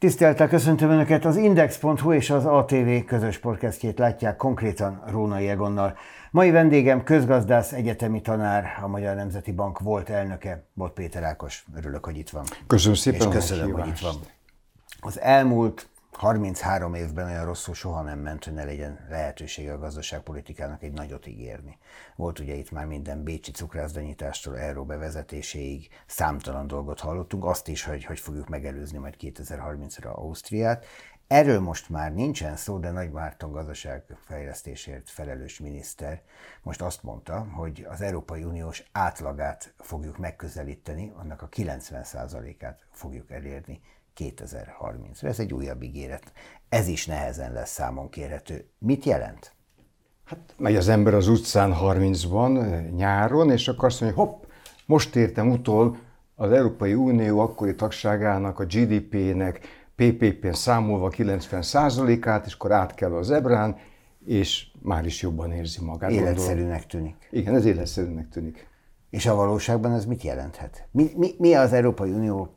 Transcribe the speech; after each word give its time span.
Tiszteltel 0.00 0.48
köszöntöm 0.48 0.90
Önöket, 0.90 1.24
az 1.24 1.36
Index.hu 1.36 2.12
és 2.12 2.30
az 2.30 2.46
ATV 2.46 3.04
közös 3.06 3.38
podcastjét 3.38 3.98
látják 3.98 4.36
konkrétan 4.36 5.02
Rónai 5.06 5.48
Egonnal. 5.48 5.96
Mai 6.30 6.50
vendégem 6.50 7.02
közgazdász, 7.02 7.72
egyetemi 7.72 8.20
tanár, 8.20 8.64
a 8.82 8.86
Magyar 8.86 9.14
Nemzeti 9.14 9.52
Bank 9.52 9.78
volt 9.78 10.08
elnöke, 10.08 10.64
Bot 10.74 10.92
Péter 10.92 11.22
Ákos. 11.22 11.64
Örülök, 11.76 12.04
hogy 12.04 12.16
itt 12.16 12.30
van. 12.30 12.44
Köszönöm 12.66 12.96
szépen. 12.96 13.28
És 13.28 13.34
köszönöm, 13.34 13.72
hogy 13.72 13.86
itt 13.86 13.98
van. 13.98 14.14
Az 15.00 15.20
elmúlt 15.20 15.88
33 16.12 16.94
évben 16.94 17.26
olyan 17.26 17.44
rosszul 17.44 17.74
soha 17.74 18.02
nem 18.02 18.18
ment, 18.18 18.44
hogy 18.44 18.52
ne 18.52 18.64
legyen 18.64 19.06
lehetősége 19.08 19.72
a 19.72 19.78
gazdaságpolitikának 19.78 20.82
egy 20.82 20.92
nagyot 20.92 21.26
ígérni. 21.26 21.78
Volt 22.16 22.38
ugye 22.38 22.54
itt 22.54 22.70
már 22.70 22.86
minden 22.86 23.22
bécsi 23.22 23.50
cukrászdanyítástól 23.50 24.58
euró 24.58 24.84
bevezetéséig 24.84 25.88
számtalan 26.06 26.66
dolgot 26.66 27.00
hallottunk, 27.00 27.44
azt 27.44 27.68
is, 27.68 27.84
hogy 27.84 28.04
hogy 28.04 28.20
fogjuk 28.20 28.48
megelőzni 28.48 28.98
majd 28.98 29.14
2030-ra 29.20 30.12
Ausztriát. 30.14 30.86
Erről 31.26 31.60
most 31.60 31.88
már 31.88 32.14
nincsen 32.14 32.56
szó, 32.56 32.78
de 32.78 32.90
Nagy 32.90 33.10
Márton 33.10 33.52
gazdaságfejlesztésért 33.52 35.10
felelős 35.10 35.58
miniszter 35.58 36.22
most 36.62 36.82
azt 36.82 37.02
mondta, 37.02 37.46
hogy 37.52 37.86
az 37.88 38.00
Európai 38.00 38.44
Uniós 38.44 38.84
átlagát 38.92 39.74
fogjuk 39.78 40.18
megközelíteni, 40.18 41.12
annak 41.16 41.42
a 41.42 41.48
90%-át 41.48 42.86
fogjuk 42.90 43.30
elérni 43.30 43.80
2030-ra. 44.16 45.24
Ez 45.24 45.38
egy 45.38 45.52
újabb 45.52 45.82
ígéret. 45.82 46.32
Ez 46.68 46.88
is 46.88 47.06
nehezen 47.06 47.52
lesz 47.52 47.70
számon 47.70 48.08
kérhető. 48.08 48.70
Mit 48.78 49.04
jelent? 49.04 49.52
Hát 50.24 50.54
megy 50.56 50.76
az 50.76 50.88
ember 50.88 51.14
az 51.14 51.28
utcán 51.28 51.74
30-ban, 51.82 52.90
nyáron, 52.96 53.50
és 53.50 53.68
akkor 53.68 53.84
azt 53.84 54.00
mondja, 54.00 54.18
hopp, 54.18 54.44
most 54.86 55.16
értem 55.16 55.50
utol 55.50 55.98
az 56.34 56.52
Európai 56.52 56.94
Unió 56.94 57.38
akkori 57.38 57.74
tagságának, 57.74 58.58
a 58.58 58.64
GDP-nek 58.64 59.60
PPP-n 59.94 60.52
számolva 60.52 61.10
90%-át, 61.16 62.46
és 62.46 62.54
akkor 62.54 62.72
át 62.72 62.94
kell 62.94 63.12
az 63.12 63.30
ebrán, 63.30 63.76
és 64.26 64.66
már 64.82 65.06
is 65.06 65.22
jobban 65.22 65.52
érzi 65.52 65.84
magát. 65.84 66.10
Életszerűnek 66.10 66.86
tűnik. 66.86 67.28
Igen, 67.30 67.54
ez 67.54 67.64
életszerűnek 67.64 68.28
tűnik. 68.28 68.68
És 69.10 69.26
a 69.26 69.34
valóságban 69.34 69.92
ez 69.92 70.04
mit 70.04 70.22
jelenthet? 70.22 70.88
Mi, 70.90 71.10
mi, 71.16 71.30
mi 71.38 71.54
az 71.54 71.72
Európai 71.72 72.10
Unió 72.10 72.56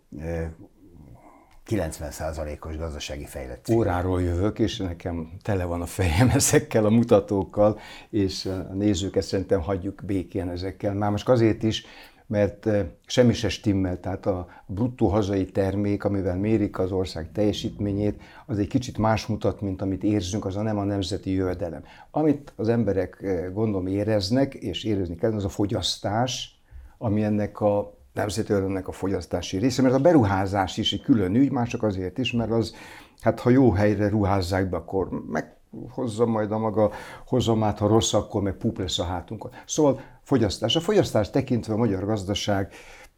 90%-os 1.69 2.78
gazdasági 2.78 3.25
fejlettség. 3.25 3.75
Óráról 3.75 4.22
jövök, 4.22 4.59
és 4.59 4.78
nekem 4.78 5.31
tele 5.42 5.64
van 5.64 5.81
a 5.81 5.86
fejem 5.86 6.30
ezekkel 6.30 6.86
a 6.86 6.89
mutatókkal, 6.89 7.80
és 8.09 8.45
a 8.45 8.73
nézőket 8.73 9.23
szerintem 9.23 9.61
hagyjuk 9.61 10.02
békén 10.06 10.50
ezekkel. 10.50 10.94
Már 10.94 11.11
most 11.11 11.30
azért 11.30 11.64
is, 11.64 11.86
mert 12.28 12.69
semmi 13.06 13.34
se 13.34 13.50
stimmel, 13.50 14.00
tehát 14.00 14.25
a 14.25 14.47
bruttó 14.66 15.08
hazai 15.08 15.45
termék, 15.45 16.03
amivel 16.03 16.38
mérik 16.38 16.79
az 16.79 16.91
ország 16.91 17.31
teljesítményét, 17.31 18.22
az 18.45 18.59
egy 18.59 18.68
kicsit 18.68 18.97
más 18.97 19.25
mutat, 19.25 19.62
mint 19.62 19.81
amit 19.81 20.03
érzünk, 20.03 20.45
az 20.45 20.56
a 20.56 20.62
nem 20.62 20.78
a 20.78 20.84
nemzeti 20.84 21.31
jövedelem. 21.31 21.84
Amit 22.12 22.53
az 22.56 22.69
emberek 22.69 23.25
gondolom 23.53 23.88
éreznek, 23.88 24.53
és 24.53 24.84
érezni 24.84 25.16
kell, 25.16 25.34
az 25.34 25.45
a 25.45 25.50
fogyasztás, 25.50 26.62
ami 26.97 27.24
ennek 27.24 27.62
a 27.62 28.01
nemzeti 28.13 28.53
a 28.84 28.91
fogyasztási 28.91 29.57
része, 29.57 29.81
mert 29.81 29.94
a 29.94 30.00
beruházás 30.00 30.78
is 30.78 30.94
egy 30.94 31.01
külön 31.01 31.35
ügy, 31.35 31.51
már 31.51 31.68
csak 31.68 31.84
azért 31.84 32.18
is, 32.18 32.31
mert 32.31 32.51
az, 32.51 32.75
hát 33.22 33.40
ha 33.40 33.50
jó 33.50 33.72
helyre 33.72 34.09
ruházzák 34.09 34.69
be, 34.69 34.78
akkor 34.78 35.09
meghozza 35.28 36.25
majd 36.25 36.51
a 36.51 36.57
maga 36.57 36.91
hozamát, 37.25 37.78
ha 37.78 37.88
rossz, 37.88 38.13
akkor 38.13 38.41
meg 38.41 38.53
pup 38.53 38.78
lesz 38.78 39.00
a 39.00 39.03
hátunkon. 39.03 39.51
Szóval 39.66 40.01
fogyasztás. 40.22 40.75
A 40.75 40.79
fogyasztás 40.79 41.29
tekintve 41.29 41.74
a 41.74 41.78
magyar 41.78 42.06
gazdaság 42.06 42.74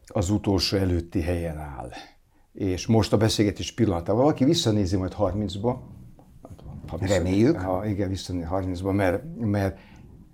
az 0.07 0.29
utolsó 0.29 0.77
előtti 0.77 1.21
helyen 1.21 1.57
áll. 1.57 1.91
És 2.53 2.87
most 2.87 3.13
a 3.13 3.17
beszélgetés 3.17 3.73
pillanatában 3.73 4.21
valaki 4.21 4.43
visszanézi 4.43 4.97
majd 4.97 5.15
30-ba, 5.19 5.75
ha 6.87 6.97
Reméljük. 6.99 7.59
Ha, 7.59 7.85
igen, 7.85 8.09
visszanézi 8.09 8.47
30-ba, 8.51 8.95
mert, 8.95 9.23
mert, 9.39 9.77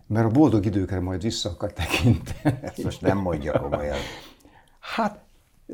mert 0.08 0.26
a 0.26 0.30
boldog 0.30 0.66
időkre 0.66 1.00
majd 1.00 1.22
vissza 1.22 1.50
akar 1.50 1.74
tekinteni. 1.74 2.58
Ezt 2.62 2.84
most 2.84 3.02
nem 3.02 3.18
mondja 3.18 3.60
komolyan. 3.60 3.98
Hát 4.82 5.20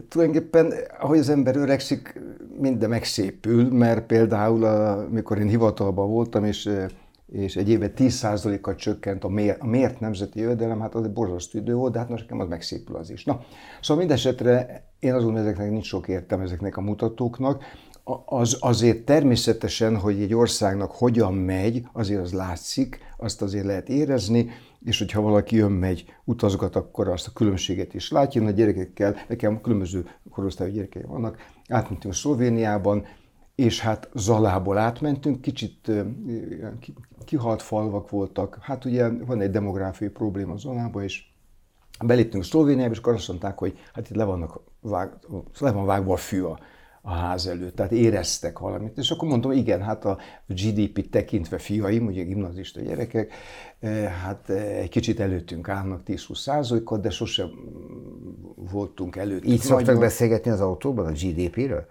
tulajdonképpen, 0.08 0.74
ahogy 1.00 1.18
az 1.18 1.30
ember 1.30 1.56
öregszik, 1.56 2.20
minden 2.60 2.90
megszépül, 2.90 3.72
mert 3.72 4.06
például, 4.06 4.64
amikor 4.64 5.40
én 5.40 5.48
hivatalban 5.48 6.10
voltam, 6.10 6.44
és, 6.44 6.70
és 7.32 7.56
egy 7.56 7.70
éve 7.70 7.92
10%-kal 7.98 8.76
csökkent 8.76 9.24
a, 9.24 9.28
mér, 9.28 9.56
a 9.60 9.66
mért 9.66 10.00
nemzeti 10.00 10.40
jövedelem, 10.40 10.80
hát 10.80 10.96
az 10.96 11.04
egy 11.04 11.12
borzasztó 11.12 11.58
idő 11.58 11.74
volt, 11.74 11.94
de 11.94 12.00
hát 12.00 12.10
most 12.10 12.22
nekem 12.22 12.40
az 12.40 12.48
megszépül 12.48 12.96
az 12.96 13.10
is. 13.10 13.24
Na, 13.24 13.42
szóval 13.82 14.06
mindesetre 14.06 14.84
én 15.00 15.14
azon 15.14 15.38
ezeknek 15.38 15.70
nincs 15.70 15.86
sok 15.86 16.08
értem 16.08 16.42
ezeknek 16.42 16.78
a 16.78 16.82
mutatóknak. 16.82 17.64
Az, 18.26 18.58
azért 18.60 19.06
természetesen, 19.06 19.98
hogy 19.98 20.22
egy 20.22 20.34
országnak 20.34 20.92
hogyan 20.92 21.34
megy, 21.34 21.88
azért 21.94 22.22
az 22.22 22.34
látszik, 22.34 23.00
azt 23.18 23.42
azért 23.42 23.66
lehet 23.66 23.90
érezni, 23.90 24.50
és 24.88 24.98
hogyha 24.98 25.22
valaki 25.22 25.56
jön, 25.56 25.72
megy, 25.72 26.06
utazgat, 26.24 26.76
akkor 26.76 27.08
azt 27.08 27.28
a 27.28 27.32
különbséget 27.32 27.94
is 27.94 28.12
látja. 28.12 28.46
A 28.46 28.50
gyerekekkel, 28.50 29.16
nekem 29.28 29.62
különböző 29.62 30.06
korosztályú 30.30 30.74
gyerekeim 30.74 31.08
vannak, 31.08 31.38
átmentünk 31.68 32.14
Szlovéniában, 32.14 33.06
és 33.56 33.80
hát 33.80 34.10
Zalából 34.14 34.78
átmentünk, 34.78 35.42
kicsit 35.42 35.92
kihalt 37.26 37.62
falvak 37.62 38.10
voltak. 38.10 38.58
Hát 38.62 38.86
ugye 38.86 39.10
van 39.10 39.42
egy 39.42 39.52
demográfiai 39.52 40.10
probléma 40.10 40.58
Zalában, 40.58 41.04
és 41.04 41.24
beléptünk 42.06 42.44
Szlovéniába, 42.44 42.92
és 42.92 42.98
akkor 42.98 43.14
azt 43.14 43.28
mondták, 43.28 43.58
hogy 43.58 43.80
hát 43.94 44.10
itt 44.10 44.16
le, 44.16 44.24
vannak 44.24 44.60
vág, 44.80 45.14
le 45.60 45.72
van 45.72 45.86
vágva 45.86 46.14
a 46.14 46.18
fű 46.18 46.42
a, 46.42 46.60
a 47.08 47.14
ház 47.14 47.48
előtt, 47.48 47.76
tehát 47.76 47.92
éreztek 47.92 48.60
valamit. 48.60 48.98
És 48.98 49.12
akkor 49.12 49.28
mondtam, 49.28 49.52
igen, 49.52 49.82
hát 49.82 50.06
a 50.06 50.18
GDP 50.48 51.10
tekintve 51.10 51.58
fiaim, 51.58 52.06
ugye 52.06 52.24
gimnazista 52.24 52.82
gyerekek, 52.82 53.34
eh, 53.80 54.12
hát 54.24 54.50
eh, 54.50 54.78
egy 54.78 54.90
kicsit 54.90 55.20
előttünk 55.20 55.70
állnak 55.70 56.02
10-20 56.08 56.36
százalékot, 56.36 57.02
de 57.02 57.10
sosem 57.10 57.50
voltunk 58.56 59.16
előtt. 59.16 59.46
Így 59.46 59.60
szoktak 59.60 60.00
beszélgetni 60.00 60.52
az 60.52 60.62
autóban 60.62 61.06
a 61.06 61.12
GDP-ről? 61.12 61.86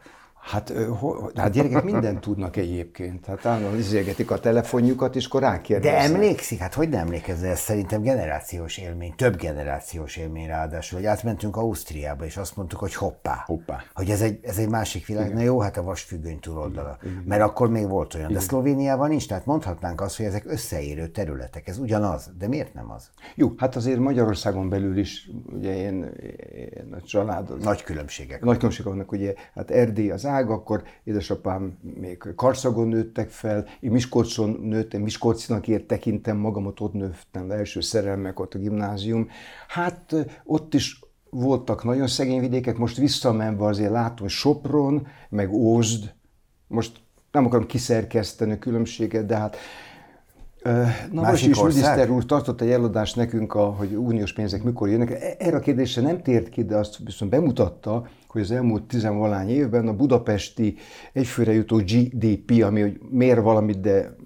Hát, 0.47 0.73
ho, 0.99 1.15
hát 1.35 1.53
gyerekek 1.53 1.85
mindent 1.85 2.21
tudnak 2.21 2.57
egyébként. 2.57 3.27
Hát 3.27 3.47
állandóan 3.47 3.79
izélgetik 3.79 4.31
a 4.31 4.39
telefonjukat, 4.39 5.17
és 5.17 5.27
akkor 5.27 5.41
rákérdeznek. 5.41 6.09
De 6.09 6.15
emlékszik? 6.15 6.59
Hát 6.59 6.75
hogy 6.75 6.89
nem 6.89 7.07
emlékezze? 7.07 7.49
Ez 7.49 7.59
szerintem 7.59 8.03
generációs 8.03 8.79
élmény, 8.79 9.15
több 9.17 9.37
generációs 9.37 10.17
élmény 10.17 10.47
ráadásul, 10.47 10.99
hogy 10.99 11.07
átmentünk 11.07 11.57
Ausztriába, 11.57 12.25
és 12.25 12.37
azt 12.37 12.57
mondtuk, 12.57 12.79
hogy 12.79 12.95
hoppá. 12.95 13.43
Hoppá. 13.47 13.83
Hogy 13.95 14.11
ez 14.11 14.21
egy, 14.21 14.39
ez 14.43 14.59
egy 14.59 14.69
másik 14.69 15.07
világ. 15.07 15.25
Igen. 15.25 15.37
Na 15.37 15.43
jó, 15.43 15.61
hát 15.61 15.77
a 15.77 15.83
vasfüggöny 15.83 16.39
túloldala. 16.39 16.99
Igen. 17.03 17.23
Mert 17.27 17.43
akkor 17.43 17.71
még 17.71 17.89
volt 17.89 18.15
olyan. 18.15 18.31
Igen. 18.31 18.41
De 18.41 18.47
Szlovéniában 18.47 19.09
nincs, 19.09 19.29
tehát 19.29 19.47
mondhatnánk 19.47 20.01
azt, 20.01 20.17
hogy 20.17 20.27
ezek 20.27 20.45
összeérő 20.47 21.07
területek. 21.07 21.69
Ez 21.69 21.79
ugyanaz. 21.79 22.31
De 22.39 22.49
miért 22.49 22.75
nem 22.75 22.91
az? 22.91 23.11
Jó, 23.35 23.53
hát 23.57 23.77
azért 23.77 23.99
Magyarországon 23.99 24.69
belül 24.69 24.99
is, 24.99 25.31
ugye 25.53 25.77
én, 25.77 26.13
én 26.61 26.93
a 26.93 27.03
család... 27.03 27.51
Az, 27.51 27.65
nagy 27.65 27.83
különbségek. 27.83 28.45
Nagy 28.45 28.57
különbségek 28.57 28.93
vannak, 28.93 29.13
ugye, 29.13 29.35
hát 29.55 29.71
Erdély 29.71 30.11
az 30.11 30.27
világ, 30.37 30.51
akkor 30.51 30.83
édesapám 31.05 31.79
még 32.01 32.33
Karszagon 32.37 32.89
nőttek 32.89 33.29
fel, 33.29 33.67
én 33.81 33.91
Miskolcon 33.91 34.61
nőttem, 34.63 35.03
Miskolcinak 35.03 35.69
ért 35.69 35.87
tekintem 35.87 36.37
magamat, 36.37 36.81
ott 36.81 36.93
nőttem 36.93 37.51
első 37.51 37.81
szerelmek, 37.81 38.41
ott 38.41 38.55
a 38.55 38.59
gimnázium. 38.59 39.29
Hát 39.69 40.15
ott 40.45 40.75
is 40.75 41.01
voltak 41.31 41.85
nagyon 41.85 42.07
szegény 42.07 42.41
vidékek, 42.41 42.77
most 42.77 42.97
visszamenve 42.97 43.65
azért 43.65 43.91
látom 43.91 44.29
Sopron, 44.29 45.07
meg 45.29 45.53
Ózd, 45.53 46.13
most 46.67 47.01
nem 47.33 47.47
akarom 47.47 47.67
kiszerkeszteni 47.67 48.53
a 48.53 48.59
különbséget, 48.59 49.27
de 49.27 49.37
hát 49.37 49.57
Na, 51.13 51.23
most 51.23 51.47
is 51.47 51.61
miniszter 51.61 52.11
úr 52.11 52.25
tartott 52.25 52.61
egy 52.61 52.71
eladást 52.71 53.17
nekünk, 53.17 53.55
a, 53.55 53.65
hogy 53.65 53.95
uniós 53.95 54.33
pénzek 54.33 54.63
mikor 54.63 54.89
jönnek. 54.89 55.11
E, 55.11 55.35
erre 55.39 55.57
a 55.57 55.61
kérdésre 55.61 56.03
nem 56.03 56.23
tért 56.23 56.49
ki, 56.49 56.65
de 56.65 56.77
azt 56.77 56.99
viszont 57.05 57.31
bemutatta, 57.31 58.07
hogy 58.37 58.45
az 58.45 58.57
elmúlt 58.57 58.83
tizenvalány 58.83 59.49
évben 59.49 59.89
a 59.89 59.93
budapesti 59.93 60.77
egyfőre 61.13 61.53
jutó 61.53 61.77
GDP, 61.77 62.63
ami 62.65 62.81
hogy 62.81 63.01
mér 63.11 63.43
valamit, 63.43 63.81
de 63.81 64.17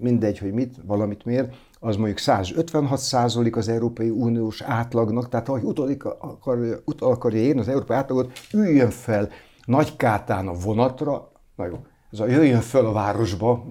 mindegy, 0.00 0.38
hogy 0.38 0.52
mit, 0.52 0.74
valamit 0.86 1.24
mér, 1.24 1.48
az 1.80 1.96
mondjuk 1.96 2.18
156 2.18 2.98
százalék 2.98 3.56
az 3.56 3.68
Európai 3.68 4.10
Uniós 4.10 4.60
átlagnak, 4.60 5.28
tehát 5.28 5.46
ha 5.46 5.58
utolik 5.58 6.04
akarja, 6.04 6.76
utal 6.84 7.10
akarja 7.10 7.40
érni 7.40 7.60
az 7.60 7.68
Európai 7.68 7.96
átlagot, 7.96 8.32
üljön 8.52 8.90
fel 8.90 9.28
Nagykátán 9.66 10.48
a 10.48 10.52
vonatra, 10.52 11.32
na 11.56 11.66
jó, 11.66 11.86
ez 12.10 12.20
a 12.20 12.26
jöjjön 12.26 12.60
föl 12.60 12.86
a 12.86 12.92
városba 12.92 13.66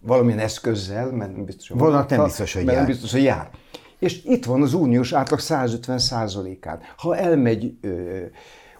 valamilyen 0.00 0.38
eszközzel, 0.38 1.10
mert 1.10 1.36
nem 1.36 1.44
biztos, 1.44 1.68
hogy 1.68 1.78
vonat 1.78 2.10
nem 2.10 2.24
biztos, 2.24 2.54
hogy 2.54 2.64
jár. 2.64 2.74
Nem 2.74 2.86
biztos, 2.86 3.12
hogy 3.12 3.22
jár. 3.22 3.50
És 3.98 4.24
itt 4.24 4.44
van 4.44 4.62
az 4.62 4.74
uniós 4.74 5.12
átlag 5.12 5.38
150 5.38 5.98
százalékán. 5.98 6.80
Ha 6.96 7.16
elmegy 7.16 7.78
ö, 7.80 8.22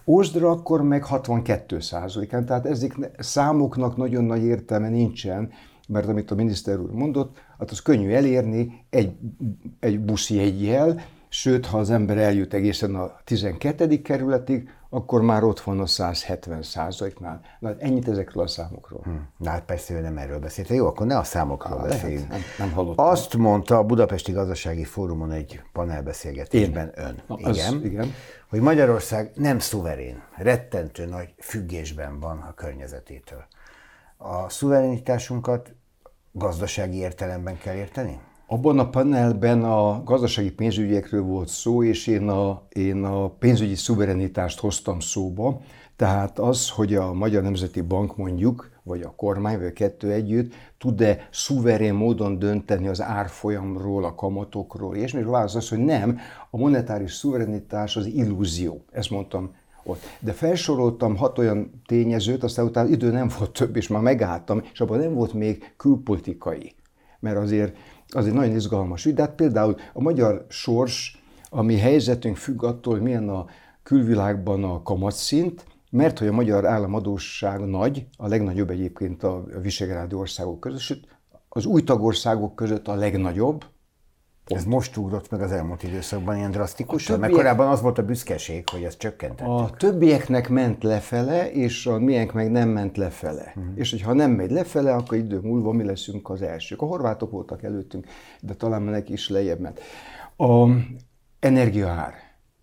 Ósdra, 0.07 0.51
akkor 0.51 0.83
meg 0.83 1.05
62 1.05 1.81
százalékán. 1.81 2.47
Tehát 2.47 2.67
ezek 2.67 3.11
számoknak 3.19 3.97
nagyon 3.97 4.25
nagy 4.25 4.43
értelme 4.43 4.89
nincsen, 4.89 5.51
mert 5.89 6.09
amit 6.09 6.31
a 6.31 6.35
miniszter 6.35 6.79
úr 6.79 6.91
mondott, 6.91 7.37
hát 7.59 7.71
az 7.71 7.81
könnyű 7.81 8.11
elérni 8.11 8.85
egy, 8.91 9.13
egy 9.81 10.01
buszjegyjel, 10.01 11.01
sőt, 11.29 11.67
ha 11.67 11.79
az 11.79 11.91
ember 11.91 12.19
eljut 12.19 12.55
egészen 12.55 12.95
a 12.95 13.11
12. 13.25 14.03
kerületig, 14.03 14.69
akkor 14.91 15.23
már 15.23 15.45
ott 15.45 15.61
van 15.61 15.81
a 15.81 15.87
170 15.87 16.63
százaléknál. 16.63 17.41
Na, 17.59 17.75
ennyit 17.79 18.09
ezekről 18.09 18.43
a 18.43 18.47
számokról. 18.47 19.01
Hmm. 19.03 19.29
Na 19.37 19.51
hát 19.51 19.65
persze 19.65 19.95
ő 19.95 20.01
nem 20.01 20.19
erről 20.19 20.39
beszélt. 20.39 20.69
Jó, 20.69 20.87
akkor 20.87 21.07
ne 21.07 21.19
a 21.19 21.25
számokról 21.25 21.79
ah, 21.79 21.89
beszéljünk. 21.89 22.29
Nem, 22.29 22.41
nem 22.59 22.73
hallottam. 22.73 23.07
Azt 23.07 23.37
mondta 23.37 23.79
a 23.79 23.85
Budapesti 23.85 24.33
Gazdasági 24.33 24.85
Fórumon 24.85 25.31
egy 25.31 25.63
panelbeszélgetésben 25.73 26.93
Én. 26.97 27.05
ön. 27.05 27.23
Na, 27.27 27.37
igen, 27.39 27.75
az, 27.75 27.85
igen. 27.85 28.13
Hogy 28.49 28.61
Magyarország 28.61 29.31
nem 29.35 29.59
szuverén, 29.59 30.23
rettentő 30.37 31.07
nagy 31.07 31.35
függésben 31.39 32.21
van 32.21 32.39
a 32.39 32.55
környezetétől. 32.55 33.45
A 34.17 34.49
szuverenitásunkat 34.49 35.75
gazdasági 36.33 36.97
értelemben 36.97 37.59
kell 37.59 37.75
érteni? 37.75 38.21
Abban 38.49 38.79
a 38.79 38.89
panelben 38.89 39.65
a 39.65 40.03
gazdasági 40.05 40.53
pénzügyekről 40.53 41.23
volt 41.23 41.49
szó, 41.49 41.83
és 41.83 42.07
én 42.07 42.29
a, 42.29 42.63
én 42.69 43.05
a 43.05 43.29
pénzügyi 43.29 43.75
szuverenitást 43.75 44.61
hoztam 44.61 45.01
szóba. 45.01 45.61
Tehát 45.97 46.39
az, 46.39 46.71
hogy 46.71 46.95
a 46.95 47.13
Magyar 47.13 47.43
Nemzeti 47.43 47.81
Bank 47.81 48.17
mondjuk, 48.17 48.71
vagy 48.83 49.03
a 49.03 49.13
kormány, 49.17 49.59
vagy 49.59 49.67
a 49.67 49.73
kettő 49.73 50.13
együtt 50.13 50.53
tud-e 50.79 51.29
szuverén 51.31 51.95
módon 51.95 52.39
dönteni 52.39 52.89
az 52.89 53.03
árfolyamról, 53.03 54.05
a 54.05 54.15
kamatokról, 54.15 54.97
és 54.97 55.13
még 55.13 55.27
válasz 55.27 55.55
az, 55.55 55.69
hogy 55.69 55.79
nem, 55.79 56.19
a 56.51 56.57
monetáris 56.57 57.13
szuverenitás 57.13 57.97
az 57.97 58.07
illúzió. 58.07 58.85
Ezt 58.93 59.11
mondtam 59.11 59.55
ott. 59.85 60.03
De 60.21 60.33
felsoroltam 60.33 61.17
hat 61.17 61.39
olyan 61.39 61.83
tényezőt, 61.87 62.43
aztán 62.43 62.65
utána 62.65 62.89
idő 62.89 63.11
nem 63.11 63.31
volt 63.39 63.51
több, 63.51 63.77
és 63.77 63.89
már 63.89 64.03
megálltam, 64.03 64.63
és 64.73 64.81
abban 64.81 64.99
nem 64.99 65.15
volt 65.15 65.33
még 65.33 65.73
külpolitikai. 65.77 66.75
Mert 67.21 67.37
azért 67.37 67.77
az 68.09 68.27
egy 68.27 68.33
nagyon 68.33 68.55
izgalmas 68.55 69.05
ügy. 69.05 69.15
De 69.15 69.23
hát 69.23 69.35
például 69.35 69.77
a 69.93 70.01
magyar 70.01 70.47
sors, 70.49 71.21
a 71.51 71.63
mi 71.63 71.77
helyzetünk 71.77 72.37
függ 72.37 72.63
attól, 72.63 72.93
hogy 72.93 73.03
milyen 73.03 73.29
a 73.29 73.47
külvilágban 73.83 74.65
a 74.65 74.83
kamatszint, 74.83 75.67
mert 75.91 76.19
hogy 76.19 76.29
a 76.29 76.33
magyar 76.33 76.67
államadóság 76.67 77.61
nagy, 77.61 78.07
a 78.17 78.27
legnagyobb 78.27 78.71
egyébként 78.71 79.23
a 79.23 79.45
visegrádi 79.63 80.15
országok 80.15 80.61
között, 80.61 81.05
az 81.49 81.65
új 81.65 81.83
tagországok 81.83 82.55
között 82.55 82.89
a 82.89 82.95
legnagyobb, 82.95 83.65
Pont. 84.47 84.61
Ez 84.61 84.67
most 84.67 84.97
ugrott 84.97 85.31
meg 85.31 85.41
az 85.41 85.53
elmúlt 85.53 85.83
időszakban 85.83 86.37
ilyen 86.37 86.51
drasztikusan? 86.51 87.15
Többiek... 87.15 87.31
Mert 87.31 87.43
korábban 87.43 87.69
az 87.69 87.81
volt 87.81 87.99
a 87.99 88.03
büszkeség, 88.03 88.69
hogy 88.69 88.83
ez 88.83 88.97
csökkentettük. 88.97 89.53
A 89.53 89.71
többieknek 89.77 90.49
ment 90.49 90.83
lefele, 90.83 91.51
és 91.51 91.87
a 91.87 91.99
miénk 91.99 92.33
meg 92.33 92.51
nem 92.51 92.69
ment 92.69 92.97
lefele. 92.97 93.53
Uh-huh. 93.57 93.73
És 93.75 93.91
hogyha 93.91 94.13
nem 94.13 94.31
megy 94.31 94.51
lefele, 94.51 94.95
akkor 94.95 95.17
idő 95.17 95.39
múlva 95.39 95.73
mi 95.73 95.85
leszünk 95.85 96.31
az 96.31 96.43
elsők. 96.43 96.83
A 96.83 96.87
horvátok 96.87 97.31
voltak 97.31 97.63
előttünk, 97.63 98.07
de 98.41 98.55
talán 98.55 98.83
neki 98.83 99.13
is 99.13 99.29
lejjebb 99.29 99.61
ment. 99.61 99.81
A 100.37 100.69
energiaár. 101.39 102.15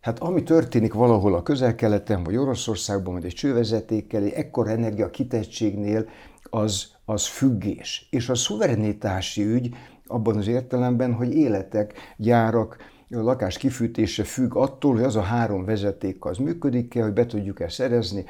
Hát 0.02 0.20
ami 0.20 0.44
történik 0.44 0.94
valahol 0.94 1.36
a 1.36 1.44
közel-keleten, 1.44 2.24
vagy 2.24 2.36
Oroszországban, 2.38 3.14
vagy 3.14 3.26
egy 3.26 3.34
csővezetékkel, 3.34 4.24
egy 4.24 4.32
ekkora 4.32 4.70
energia 4.70 5.10
kitettségnél, 5.10 6.06
az, 6.50 6.88
az 7.06 7.26
függés. 7.28 8.08
És 8.10 8.30
a 8.30 8.36
szuverenitási 8.36 9.44
ügy 9.44 9.76
abban 10.08 10.38
az 10.38 10.48
értelemben, 10.48 11.14
hogy 11.14 11.36
életek, 11.36 11.94
gyárak, 12.18 12.78
a 13.10 13.22
lakás 13.22 13.58
kifűtése 13.58 14.24
függ 14.24 14.56
attól, 14.56 14.94
hogy 14.94 15.04
az 15.04 15.16
a 15.16 15.22
három 15.22 15.66
vezeték 15.66 16.26
az 16.26 16.38
működik-e, 16.38 17.04
hogy 17.04 17.14
be 17.14 17.26
tudjuk-e 17.26 17.70
szerezni, 17.70 18.26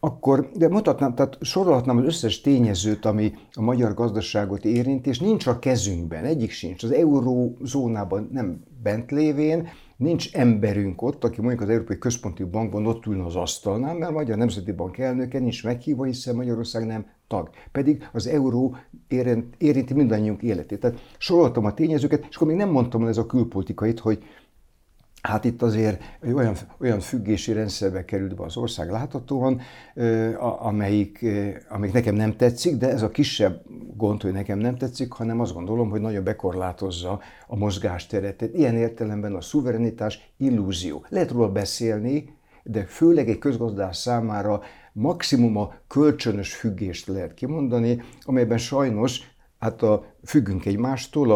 akkor, 0.00 0.50
de 0.54 0.68
mutatnám, 0.68 1.14
tehát 1.14 1.38
sorolhatnám 1.40 1.96
az 1.96 2.04
összes 2.04 2.40
tényezőt, 2.40 3.04
ami 3.04 3.32
a 3.52 3.62
magyar 3.62 3.94
gazdaságot 3.94 4.64
érint, 4.64 5.06
és 5.06 5.18
nincs 5.18 5.46
a 5.46 5.58
kezünkben, 5.58 6.24
egyik 6.24 6.50
sincs. 6.50 6.82
Az 6.82 6.90
eurózónában 6.90 8.28
nem 8.32 8.62
bent 8.82 9.10
lévén, 9.10 9.68
nincs 9.96 10.34
emberünk 10.34 11.02
ott, 11.02 11.24
aki 11.24 11.40
mondjuk 11.40 11.62
az 11.62 11.68
Európai 11.68 11.98
Központi 11.98 12.44
Bankban 12.44 12.86
ott 12.86 13.06
ülne 13.06 13.24
az 13.24 13.36
asztalnál, 13.36 13.94
mert 13.94 14.10
a 14.10 14.14
Magyar 14.14 14.36
Nemzeti 14.36 14.72
Bank 14.72 14.98
elnöke 14.98 15.38
nincs 15.38 15.64
meghívva, 15.64 16.04
hiszen 16.04 16.34
Magyarország 16.34 16.86
nem 16.86 17.06
tag. 17.28 17.50
Pedig 17.72 18.08
az 18.12 18.26
euró 18.26 18.76
érinti 19.58 19.94
mindannyiunk 19.94 20.42
életét. 20.42 20.80
Tehát 20.80 20.98
soroltam 21.18 21.64
a 21.64 21.74
tényezőket, 21.74 22.26
és 22.28 22.36
akkor 22.36 22.48
még 22.48 22.56
nem 22.56 22.70
mondtam 22.70 23.02
el 23.02 23.08
ez 23.08 23.18
a 23.18 23.26
külpolitikait, 23.26 23.98
hogy 23.98 24.24
Hát 25.26 25.44
itt 25.44 25.62
azért 25.62 26.02
olyan, 26.34 26.56
olyan 26.80 27.00
függési 27.00 27.52
rendszerbe 27.52 28.04
került 28.04 28.36
be 28.36 28.44
az 28.44 28.56
ország 28.56 28.90
láthatóan, 28.90 29.60
amelyik, 30.58 31.24
amelyik 31.68 31.94
nekem 31.94 32.14
nem 32.14 32.36
tetszik, 32.36 32.76
de 32.76 32.90
ez 32.90 33.02
a 33.02 33.08
kisebb 33.08 33.62
gond, 33.96 34.22
hogy 34.22 34.32
nekem 34.32 34.58
nem 34.58 34.76
tetszik, 34.76 35.12
hanem 35.12 35.40
azt 35.40 35.54
gondolom, 35.54 35.90
hogy 35.90 36.00
nagyon 36.00 36.24
bekorlátozza 36.24 37.20
a 37.46 37.56
mozgásteret. 37.56 38.42
Ilyen 38.42 38.76
értelemben 38.76 39.34
a 39.34 39.40
szuverenitás 39.40 40.32
illúzió. 40.36 41.04
Lehet 41.08 41.30
róla 41.30 41.52
beszélni, 41.52 42.34
de 42.62 42.84
főleg 42.84 43.28
egy 43.28 43.38
közgazdás 43.38 43.96
számára 43.96 44.62
maximum 44.98 45.56
a 45.56 45.74
kölcsönös 45.86 46.54
függést 46.54 47.06
lehet 47.06 47.34
kimondani, 47.34 48.02
amelyben 48.22 48.58
sajnos 48.58 49.20
hát 49.58 49.82
a, 49.82 50.04
függünk 50.24 50.64
egymástól, 50.64 51.30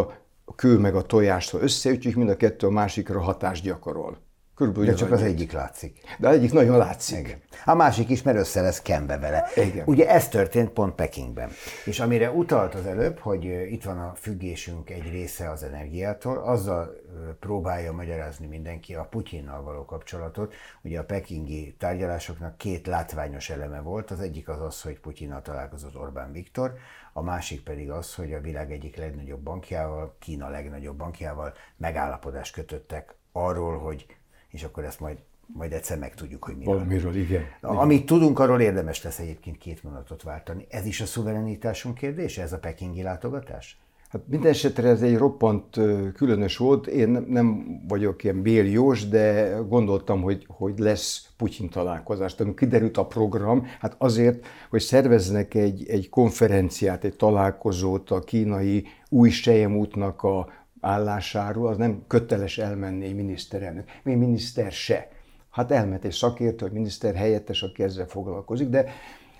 a 0.44 0.54
kő 0.54 0.78
meg 0.78 0.94
a 0.94 1.02
tojástól 1.02 1.60
összeütjük, 1.60 2.14
mind 2.14 2.28
a 2.28 2.36
kettő 2.36 2.66
a 2.66 2.70
másikra 2.70 3.20
hatást 3.20 3.62
gyakorol. 3.62 4.18
Körülbelül 4.60 4.90
De 4.90 4.96
csak 4.96 5.10
az 5.10 5.22
egyik 5.22 5.52
látszik. 5.52 6.00
De 6.18 6.28
az 6.28 6.34
egyik 6.34 6.52
nagyon 6.52 6.76
látszik. 6.76 7.18
Igen. 7.18 7.40
A 7.64 7.74
másik 7.74 8.08
is, 8.08 8.22
mert 8.22 8.38
össze 8.38 8.60
lesz 8.60 8.82
kenve 8.82 9.18
vele. 9.18 9.46
Igen. 9.56 9.86
Ugye 9.86 10.08
ez 10.08 10.28
történt 10.28 10.70
pont 10.70 10.94
Pekingben. 10.94 11.50
És 11.84 12.00
amire 12.00 12.30
utalt 12.30 12.74
az 12.74 12.86
előbb, 12.86 13.18
hogy 13.18 13.44
itt 13.44 13.82
van 13.82 13.98
a 13.98 14.12
függésünk 14.14 14.90
egy 14.90 15.10
része 15.10 15.50
az 15.50 15.62
energiától, 15.62 16.36
azzal 16.36 17.00
próbálja 17.38 17.92
magyarázni 17.92 18.46
mindenki 18.46 18.94
a 18.94 19.06
Putyinnal 19.10 19.62
való 19.62 19.84
kapcsolatot. 19.84 20.54
Ugye 20.82 20.98
a 20.98 21.04
pekingi 21.04 21.74
tárgyalásoknak 21.78 22.56
két 22.56 22.86
látványos 22.86 23.50
eleme 23.50 23.80
volt. 23.80 24.10
Az 24.10 24.20
egyik 24.20 24.48
az 24.48 24.60
az, 24.60 24.82
hogy 24.82 25.00
Putyinnal 25.00 25.42
találkozott 25.42 25.96
Orbán 25.96 26.32
Viktor, 26.32 26.74
a 27.12 27.22
másik 27.22 27.62
pedig 27.62 27.90
az, 27.90 28.14
hogy 28.14 28.32
a 28.32 28.40
világ 28.40 28.72
egyik 28.72 28.96
legnagyobb 28.96 29.40
bankjával, 29.40 30.16
Kína 30.18 30.48
legnagyobb 30.48 30.96
bankjával 30.96 31.52
megállapodást 31.76 32.54
kötöttek 32.54 33.14
arról, 33.32 33.78
hogy, 33.78 34.06
és 34.50 34.62
akkor 34.62 34.84
ezt 34.84 35.00
majd 35.00 35.16
majd 35.54 35.72
egyszer 35.72 35.98
megtudjuk, 35.98 36.44
hogy 36.44 36.56
miről. 36.56 36.74
Valamiről, 36.74 37.16
igen. 37.16 37.42
Amit 37.60 38.06
tudunk, 38.06 38.38
arról 38.38 38.60
érdemes 38.60 39.02
lesz 39.02 39.18
egyébként 39.18 39.58
két 39.58 39.82
mondatot 39.82 40.22
váltani. 40.22 40.66
Ez 40.68 40.86
is 40.86 41.00
a 41.00 41.06
szuverenitásunk 41.06 41.94
kérdése, 41.94 42.42
ez 42.42 42.52
a 42.52 42.58
pekingi 42.58 43.02
látogatás? 43.02 43.78
Hát 44.08 44.20
minden 44.26 44.50
esetre 44.50 44.88
ez 44.88 45.02
egy 45.02 45.16
roppant 45.16 45.80
különös 46.14 46.56
volt. 46.56 46.86
Én 46.86 47.08
nem 47.28 47.64
vagyok 47.88 48.24
ilyen 48.24 48.42
Bél 48.42 48.66
Jós, 48.66 49.08
de 49.08 49.56
gondoltam, 49.68 50.22
hogy, 50.22 50.46
hogy 50.48 50.78
lesz 50.78 51.28
Putyin 51.36 51.68
találkozás. 51.68 52.34
Tehát 52.34 52.54
kiderült 52.54 52.96
a 52.96 53.06
program, 53.06 53.66
hát 53.80 53.94
azért, 53.98 54.46
hogy 54.70 54.80
szerveznek 54.80 55.54
egy, 55.54 55.88
egy 55.88 56.08
konferenciát, 56.08 57.04
egy 57.04 57.16
találkozót 57.16 58.10
a 58.10 58.20
kínai 58.20 58.86
új 59.08 59.30
útnak 59.66 60.22
a 60.22 60.48
állásáról, 60.80 61.68
az 61.68 61.76
nem 61.76 62.02
köteles 62.06 62.58
elmenni 62.58 63.04
egy 63.04 63.14
miniszterelnök, 63.14 63.88
még 64.02 64.16
miniszter 64.16 64.72
se. 64.72 65.08
Hát 65.50 65.70
elment 65.70 66.04
egy 66.04 66.12
szakértő, 66.12 66.66
egy 66.66 66.72
miniszter 66.72 67.14
helyettes, 67.14 67.62
aki 67.62 67.82
ezzel 67.82 68.06
foglalkozik, 68.06 68.68
de 68.68 68.92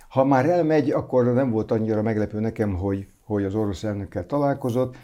ha 0.09 0.25
már 0.25 0.49
elmegy, 0.49 0.90
akkor 0.90 1.25
nem 1.25 1.50
volt 1.50 1.70
annyira 1.70 2.02
meglepő 2.02 2.40
nekem, 2.40 2.75
hogy, 2.75 3.06
hogy 3.25 3.44
az 3.44 3.54
orosz 3.54 3.85
elnökkel 3.85 4.26
találkozott, 4.26 4.97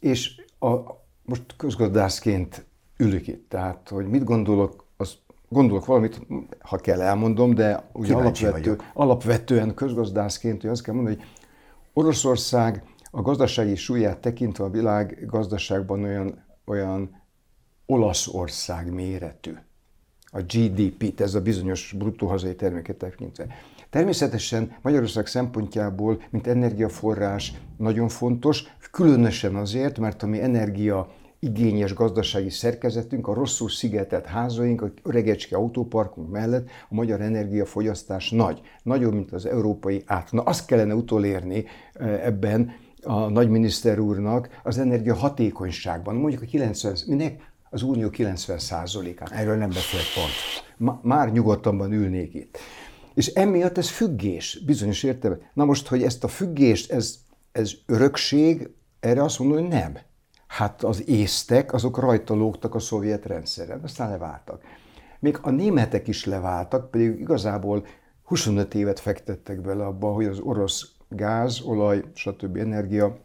és 0.00 0.42
a, 0.58 0.76
most 1.22 1.42
közgazdászként 1.56 2.64
ülök 2.96 3.26
itt, 3.26 3.48
tehát 3.48 3.88
hogy 3.88 4.06
mit 4.06 4.24
gondolok, 4.24 4.84
az 4.96 5.16
gondolok 5.48 5.86
valamit, 5.86 6.20
ha 6.58 6.76
kell 6.76 7.00
elmondom, 7.00 7.54
de 7.54 7.88
ugye 7.92 8.14
alapvető, 8.14 8.78
alapvetően 8.94 9.74
közgazdászként, 9.74 10.60
hogy 10.60 10.70
azt 10.70 10.82
kell 10.82 10.94
mondani, 10.94 11.16
hogy 11.16 11.26
Oroszország 11.92 12.82
a 13.16 13.22
gazdasági 13.22 13.74
súlyát 13.74 14.18
tekintve 14.18 14.64
a 14.64 14.70
világ 14.70 15.26
gazdaságban 15.26 16.02
olyan, 16.02 16.44
olyan 16.64 17.22
Olaszország 17.86 18.92
méretű. 18.92 19.52
A 20.24 20.40
GDP-t, 20.40 21.20
ez 21.20 21.34
a 21.34 21.40
bizonyos 21.40 21.94
bruttó 21.98 22.26
hazai 22.26 22.54
terméket 22.54 22.96
tekintve. 22.96 23.46
Természetesen 23.90 24.76
Magyarország 24.82 25.26
szempontjából, 25.26 26.22
mint 26.30 26.46
energiaforrás 26.46 27.52
nagyon 27.76 28.08
fontos, 28.08 28.64
különösen 28.90 29.54
azért, 29.54 29.98
mert 29.98 30.22
a 30.22 30.26
mi 30.26 30.42
energia 30.42 31.12
igényes 31.38 31.94
gazdasági 31.94 32.50
szerkezetünk, 32.50 33.28
a 33.28 33.34
rosszul 33.34 33.68
szigetelt 33.68 34.26
házaink, 34.26 34.82
a 34.82 34.92
öregecske 35.02 35.56
autóparkunk 35.56 36.30
mellett 36.30 36.68
a 36.88 36.94
magyar 36.94 37.20
energiafogyasztás 37.20 38.30
nagy. 38.30 38.60
Nagyobb, 38.82 39.12
mint 39.12 39.32
az 39.32 39.46
európai 39.46 40.02
át. 40.06 40.32
Na 40.32 40.42
azt 40.42 40.66
kellene 40.66 40.94
utolérni 40.94 41.64
eh, 41.92 42.26
ebben 42.26 42.82
a 43.04 43.28
nagyminiszter 43.28 43.98
úrnak 43.98 44.48
az 44.62 44.78
energia 44.78 45.14
hatékonyságban. 45.14 46.14
Mondjuk 46.14 46.42
a 46.42 46.46
90, 46.46 46.96
minek 47.06 47.52
az 47.70 47.82
unió 47.82 48.10
90 48.10 48.58
át 48.70 49.30
Erről 49.30 49.56
nem 49.56 49.68
beszélt 49.68 50.04
pont. 50.14 51.02
Már 51.02 51.32
nyugodtabban 51.32 51.92
ülnék 51.92 52.34
itt. 52.34 52.58
És 53.14 53.26
emiatt 53.26 53.78
ez 53.78 53.88
függés, 53.88 54.62
bizonyos 54.66 55.02
értelemben. 55.02 55.48
Na 55.52 55.64
most, 55.64 55.86
hogy 55.86 56.02
ezt 56.02 56.24
a 56.24 56.28
függést, 56.28 56.92
ez, 56.92 57.18
ez 57.52 57.72
örökség, 57.86 58.70
erre 59.00 59.22
azt 59.22 59.38
mondom, 59.38 59.58
hogy 59.58 59.68
nem. 59.68 59.98
Hát 60.46 60.82
az 60.84 61.08
észtek, 61.08 61.72
azok 61.72 61.98
rajta 61.98 62.34
lógtak 62.34 62.74
a 62.74 62.78
szovjet 62.78 63.26
rendszeren, 63.26 63.80
aztán 63.82 64.10
leváltak. 64.10 64.62
Még 65.20 65.38
a 65.42 65.50
németek 65.50 66.08
is 66.08 66.24
leváltak, 66.24 66.90
pedig 66.90 67.20
igazából 67.20 67.86
25 68.22 68.74
évet 68.74 69.00
fektettek 69.00 69.60
bele 69.60 69.84
abba, 69.84 70.12
hogy 70.12 70.24
az 70.24 70.38
orosz 70.38 70.93
gáz, 71.16 71.60
olaj, 71.60 72.04
stb. 72.14 72.56
energia, 72.56 73.18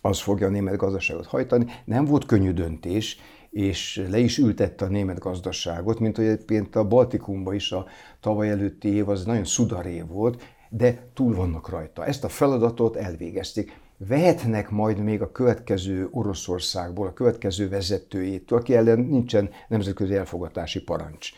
az 0.00 0.20
fogja 0.20 0.46
a 0.46 0.50
német 0.50 0.76
gazdaságot 0.76 1.26
hajtani. 1.26 1.66
Nem 1.84 2.04
volt 2.04 2.26
könnyű 2.26 2.52
döntés, 2.52 3.18
és 3.50 4.06
le 4.10 4.18
is 4.18 4.38
ültette 4.38 4.84
a 4.84 4.88
német 4.88 5.18
gazdaságot, 5.18 5.98
mint 5.98 6.16
hogy 6.16 6.24
egyébként 6.24 6.76
a 6.76 6.88
Baltikumban 6.88 7.54
is 7.54 7.72
a 7.72 7.86
tavaly 8.20 8.50
előtti 8.50 8.88
év 8.88 9.08
az 9.08 9.24
nagyon 9.24 9.44
szudaré 9.44 10.00
volt, 10.00 10.42
de 10.68 11.08
túl 11.14 11.34
vannak 11.34 11.68
rajta. 11.68 12.04
Ezt 12.04 12.24
a 12.24 12.28
feladatot 12.28 12.96
elvégezték. 12.96 13.80
Vehetnek 13.96 14.70
majd 14.70 14.98
még 14.98 15.22
a 15.22 15.32
következő 15.32 16.08
Oroszországból, 16.10 17.06
a 17.06 17.12
következő 17.12 17.68
vezetőjétől, 17.68 18.58
aki 18.58 18.74
ellen 18.74 18.98
nincsen 18.98 19.50
nemzetközi 19.68 20.14
elfogatási 20.14 20.82
parancs. 20.82 21.30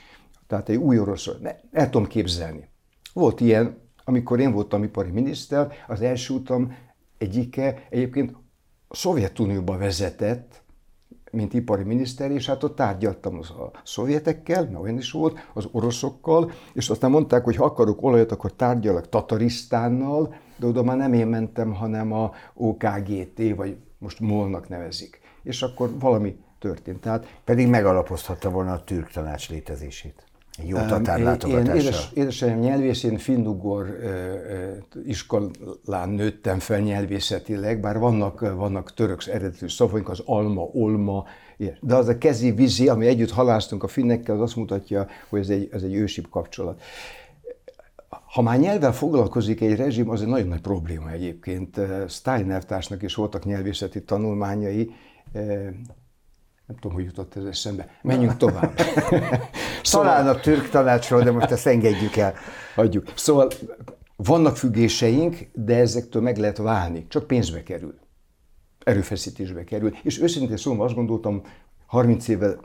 Tehát 0.46 0.68
egy 0.68 0.76
új 0.76 0.98
Oroszország. 0.98 1.60
El 1.72 1.90
tudom 1.90 2.06
képzelni. 2.06 2.68
Volt 3.12 3.40
ilyen, 3.40 3.87
amikor 4.08 4.40
én 4.40 4.52
voltam 4.52 4.82
ipari 4.82 5.10
miniszter, 5.10 5.72
az 5.86 6.00
első 6.00 6.34
utam 6.34 6.76
egyike 7.18 7.86
egyébként 7.90 8.36
a 8.88 8.96
Szovjetunióba 8.96 9.76
vezetett, 9.76 10.62
mint 11.30 11.54
ipari 11.54 11.82
miniszter, 11.82 12.30
és 12.30 12.46
hát 12.46 12.62
ott 12.62 12.76
tárgyaltam 12.76 13.38
a 13.38 13.78
szovjetekkel, 13.84 14.64
mert 14.64 14.82
olyan 14.82 14.96
is 14.96 15.10
volt, 15.10 15.38
az 15.54 15.68
oroszokkal, 15.72 16.50
és 16.72 16.90
aztán 16.90 17.10
mondták, 17.10 17.44
hogy 17.44 17.56
ha 17.56 17.64
akarok 17.64 18.02
olajat, 18.02 18.32
akkor 18.32 18.52
tárgyalak 18.52 19.08
Tatarisztánnal, 19.08 20.34
de 20.56 20.66
oda 20.66 20.82
már 20.82 20.96
nem 20.96 21.12
én 21.12 21.26
mentem, 21.26 21.72
hanem 21.72 22.12
a 22.12 22.32
OKGT, 22.54 23.54
vagy 23.56 23.76
most 23.98 24.20
molnak 24.20 24.68
nevezik. 24.68 25.20
És 25.42 25.62
akkor 25.62 25.98
valami 25.98 26.36
történt. 26.58 27.00
Tehát, 27.00 27.40
Pedig 27.44 27.68
megalapozhatta 27.68 28.50
volna 28.50 28.72
a 28.72 28.84
türk 28.84 29.10
tanács 29.10 29.50
létezését. 29.50 30.27
Jó 30.66 30.76
tatárlátogatással. 30.76 31.74
Én 31.74 31.80
édes, 31.80 32.10
édesanyám 32.14 32.58
nyelvész, 32.58 33.02
én 33.02 33.18
finnugor 33.18 33.98
iskolán 35.04 36.08
nőttem 36.08 36.58
fel 36.58 36.80
nyelvészetileg, 36.80 37.80
bár 37.80 37.98
vannak, 37.98 38.40
vannak 38.40 38.94
török 38.94 39.26
eredetű 39.26 39.68
szavaink, 39.68 40.08
az 40.08 40.22
alma, 40.24 40.62
olma, 40.72 41.24
de 41.80 41.94
az 41.94 42.08
a 42.08 42.18
kezi 42.18 42.50
vízi, 42.50 42.88
ami 42.88 43.06
együtt 43.06 43.30
haláztunk 43.30 43.82
a 43.82 43.88
finnekkel, 43.88 44.34
az 44.34 44.40
azt 44.40 44.56
mutatja, 44.56 45.06
hogy 45.28 45.40
ez 45.40 45.48
egy, 45.48 45.68
ez 45.72 45.82
egy 45.82 45.94
ősibb 45.94 46.28
kapcsolat. 46.30 46.82
Ha 48.08 48.42
már 48.42 48.58
nyelvvel 48.58 48.92
foglalkozik 48.92 49.60
egy 49.60 49.76
rezsim, 49.76 50.10
az 50.10 50.22
egy 50.22 50.28
nagyon 50.28 50.48
nagy 50.48 50.60
probléma 50.60 51.10
egyébként. 51.10 51.80
Steiner 52.08 52.64
társnak 52.64 53.02
is 53.02 53.14
voltak 53.14 53.44
nyelvészeti 53.44 54.02
tanulmányai, 54.02 54.90
nem 56.68 56.76
tudom, 56.76 56.96
hogy 56.96 57.04
jutott 57.04 57.36
ez 57.36 57.44
eszembe. 57.44 57.98
Menjünk 58.02 58.36
tovább. 58.36 58.78
szóval... 59.82 60.06
Talán 60.12 60.28
a 60.28 60.40
türk 60.40 60.68
tanácsról, 60.68 61.22
de 61.22 61.30
most 61.30 61.50
ezt 61.50 61.66
engedjük 61.66 62.16
el. 62.16 62.34
Hagyjuk. 62.74 63.12
Szóval 63.14 63.48
vannak 64.16 64.56
függéseink, 64.56 65.36
de 65.52 65.76
ezektől 65.76 66.22
meg 66.22 66.36
lehet 66.36 66.56
válni. 66.56 67.06
Csak 67.08 67.26
pénzbe 67.26 67.62
kerül. 67.62 67.98
Erőfeszítésbe 68.84 69.64
kerül. 69.64 69.94
És 70.02 70.20
őszintén 70.20 70.56
szóval 70.56 70.86
azt 70.86 70.94
gondoltam, 70.94 71.42
30 71.86 72.28
évvel 72.28 72.60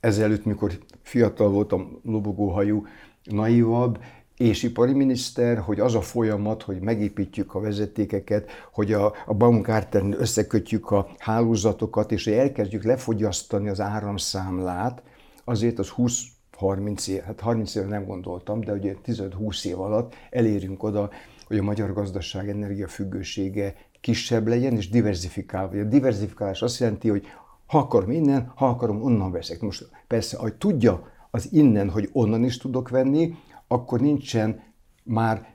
ezelőtt, 0.00 0.44
mikor 0.44 0.78
fiatal 1.02 1.48
voltam, 1.48 2.00
lobogóhajú, 2.04 2.86
naívabb, 3.24 3.98
és 4.36 4.62
ipari 4.62 4.92
miniszter, 4.92 5.58
hogy 5.58 5.80
az 5.80 5.94
a 5.94 6.00
folyamat, 6.00 6.62
hogy 6.62 6.80
megépítjük 6.80 7.54
a 7.54 7.60
vezetékeket, 7.60 8.50
hogy 8.72 8.92
a, 8.92 9.12
a 9.26 9.34
bankkártán 9.34 10.14
összekötjük 10.18 10.90
a 10.90 11.08
hálózatokat, 11.18 12.12
és 12.12 12.24
hogy 12.24 12.32
elkezdjük 12.32 12.84
lefogyasztani 12.84 13.68
az 13.68 13.80
áramszámlát, 13.80 15.02
azért 15.44 15.78
az 15.78 15.88
20 15.88 16.22
30 16.56 17.06
év, 17.06 17.22
hát 17.22 17.40
30 17.40 17.74
év 17.74 17.84
nem 17.84 18.06
gondoltam, 18.06 18.60
de 18.60 18.72
ugye 18.72 18.94
15-20 19.06 19.64
év 19.64 19.80
alatt 19.80 20.14
elérünk 20.30 20.82
oda, 20.82 21.10
hogy 21.46 21.58
a 21.58 21.62
magyar 21.62 21.92
gazdaság 21.92 22.48
energiafüggősége 22.48 23.74
kisebb 24.00 24.46
legyen, 24.46 24.76
és 24.76 24.88
diversifikálva. 24.88 25.78
A 25.78 25.84
diversifikálás 25.84 26.62
azt 26.62 26.78
jelenti, 26.78 27.08
hogy 27.08 27.26
ha 27.66 27.78
akarom 27.78 28.10
innen, 28.10 28.52
ha 28.54 28.68
akarom 28.68 29.02
onnan 29.02 29.32
veszek. 29.32 29.60
Most 29.60 29.88
persze, 30.06 30.36
hogy 30.36 30.54
tudja 30.54 31.10
az 31.30 31.48
innen, 31.52 31.90
hogy 31.90 32.08
onnan 32.12 32.44
is 32.44 32.56
tudok 32.56 32.88
venni, 32.88 33.34
akkor 33.68 34.00
nincsen 34.00 34.62
már, 35.02 35.46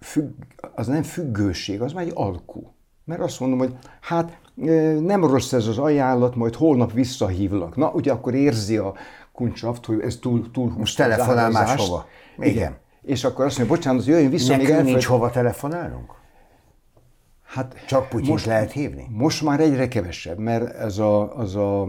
függ, 0.00 0.32
az 0.74 0.86
nem 0.86 1.02
függőség, 1.02 1.80
az 1.80 1.92
már 1.92 2.04
egy 2.04 2.12
alkú. 2.14 2.74
Mert 3.04 3.20
azt 3.20 3.40
mondom, 3.40 3.58
hogy 3.58 3.76
hát 4.00 4.38
nem 5.00 5.24
rossz 5.24 5.52
ez 5.52 5.66
az 5.66 5.78
ajánlat, 5.78 6.34
majd 6.34 6.54
holnap 6.54 6.92
visszahívlak. 6.92 7.76
Na, 7.76 7.90
ugye 7.90 8.12
akkor 8.12 8.34
érzi 8.34 8.76
a 8.76 8.94
kuncsaft, 9.32 9.84
hogy 9.84 10.00
ez 10.00 10.16
túl, 10.16 10.50
túl 10.50 10.72
Most 10.76 10.96
telefonál 10.96 11.50
máshova. 11.50 12.06
Igen. 12.38 12.50
Igen. 12.50 12.76
És 13.02 13.24
akkor 13.24 13.44
azt 13.44 13.58
mondja, 13.58 13.76
bocsánat, 13.76 14.04
jöjjön 14.04 14.30
vissza. 14.30 14.50
Nekünk 14.50 14.68
még 14.68 14.76
elfed... 14.76 14.92
nincs 14.92 15.04
hova 15.06 15.30
telefonálnunk? 15.30 16.14
Hát 17.42 17.84
Csak 17.86 18.08
Putyint 18.08 18.30
most, 18.30 18.46
lehet 18.46 18.72
hívni? 18.72 19.06
Most 19.10 19.42
már 19.42 19.60
egyre 19.60 19.88
kevesebb, 19.88 20.38
mert 20.38 20.74
ez 20.74 20.98
a, 20.98 21.36
az 21.36 21.56
a 21.56 21.88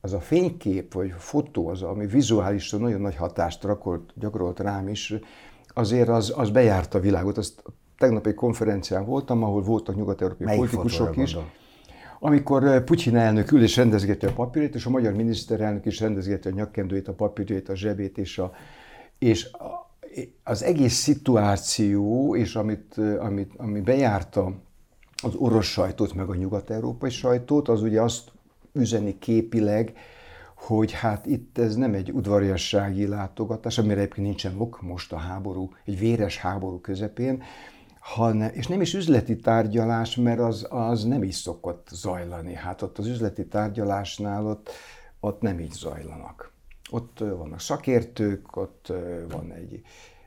az 0.00 0.12
a 0.12 0.20
fénykép 0.20 0.92
vagy 0.92 1.14
fotó, 1.16 1.68
az, 1.68 1.82
ami 1.82 2.06
vizuálisan 2.06 2.80
nagyon 2.80 3.00
nagy 3.00 3.16
hatást 3.16 3.64
rakolt, 3.64 4.12
gyakorolt 4.14 4.60
rám 4.60 4.88
is, 4.88 5.14
azért 5.68 6.08
az, 6.08 6.32
az 6.36 6.50
bejárta 6.50 6.98
a 6.98 7.00
világot. 7.00 7.38
Azt 7.38 7.62
tegnap 7.98 8.26
egy 8.26 8.34
konferencián 8.34 9.04
voltam, 9.04 9.42
ahol 9.42 9.62
voltak 9.62 9.96
nyugat-európai 9.96 10.56
politikusok 10.56 11.16
is. 11.16 11.34
Gondol? 11.34 11.52
Amikor 12.20 12.64
eh, 12.64 12.80
Putyin 12.80 13.16
elnök 13.16 13.52
ül 13.52 13.62
és 13.62 13.76
rendezgeti 13.76 14.26
a 14.26 14.32
papírét, 14.32 14.74
és 14.74 14.86
a 14.86 14.90
magyar 14.90 15.12
miniszterelnök 15.12 15.86
is 15.86 16.00
rendezgeti 16.00 16.48
a 16.48 16.50
nyakkendőjét, 16.50 17.08
a 17.08 17.12
papírjét, 17.12 17.68
a 17.68 17.76
zsebét, 17.76 18.18
és, 18.18 18.38
a, 18.38 18.52
és 19.18 19.52
a, 19.52 19.90
az 20.44 20.62
egész 20.62 20.94
szituáció, 20.94 22.36
és 22.36 22.56
amit, 22.56 22.94
eh, 22.98 23.24
amit, 23.24 23.52
ami 23.56 23.80
bejárta 23.80 24.52
az 25.22 25.34
orosz 25.34 25.66
sajtót, 25.66 26.14
meg 26.14 26.28
a 26.28 26.34
nyugat-európai 26.34 27.10
sajtót, 27.10 27.68
az 27.68 27.82
ugye 27.82 28.02
azt 28.02 28.30
üzeni 28.78 29.18
képileg, 29.18 29.92
hogy 30.56 30.92
hát 30.92 31.26
itt 31.26 31.58
ez 31.58 31.76
nem 31.76 31.94
egy 31.94 32.12
udvariassági 32.12 33.06
látogatás, 33.06 33.78
amire 33.78 34.00
egyébként 34.00 34.26
nincsen 34.26 34.54
ok 34.58 34.82
most 34.82 35.12
a 35.12 35.16
háború, 35.16 35.70
egy 35.84 35.98
véres 35.98 36.38
háború 36.38 36.80
közepén, 36.80 37.42
hanem, 38.00 38.50
és 38.52 38.66
nem 38.66 38.80
is 38.80 38.94
üzleti 38.94 39.36
tárgyalás, 39.36 40.16
mert 40.16 40.40
az, 40.40 40.66
az 40.70 41.04
nem 41.04 41.22
is 41.22 41.34
szokott 41.34 41.88
zajlani. 41.92 42.54
Hát 42.54 42.82
ott 42.82 42.98
az 42.98 43.06
üzleti 43.06 43.46
tárgyalásnál 43.46 44.46
ott, 44.46 44.70
ott 45.20 45.40
nem 45.40 45.60
így 45.60 45.72
zajlanak. 45.72 46.52
Ott 46.90 47.18
vannak 47.18 47.60
szakértők, 47.60 48.56
ott 48.56 48.92
van 49.28 49.52
egy, 49.52 49.80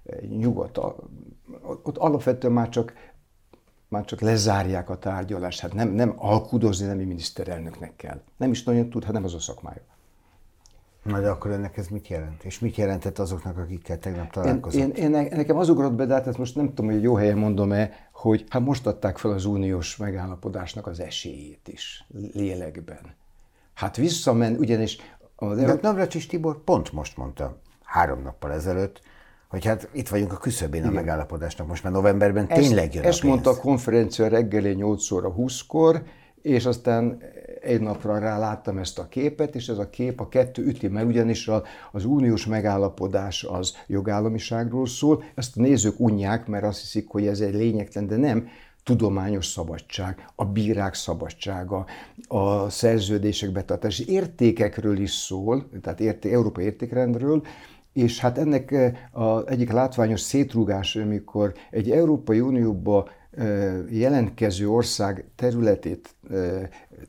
egy 0.04 0.30
nyugat, 0.30 0.78
ott 1.84 1.98
alapvetően 1.98 2.54
már 2.54 2.70
csak 2.70 2.94
már 3.92 4.06
csak 4.06 4.22
lezárják 4.22 4.90
a 4.90 4.98
tárgyalást. 4.98 5.60
Hát 5.60 5.74
nem, 5.74 5.90
nem 5.90 6.14
alkudozni 6.18 6.86
nem 6.86 6.98
miniszterelnöknek 6.98 7.96
kell. 7.96 8.22
Nem 8.38 8.52
is 8.52 8.64
nagyon 8.64 8.90
tud, 8.90 9.04
hát 9.04 9.14
nem 9.14 9.24
az 9.24 9.34
a 9.34 9.40
szakmája. 9.40 9.82
Na 11.04 11.20
de 11.20 11.30
akkor 11.30 11.52
ennek 11.52 11.78
ez 11.78 11.88
mit 11.88 12.08
jelent? 12.08 12.44
És 12.44 12.60
mit 12.60 12.76
jelentett 12.76 13.20
azoknak, 13.20 13.58
akikkel 13.58 14.00
tegnap 14.00 14.32
találkozott? 14.32 14.82
Én, 14.82 14.90
én, 14.90 15.14
én, 15.14 15.30
nekem 15.36 15.58
az 15.58 15.70
ugrott 15.70 15.94
be, 15.94 16.06
de 16.06 16.14
hát 16.14 16.28
ezt 16.28 16.38
most 16.38 16.56
nem 16.56 16.68
tudom, 16.68 16.92
hogy 16.92 17.02
jó 17.02 17.16
helyen 17.16 17.38
mondom-e, 17.38 18.10
hogy 18.12 18.46
hát 18.50 18.62
most 18.62 18.88
adták 18.88 19.18
fel 19.18 19.32
az 19.32 19.46
uniós 19.46 19.98
megállapodásnak 19.98 20.88
az 20.88 21.00
esélyét 21.00 21.68
is 21.68 22.06
lélekben. 22.34 23.16
Hát 23.74 23.96
visszamen, 23.96 24.56
ugyanis... 24.56 24.98
Az 25.36 25.58
de 25.58 25.78
Navracsis 25.82 26.26
Tibor 26.26 26.64
pont 26.64 26.92
most 26.92 27.18
mondta, 27.18 27.58
három 27.84 28.22
nappal 28.22 28.52
ezelőtt, 28.52 29.02
hogy 29.52 29.66
hát 29.66 29.90
itt 29.92 30.08
vagyunk 30.08 30.34
a 30.34 30.38
küszöbén 30.38 30.86
a 30.86 30.92
megállapodásnak, 30.92 31.68
most 31.68 31.84
már 31.84 31.94
novemberben 31.94 32.48
tényleg 32.48 32.94
jön 32.94 33.04
Ezt 33.04 33.24
mondta 33.24 33.50
a 33.50 33.56
konferencia 33.56 34.28
reggeli 34.28 34.74
8 34.74 35.12
óra 35.12 35.34
20-kor, 35.38 36.04
és 36.42 36.66
aztán 36.66 37.22
egy 37.62 37.82
napra 37.82 38.20
rá 38.20 38.38
láttam 38.38 38.78
ezt 38.78 39.00
a 39.00 39.08
képet, 39.08 39.56
és 39.56 39.68
ez 39.68 39.78
a 39.78 39.90
kép 39.90 40.20
a 40.20 40.28
kettő 40.28 40.64
üti 40.64 40.88
meg, 40.88 41.08
ugyanis 41.08 41.50
az 41.92 42.06
uniós 42.06 42.46
megállapodás 42.46 43.44
az 43.44 43.74
jogállamiságról 43.88 44.88
szól, 44.88 45.24
ezt 45.36 45.58
a 45.58 45.62
nézők 45.62 46.00
unják, 46.00 46.48
mert 46.48 46.64
azt 46.64 46.80
hiszik, 46.80 47.08
hogy 47.10 47.28
ez 47.28 47.40
egy 47.40 47.54
lényegtelen, 47.54 48.08
de 48.08 48.16
nem 48.16 48.48
tudományos 48.84 49.46
szabadság, 49.46 50.28
a 50.36 50.46
bírák 50.46 50.94
szabadsága, 50.94 51.86
a 52.28 52.70
szerződések 52.70 53.52
betartása, 53.52 54.04
értékekről 54.08 54.98
is 54.98 55.12
szól, 55.12 55.70
tehát 55.82 56.00
érté, 56.00 56.34
európai 56.34 56.66
értékrendről, 56.66 57.42
és 57.94 58.20
hát 58.20 58.38
ennek 58.38 58.76
az 59.12 59.48
egyik 59.48 59.72
látványos 59.72 60.22
szétrugás, 60.22 60.96
amikor 60.96 61.54
egy 61.70 61.92
Európai 61.92 62.40
Unióba 62.40 63.10
jelentkező 63.90 64.70
ország 64.70 65.26
területét 65.36 66.16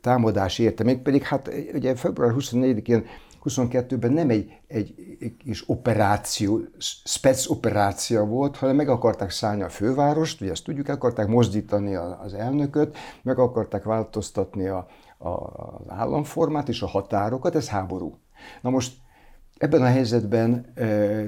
támadás 0.01 0.59
érte, 0.59 0.85
mégpedig 0.85 1.23
hát 1.23 1.51
ugye 1.75 1.95
február 1.95 2.33
24-én 2.39 3.05
22-ben 3.45 4.13
nem 4.13 4.31
egy, 4.31 4.61
egy, 4.67 4.95
egy 5.21 5.37
kis 5.37 5.69
operáció, 5.69 6.61
spec 7.05 7.51
operáció 7.51 8.25
volt, 8.25 8.57
hanem 8.57 8.77
meg 8.77 8.89
akarták 8.89 9.31
szállni 9.31 9.63
a 9.63 9.69
fővárost, 9.69 10.41
ugye 10.41 10.51
ezt 10.51 10.65
tudjuk, 10.65 10.89
akarták 10.89 11.27
mozdítani 11.27 11.95
az 11.95 12.35
elnököt, 12.35 12.97
meg 13.23 13.39
akarták 13.39 13.85
változtatni 13.85 14.67
a, 14.67 14.87
a, 15.19 15.29
az 15.29 15.85
államformát 15.89 16.69
és 16.69 16.83
a 16.83 16.87
határokat, 16.87 17.55
ez 17.55 17.69
háború. 17.69 18.19
Na 18.61 18.71
most 18.71 18.93
Ebben 19.63 19.83
a 19.83 19.87
helyzetben 19.87 20.73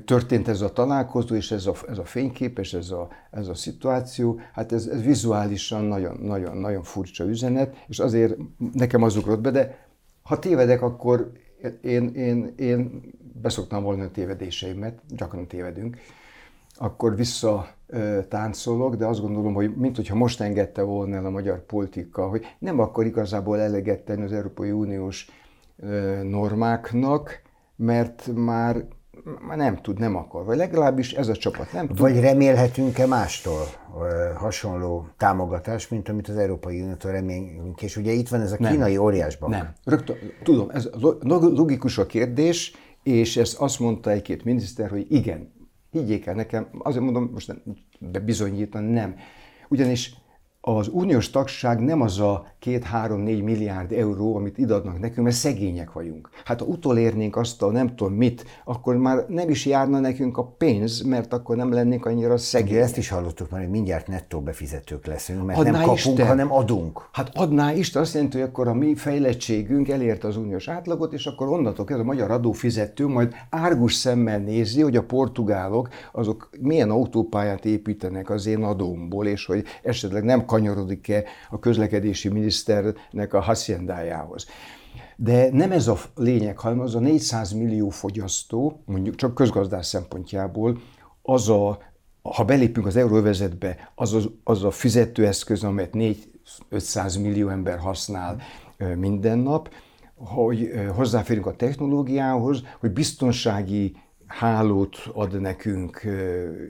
történt 0.05 0.49
ez 0.49 0.61
a 0.61 0.73
találkozó, 0.73 1.35
és 1.35 1.51
ez 1.51 1.67
a, 1.67 1.75
ez 1.89 1.99
a 1.99 2.05
fénykép, 2.05 2.59
és 2.59 2.75
ez 2.75 2.91
a, 2.91 3.09
ez 3.31 3.49
a 3.49 3.55
szituáció, 3.55 4.41
hát 4.53 4.73
ez, 4.73 4.87
ez 4.87 5.03
vizuálisan 5.03 5.85
nagyon, 5.85 6.17
nagyon, 6.23 6.57
nagyon 6.57 6.83
furcsa 6.83 7.25
üzenet, 7.25 7.85
és 7.87 7.99
azért 7.99 8.37
nekem 8.73 9.03
az 9.03 9.17
ugrott 9.17 9.41
be, 9.41 9.51
de 9.51 9.87
ha 10.23 10.39
tévedek, 10.39 10.83
akkor 10.83 11.33
én, 11.81 12.15
én, 12.15 12.55
én 12.57 13.03
beszoktam 13.43 13.83
volna 13.83 14.05
a 14.05 14.11
tévedéseimet, 14.11 14.99
gyakran 15.09 15.47
tévedünk, 15.47 15.97
akkor 16.77 17.17
vissza 17.17 17.69
táncolok, 18.29 18.97
de 18.97 19.07
azt 19.07 19.21
gondolom, 19.21 19.55
hogy 19.55 19.77
mint 19.77 19.97
hogyha 19.97 20.15
most 20.15 20.41
engedte 20.41 20.83
volna 20.83 21.17
el 21.17 21.27
a 21.27 21.31
magyar 21.31 21.67
politika, 21.67 22.29
hogy 22.29 22.45
nem 22.59 22.79
akkor 22.79 23.07
igazából 23.07 23.61
eleget 23.61 24.05
tenni 24.05 24.23
az 24.23 24.33
Európai 24.33 24.71
Uniós 24.71 25.29
normáknak, 26.23 27.43
mert 27.77 28.31
már, 28.35 28.85
már 29.47 29.57
nem 29.57 29.77
tud, 29.77 29.99
nem 29.99 30.17
akar, 30.17 30.45
vagy 30.45 30.57
legalábbis 30.57 31.13
ez 31.13 31.29
a 31.29 31.37
csapat 31.37 31.73
nem 31.73 31.87
tud. 31.87 31.99
Vagy 31.99 32.21
remélhetünk-e 32.21 33.07
mástól 33.07 33.67
hasonló 34.37 35.07
támogatást, 35.17 35.91
mint 35.91 36.09
amit 36.09 36.29
az 36.29 36.37
Európai 36.37 36.81
Uniótól 36.81 37.11
remélünk, 37.11 37.83
és 37.83 37.97
ugye 37.97 38.13
itt 38.13 38.29
van 38.29 38.41
ez 38.41 38.53
a 38.53 38.57
kínai 38.57 38.93
nem. 38.93 39.03
óriásban. 39.03 39.51
Nem, 39.51 39.73
rögtön, 39.85 40.17
tudom, 40.43 40.71
ez 40.71 40.89
logikus 41.31 41.99
a 41.99 42.07
kérdés, 42.07 42.73
és 43.03 43.37
ezt 43.37 43.59
azt 43.59 43.79
mondta 43.79 44.11
egy-két 44.11 44.45
miniszter, 44.45 44.91
hogy 44.91 45.07
igen, 45.09 45.53
higgyék 45.91 46.27
el 46.27 46.35
nekem, 46.35 46.69
azért 46.79 47.05
mondom, 47.05 47.31
most 47.33 47.47
nem, 47.47 48.25
bizonyítani 48.25 48.93
nem. 48.93 49.17
Ugyanis 49.69 50.15
az 50.67 50.89
uniós 50.93 51.31
tagság 51.31 51.81
nem 51.81 52.01
az 52.01 52.21
a 52.21 52.47
két-három-négy 52.59 53.43
milliárd 53.43 53.93
euró, 53.93 54.37
amit 54.37 54.59
idadnak 54.59 55.01
nekünk, 55.01 55.27
mert 55.27 55.37
szegények 55.37 55.93
vagyunk. 55.93 56.29
Hát 56.45 56.61
ha 56.61 56.67
utolérnénk 56.67 57.37
azt 57.37 57.63
a 57.63 57.71
nem 57.71 57.97
tudom 57.97 58.13
mit, 58.13 58.45
akkor 58.65 58.97
már 58.97 59.25
nem 59.29 59.51
is 59.51 59.67
járna 59.67 60.01
nekünk 60.01 60.37
a 60.37 60.45
pénz, 60.45 61.03
mert 61.03 61.33
akkor 61.33 61.57
nem 61.57 61.73
lennénk 61.73 62.07
annyira 62.07 62.37
szegények. 62.37 62.83
ezt 62.83 62.97
is 62.97 63.09
hallottuk 63.09 63.51
már, 63.51 63.61
hogy 63.61 63.71
mindjárt 63.71 64.07
nettó 64.07 64.41
befizetők 64.41 65.07
leszünk, 65.07 65.47
mert 65.47 65.59
adná 65.59 65.71
nem 65.71 65.81
kapunk, 65.81 65.99
Isten. 65.99 66.27
hanem 66.27 66.53
adunk. 66.53 67.09
Hát 67.13 67.31
adná 67.35 67.73
Isten, 67.73 68.03
azt 68.03 68.15
jelenti, 68.15 68.39
hogy 68.39 68.49
akkor 68.49 68.69
a 68.69 68.75
mi 68.75 68.95
fejlettségünk 68.95 69.89
elérte 69.89 70.27
az 70.27 70.37
uniós 70.37 70.69
átlagot, 70.69 71.13
és 71.13 71.27
akkor 71.27 71.49
onnantól 71.49 71.87
ez 71.89 71.99
a 71.99 72.05
magyar 72.05 72.31
adófizető 72.31 73.07
majd 73.07 73.35
árgus 73.51 73.95
szemmel 73.95 74.39
nézi, 74.39 74.81
hogy 74.81 74.97
a 74.97 75.03
portugálok 75.03 75.89
azok 76.13 76.51
milyen 76.61 76.91
autópályát 76.91 77.65
építenek 77.65 78.31
az 78.31 78.47
én 78.47 78.63
adómból, 78.63 79.27
és 79.27 79.47
hogy 79.47 79.65
esetleg 79.83 80.25
nem 80.25 80.45
kanyarodik-e 80.55 81.25
a 81.51 81.59
közlekedési 81.59 82.29
miniszternek 82.29 83.35
a 83.35 83.41
haciendájához. 83.41 84.47
De 85.17 85.49
nem 85.53 85.73
ez 85.73 85.87
a 85.87 85.97
lényeg, 86.15 86.59
hanem 86.59 86.81
az 86.81 86.95
a 86.95 86.99
400 86.99 87.53
millió 87.53 87.89
fogyasztó, 87.89 88.83
mondjuk 88.85 89.15
csak 89.15 89.35
közgazdás 89.35 89.87
szempontjából, 89.87 90.79
az 91.23 91.49
a, 91.49 91.79
ha 92.23 92.45
belépünk 92.45 92.87
az 92.87 92.97
euróvezetbe, 92.97 93.93
az, 93.95 94.13
az, 94.13 94.29
az 94.45 94.65
a 94.65 94.71
fizetőeszköz, 94.71 95.65
amelyet 95.65 95.95
4-500 96.71 97.21
millió 97.23 97.49
ember 97.49 97.79
használ 97.79 98.37
minden 98.97 99.39
nap, 99.39 99.69
hogy 100.15 100.71
hozzáférünk 100.95 101.47
a 101.47 101.57
technológiához, 101.57 102.63
hogy 102.81 102.91
biztonsági 102.91 103.97
hálót 104.27 104.97
ad 105.13 105.41
nekünk 105.41 106.03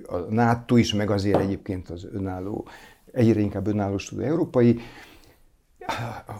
a 0.06 0.16
NATO 0.16 0.76
is, 0.76 0.94
meg 0.94 1.10
azért 1.10 1.40
egyébként 1.40 1.90
az 1.90 2.06
önálló 2.12 2.68
egyre 3.14 3.40
inkább 3.40 3.66
önállósodó 3.66 4.22
európai, 4.22 4.80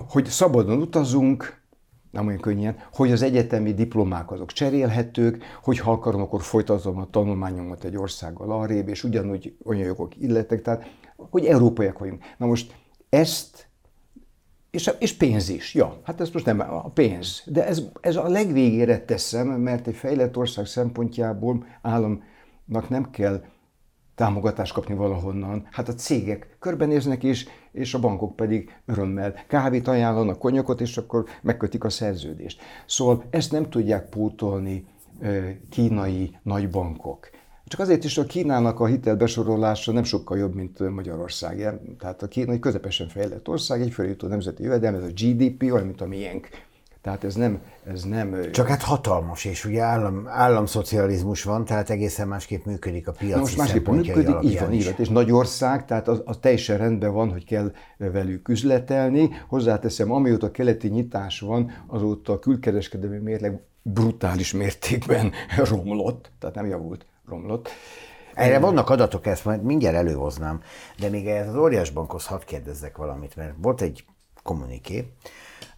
hogy 0.09 0.27
szabadon 0.27 0.81
utazunk, 0.81 1.63
nem 2.11 2.27
olyan 2.27 2.41
könnyen, 2.41 2.77
hogy 2.93 3.13
az 3.13 3.23
egyetemi 3.23 3.75
diplomák 3.75 4.31
azok 4.31 4.53
cserélhetők, 4.53 5.45
hogy 5.63 5.79
ha 5.79 5.93
akarom, 5.93 6.21
akkor 6.21 6.43
folytatom 6.43 6.99
a 6.99 7.11
tanulmányomat 7.11 7.85
egy 7.85 7.97
országgal 7.97 8.51
arrébb, 8.51 8.89
és 8.89 9.05
ugyanúgy 9.05 9.57
olyan 9.65 9.87
jogok 9.87 10.17
illetek, 10.17 10.63
tehát 10.63 10.91
hogy 11.17 11.45
európaiak 11.45 11.99
vagyunk. 11.99 12.23
Na 12.37 12.47
most 12.47 12.75
ezt, 13.09 13.69
és, 14.71 14.91
és 14.99 15.13
pénz 15.13 15.49
is, 15.49 15.75
ja, 15.75 16.01
hát 16.03 16.21
ez 16.21 16.31
most 16.31 16.45
nem 16.45 16.61
a 16.61 16.91
pénz, 16.91 17.43
de 17.47 17.67
ez, 17.67 17.83
ez 18.01 18.17
a 18.17 18.29
legvégére 18.29 18.99
teszem, 18.99 19.49
mert 19.49 19.87
egy 19.87 19.95
fejlett 19.95 20.37
ország 20.37 20.67
szempontjából 20.67 21.67
államnak 21.83 22.89
nem 22.89 23.11
kell 23.11 23.45
támogatást 24.15 24.73
kapni 24.73 24.95
valahonnan. 24.95 25.67
Hát 25.71 25.89
a 25.89 25.95
cégek 25.95 26.57
körbenéznek 26.59 27.23
is, 27.23 27.47
és 27.73 27.95
a 27.95 28.01
bankok 28.01 28.37
pedig 28.37 28.81
örömmel 28.87 29.35
kávét 29.47 29.89
ajánlanak, 29.89 30.39
konyakot, 30.39 30.81
és 30.81 30.97
akkor 30.97 31.25
megkötik 31.43 31.85
a 31.85 31.91
szerződést. 31.91 32.61
Szóval 32.87 33.25
ezt 33.31 33.53
nem 33.53 33.71
tudják 33.71 34.09
pótolni 34.09 34.85
kínai 35.71 36.37
nagybankok. 36.43 37.31
Csak 37.67 37.81
azért 37.81 38.05
is 38.05 38.19
a 38.19 38.25
Kínának 38.25 38.81
a 38.81 38.87
hitelbesorolása 38.87 39.93
nem 39.93 40.05
sokkal 40.05 40.39
jobb, 40.39 40.55
mint 40.55 40.91
Magyarország. 40.91 41.81
Tehát 41.99 42.23
a 42.23 42.29
Kína 42.29 42.53
egy 42.53 42.59
közepesen 42.59 43.09
fejlett 43.09 43.49
ország, 43.49 43.81
egy 43.81 43.93
feljutó 43.93 44.29
nemzeti 44.29 44.63
jövedelem, 44.63 44.95
ez 44.95 45.09
a 45.09 45.13
GDP, 45.13 45.63
olyan, 45.63 45.87
mint 45.87 46.01
a 46.01 46.07
miénk. 46.07 46.49
Tehát 47.05 47.25
ez 47.25 47.35
nem, 47.35 47.61
ez 47.87 48.03
nem... 48.03 48.51
Csak 48.51 48.69
hát 48.69 48.83
hatalmas, 48.83 49.45
és 49.45 49.65
ugye 49.65 49.83
állam, 49.83 50.29
államszocializmus 50.29 51.43
van, 51.43 51.65
tehát 51.65 51.91
egészen 51.91 52.29
másképp 52.29 52.65
működik 52.65 53.09
a 53.09 53.13
piaci 53.13 53.41
most 53.41 53.57
másképp 53.57 53.87
működik, 53.89 54.37
így 54.43 54.59
van, 54.59 54.73
így 54.73 54.85
van. 54.85 54.95
És 54.97 55.09
nagy 55.09 55.33
ország, 55.33 55.85
tehát 55.85 56.09
az, 56.09 56.23
az 56.25 56.37
teljesen 56.41 56.79
rendben 56.79 57.13
van, 57.13 57.31
hogy 57.31 57.45
kell 57.45 57.73
velük 57.97 58.49
üzletelni. 58.49 59.31
Hozzáteszem, 59.49 60.13
amióta 60.13 60.51
keleti 60.51 60.89
nyitás 60.89 61.41
van, 61.41 61.85
azóta 61.87 62.33
a 62.33 62.39
külkereskedelmi 62.39 63.19
mérleg 63.19 63.61
brutális 63.83 64.53
mértékben 64.53 65.33
romlott, 65.71 66.31
tehát 66.39 66.55
nem 66.55 66.67
javult, 66.67 67.07
romlott. 67.29 67.69
Erre 68.35 68.59
vannak 68.59 68.91
adatok, 68.91 69.27
ezt 69.27 69.45
majd 69.45 69.63
mindjárt 69.63 69.97
előhoznám, 69.97 70.61
de 70.99 71.09
még 71.09 71.27
ez 71.27 71.49
az 71.49 71.57
óriás 71.57 71.91
bankhoz 71.91 72.27
hadd 72.27 72.41
kérdezzek 72.47 72.97
valamit, 72.97 73.37
mert 73.37 73.55
volt 73.57 73.81
egy 73.81 74.05
kommuniké, 74.43 75.13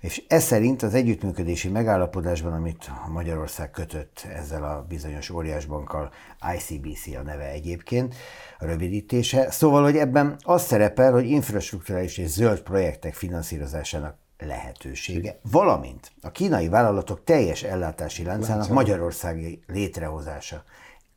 és 0.07 0.25
ez 0.29 0.45
szerint 0.45 0.83
az 0.83 0.95
együttműködési 0.95 1.69
megállapodásban, 1.69 2.53
amit 2.53 2.91
Magyarország 3.09 3.71
kötött 3.71 4.27
ezzel 4.35 4.65
a 4.65 4.85
bizonyos 4.89 5.31
óriásbankkal, 5.31 6.13
ICBC 6.57 7.07
a 7.17 7.23
neve 7.23 7.51
egyébként, 7.51 8.15
a 8.59 8.65
rövidítése, 8.65 9.51
szóval, 9.51 9.83
hogy 9.83 9.97
ebben 9.97 10.37
az 10.43 10.63
szerepel, 10.63 11.13
hogy 11.13 11.27
infrastruktúrális 11.27 12.19
és 12.19 12.29
zöld 12.29 12.61
projektek 12.61 13.15
finanszírozásának 13.15 14.17
lehetősége, 14.39 15.39
valamint 15.51 16.13
a 16.23 16.31
kínai 16.31 16.69
vállalatok 16.69 17.25
teljes 17.25 17.63
ellátási 17.63 18.25
láncának 18.25 18.69
magyarországi 18.69 19.63
létrehozása. 19.67 20.65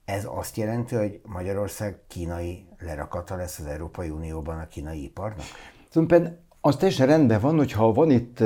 Ez 0.05 0.23
azt 0.27 0.57
jelenti, 0.57 0.95
hogy 0.95 1.21
Magyarország 1.23 1.99
kínai 2.07 2.65
lerakata 2.79 3.35
lesz 3.35 3.59
az 3.59 3.65
Európai 3.65 4.09
Unióban 4.09 4.59
a 4.59 4.67
kínai 4.67 5.03
iparnak? 5.03 5.45
Tulajdonképpen 5.89 6.47
az 6.61 6.75
teljesen 6.75 7.07
rendben 7.07 7.41
van, 7.41 7.57
hogy 7.57 7.71
ha 7.71 7.93
van 7.93 8.11
itt 8.11 8.39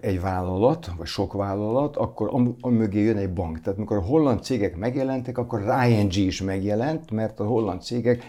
egy 0.00 0.20
vállalat, 0.20 0.90
vagy 0.96 1.06
sok 1.06 1.32
vállalat, 1.32 1.96
akkor 1.96 2.30
mögé 2.60 3.02
jön 3.02 3.16
egy 3.16 3.32
bank. 3.32 3.60
Tehát 3.60 3.78
amikor 3.78 3.96
a 3.96 4.02
holland 4.02 4.42
cégek 4.42 4.76
megjelentek, 4.76 5.38
akkor 5.38 5.62
az 5.62 5.88
ING 5.88 6.16
is 6.16 6.42
megjelent, 6.42 7.10
mert 7.10 7.40
a 7.40 7.44
holland 7.44 7.82
cégek 7.82 8.22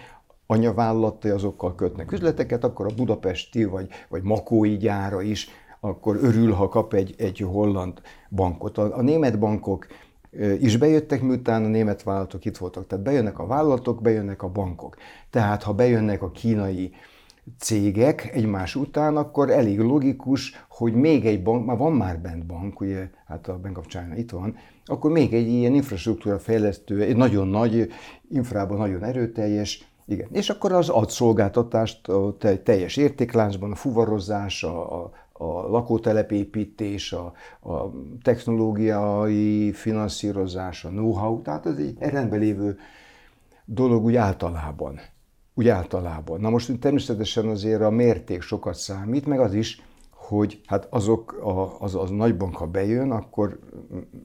anyavállalatai 0.48 1.32
azokkal 1.32 1.76
kötnek 1.76 2.12
üzleteket, 2.12 2.64
akkor 2.64 2.86
a 2.86 2.96
budapesti 2.96 3.64
vagy, 3.64 3.88
vagy 4.10 4.24
makói 4.24 4.78
gyára 4.78 5.22
is 5.22 5.50
akkor 5.80 6.18
örül, 6.22 6.52
ha 6.52 6.70
kap 6.70 6.94
egy, 6.94 7.16
egy 7.18 7.40
holland 7.40 8.02
bankot. 8.30 8.78
A, 8.78 8.98
a 8.98 9.02
német 9.02 9.40
bankok 9.40 9.88
is 10.60 10.78
bejöttek, 10.78 11.22
miután 11.22 11.64
a 11.64 11.68
német 11.68 12.04
vállalatok 12.04 12.46
itt 12.46 12.58
voltak. 12.58 12.88
Tehát 12.88 13.04
bejönnek 13.04 13.40
a 13.40 13.46
vállalatok, 13.46 14.02
bejönnek 14.02 14.44
a 14.44 14.50
bankok. 14.50 14.96
Tehát 15.30 15.64
ha 15.64 15.74
bejönnek 15.74 16.22
a 16.22 16.32
kínai 16.32 16.92
cégek 17.60 18.32
egymás 18.34 18.76
után, 18.76 19.18
akkor 19.18 19.50
elég 19.50 19.80
logikus, 19.80 20.66
hogy 20.70 20.94
még 20.94 21.26
egy 21.26 21.44
bank, 21.44 21.66
már 21.66 21.78
van 21.78 21.94
már 21.94 22.20
bent 22.20 22.46
bank, 22.46 22.80
ugye, 22.80 23.10
hát 23.28 23.48
a 23.48 23.60
Bank 23.60 23.78
of 23.78 23.86
China 23.86 24.16
itt 24.16 24.32
van, 24.32 24.56
akkor 24.86 25.12
még 25.12 25.34
egy 25.34 25.48
ilyen 25.48 25.74
infrastruktúra 25.74 26.40
fejlesztő, 26.40 27.02
egy 27.02 27.16
nagyon 27.16 27.48
nagy, 27.48 27.92
infrában 28.30 28.78
nagyon 28.78 29.04
erőteljes, 29.04 29.88
igen. 30.06 30.28
És 30.32 30.50
akkor 30.50 30.72
az 30.72 30.90
ad 30.90 31.10
szolgáltatást 31.10 32.08
a 32.08 32.38
teljes 32.64 32.98
értékláncban, 32.98 33.72
a 33.72 33.76
fuvarozás, 33.76 34.64
a, 34.64 35.04
a, 35.04 35.12
a 35.32 35.46
lakótelepépítés, 35.46 37.14
a, 37.14 37.34
a 37.70 37.92
technológiai 38.22 39.72
finanszírozás, 39.72 40.86
a 40.86 40.90
know-how, 40.90 41.42
tehát 41.42 41.66
ez 41.66 41.78
egy 41.78 41.98
rendben 42.00 42.40
lévő 42.40 42.78
dolog 43.66 44.04
úgy 44.04 44.16
általában. 44.16 45.00
Úgy 45.54 45.68
általában. 45.68 46.40
Na 46.40 46.50
most 46.50 46.80
természetesen 46.80 47.48
azért 47.48 47.82
a 47.82 47.90
mérték 47.90 48.42
sokat 48.42 48.76
számít, 48.76 49.26
meg 49.26 49.40
az 49.40 49.54
is, 49.54 49.82
hogy 50.12 50.62
hát 50.66 50.88
azok, 50.90 51.34
a, 51.34 51.80
az, 51.80 51.96
az 51.96 52.10
nagybank, 52.10 52.56
ha 52.56 52.68
bejön, 52.68 53.12
akkor, 53.12 53.60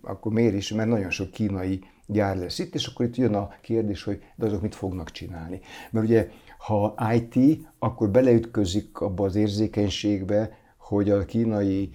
akkor 0.02 0.32
miért 0.32 0.54
is, 0.54 0.72
mert 0.72 0.88
nagyon 0.88 1.10
sok 1.10 1.30
kínai 1.30 1.80
gyár 2.06 2.36
lesz 2.36 2.58
itt, 2.58 2.74
és 2.74 2.86
akkor 2.86 3.06
itt 3.06 3.16
jön 3.16 3.34
a 3.34 3.48
kérdés, 3.62 4.02
hogy 4.02 4.22
de 4.36 4.46
azok 4.46 4.62
mit 4.62 4.74
fognak 4.74 5.10
csinálni. 5.10 5.60
Mert 5.90 6.06
ugye, 6.06 6.28
ha 6.58 6.94
IT, 7.14 7.58
akkor 7.78 8.10
beleütközik 8.10 9.00
abba 9.00 9.24
az 9.24 9.34
érzékenységbe, 9.34 10.50
hogy 10.76 11.10
a 11.10 11.24
kínai 11.24 11.90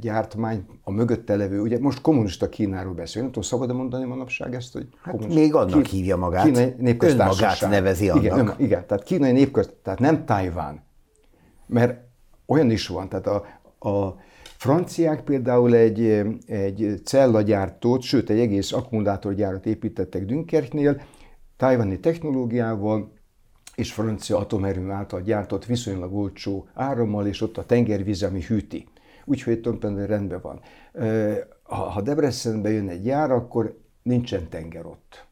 gyártmány, 0.00 0.64
a 0.82 0.90
mögötte 0.90 1.36
levő, 1.36 1.60
ugye 1.60 1.78
most 1.80 2.00
kommunista 2.00 2.48
Kínáról 2.48 2.94
beszél, 2.94 3.22
nem 3.22 3.30
tudom, 3.30 3.48
szabad-e 3.48 3.72
mondani 3.72 4.04
manapság 4.04 4.54
ezt, 4.54 4.72
hogy 4.72 4.88
hát 5.02 5.28
még 5.28 5.54
annak 5.54 5.82
Kín, 5.82 5.98
hívja 5.98 6.16
magát, 6.16 6.44
kínai 6.44 6.74
népköztársaság. 6.78 7.70
nevezi 7.70 8.08
annak. 8.08 8.22
Igen, 8.24 8.38
ön, 8.38 8.54
igen, 8.58 8.86
tehát 8.86 9.02
kínai 9.02 9.32
népközt, 9.32 9.74
tehát 9.82 9.98
nem 9.98 10.24
Tajván, 10.24 10.84
mert 11.66 12.00
olyan 12.46 12.70
is 12.70 12.86
van, 12.86 13.08
tehát 13.08 13.26
a, 13.26 13.44
a 13.88 14.16
franciák 14.56 15.22
például 15.22 15.74
egy, 15.74 16.22
egy 16.46 17.00
cellagyártót, 17.04 18.02
sőt 18.02 18.30
egy 18.30 18.38
egész 18.38 18.72
akkumulátorgyárat 18.72 19.66
építettek 19.66 20.24
Dunkerknél, 20.24 21.00
tajvani 21.56 22.00
technológiával, 22.00 23.12
és 23.76 23.92
francia 23.92 24.38
atomerőm 24.38 24.90
által 24.90 25.20
gyártott 25.20 25.64
viszonylag 25.64 26.14
olcsó 26.14 26.68
árammal, 26.74 27.26
és 27.26 27.40
ott 27.40 27.58
a 27.58 27.66
tengervíz, 27.66 28.22
ami 28.22 28.42
hűti. 28.42 28.88
Úgyhogy 29.24 29.60
tulajdonképpen 29.60 30.06
rendben 30.06 30.40
van. 30.40 30.60
Ha 31.62 32.00
Debrecenbe 32.00 32.70
jön 32.70 32.88
egy 32.88 33.06
jár, 33.06 33.30
akkor 33.30 33.78
nincsen 34.02 34.48
tenger 34.48 34.86
ott. 34.86 35.26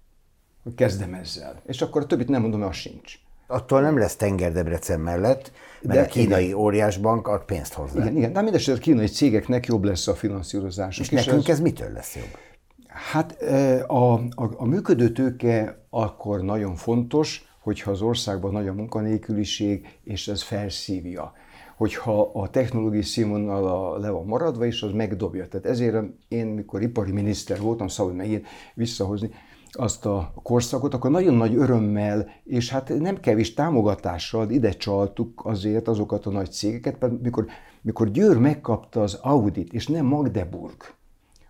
Kezdem 0.76 1.14
ezzel. 1.14 1.62
És 1.66 1.82
akkor 1.82 2.02
a 2.02 2.06
többit 2.06 2.28
nem 2.28 2.40
mondom, 2.40 2.62
az 2.62 2.74
sincs. 2.74 3.18
Attól 3.46 3.80
nem 3.80 3.98
lesz 3.98 4.16
tenger 4.16 4.52
Debrecen 4.52 5.00
mellett, 5.00 5.52
mert 5.82 5.98
de, 5.98 6.04
a 6.04 6.06
kínai 6.06 6.44
igen. 6.44 6.56
óriásbank 6.56 7.28
ad 7.28 7.44
pénzt 7.44 7.72
hozzá. 7.72 8.00
Igen, 8.00 8.16
igen. 8.16 8.32
de 8.32 8.42
mindesetre 8.42 8.74
a 8.74 8.78
kínai 8.78 9.06
cégeknek 9.06 9.66
jobb 9.66 9.84
lesz 9.84 10.06
a 10.06 10.14
finanszírozás. 10.14 10.98
És, 10.98 11.10
és 11.10 11.24
nekünk 11.24 11.48
ez, 11.48 11.54
ez 11.54 11.60
mitől 11.60 11.92
lesz 11.92 12.14
jobb? 12.16 12.38
Hát 12.86 13.42
a, 13.86 14.14
a, 14.14 14.50
a 14.56 14.64
működő 14.64 15.10
tőke 15.10 15.86
akkor 15.90 16.42
nagyon 16.42 16.74
fontos, 16.74 17.53
hogyha 17.64 17.90
az 17.90 18.02
országban 18.02 18.52
nagy 18.52 18.68
a 18.68 18.72
munkanélküliség, 18.72 19.98
és 20.02 20.28
ez 20.28 20.42
felszívja. 20.42 21.32
Hogyha 21.76 22.30
a 22.34 22.50
technológiai 22.50 23.02
színvonal 23.02 24.00
le 24.00 24.10
van 24.10 24.26
maradva, 24.26 24.66
és 24.66 24.82
az 24.82 24.92
megdobja. 24.92 25.48
Tehát 25.48 25.66
ezért 25.66 25.96
én, 26.28 26.46
mikor 26.46 26.82
ipari 26.82 27.12
miniszter 27.12 27.60
voltam, 27.60 27.88
szabad 27.88 28.14
megint 28.14 28.46
visszahozni, 28.74 29.30
azt 29.70 30.06
a 30.06 30.32
korszakot, 30.42 30.94
akkor 30.94 31.10
nagyon 31.10 31.34
nagy 31.34 31.54
örömmel, 31.54 32.28
és 32.44 32.70
hát 32.70 32.88
nem 32.98 33.20
kevés 33.20 33.54
támogatással 33.54 34.50
ide 34.50 34.70
csaltuk 34.70 35.42
azért 35.44 35.88
azokat 35.88 36.26
a 36.26 36.30
nagy 36.30 36.50
cégeket, 36.50 37.00
mert 37.00 37.22
mikor, 37.22 37.46
mikor 37.82 38.10
Győr 38.10 38.38
megkapta 38.38 39.02
az 39.02 39.14
Audit, 39.14 39.72
és 39.72 39.86
nem 39.86 40.06
Magdeburg, 40.06 40.76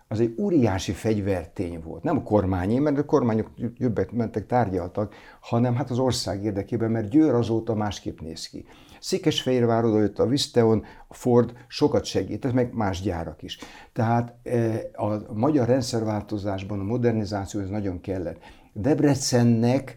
az 0.07 0.19
egy 0.19 0.35
óriási 0.39 0.91
fegyvertény 0.91 1.81
volt. 1.83 2.03
Nem 2.03 2.17
a 2.17 2.23
kormányé, 2.23 2.79
mert 2.79 2.97
a 2.97 3.05
kormányok 3.05 3.49
jobbet 3.77 4.11
mentek, 4.11 4.45
tárgyaltak, 4.45 5.15
hanem 5.39 5.75
hát 5.75 5.89
az 5.89 5.99
ország 5.99 6.43
érdekében, 6.43 6.91
mert 6.91 7.09
Győr 7.09 7.33
azóta 7.33 7.75
másképp 7.75 8.19
néz 8.19 8.47
ki. 8.47 8.65
Székesfehérvár 8.99 9.85
oda 9.85 9.99
jött 9.99 10.19
a 10.19 10.27
Visteon, 10.27 10.83
a 11.07 11.13
Ford 11.13 11.53
sokat 11.67 12.05
segített, 12.05 12.53
meg 12.53 12.73
más 12.73 13.01
gyárak 13.01 13.41
is. 13.41 13.57
Tehát 13.93 14.35
e, 14.43 14.81
a 14.93 15.33
magyar 15.33 15.67
rendszerváltozásban 15.67 16.79
a 16.79 16.83
modernizáció 16.83 17.59
ez 17.59 17.69
nagyon 17.69 18.01
kellett. 18.01 18.39
Debrecennek 18.73 19.95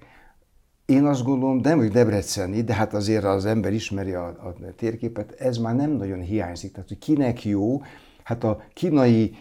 én 0.87 1.05
azt 1.05 1.25
gondolom, 1.25 1.57
nem, 1.57 1.79
hogy 1.79 1.91
Debreceni, 1.91 2.63
de 2.63 2.75
hát 2.75 2.95
azért 2.95 3.25
az 3.25 3.45
ember 3.45 3.73
ismeri 3.73 4.13
a, 4.13 4.27
a 4.27 4.55
térképet, 4.77 5.33
ez 5.33 5.57
már 5.57 5.75
nem 5.75 5.91
nagyon 5.91 6.21
hiányzik. 6.21 6.73
Tehát, 6.73 6.89
hogy 6.89 6.99
kinek 6.99 7.45
jó, 7.45 7.83
hát 8.23 8.45
a 8.45 8.63
kínai 8.73 9.37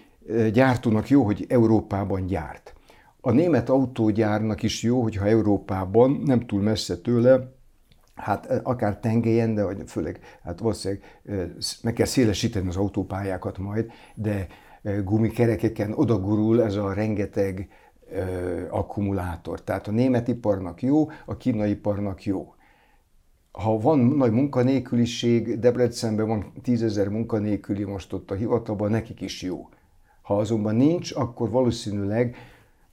gyártónak 0.52 1.10
jó, 1.10 1.24
hogy 1.24 1.46
Európában 1.50 2.26
gyárt. 2.26 2.74
A 3.22 3.32
német 3.32 3.70
autógyárnak 3.70 4.63
is 4.63 4.84
jó, 4.84 5.02
hogyha 5.02 5.26
Európában, 5.26 6.22
nem 6.26 6.40
túl 6.40 6.62
messze 6.62 6.98
tőle, 6.98 7.56
hát 8.16 8.62
akár 8.63 9.00
tengelyen, 9.00 9.56
de 9.56 9.63
vagy 9.63 9.84
főleg, 9.86 10.20
hát 10.44 10.60
valószínűleg 10.60 11.04
meg 11.82 11.94
kell 11.94 12.06
szélesíteni 12.06 12.68
az 12.68 12.76
autópályákat 12.76 13.58
majd, 13.58 13.92
de 14.16 14.48
gumikerekeken 15.04 15.94
odagurul 15.94 16.63
ez 16.63 16.76
a 16.76 16.94
rengeteg 16.94 17.70
akkumulátor. 18.70 19.63
Tehát 19.63 19.88
a 19.88 19.92
német 19.92 20.28
iparnak 20.28 20.82
jó, 20.82 21.10
a 21.26 21.38
kínai 21.38 21.70
iparnak 21.70 22.24
jó. 22.24 22.54
Ha 23.52 23.80
van 23.80 24.00
nagy 24.00 24.32
munkanélküliség, 24.32 25.60
Debrecenben 25.60 26.28
van 26.28 26.54
tízezer 26.62 27.08
munkanélküli 27.08 27.84
most 27.84 28.13
ott 28.13 28.32
a 28.32 28.36
hivatalban, 28.36 28.92
nekik 28.92 29.22
is 29.22 29.42
jó. 29.42 29.70
Ha 30.28 30.38
azonban 30.38 30.76
nincs, 30.76 31.12
akkor 31.16 31.50
valószínűleg 31.50 32.36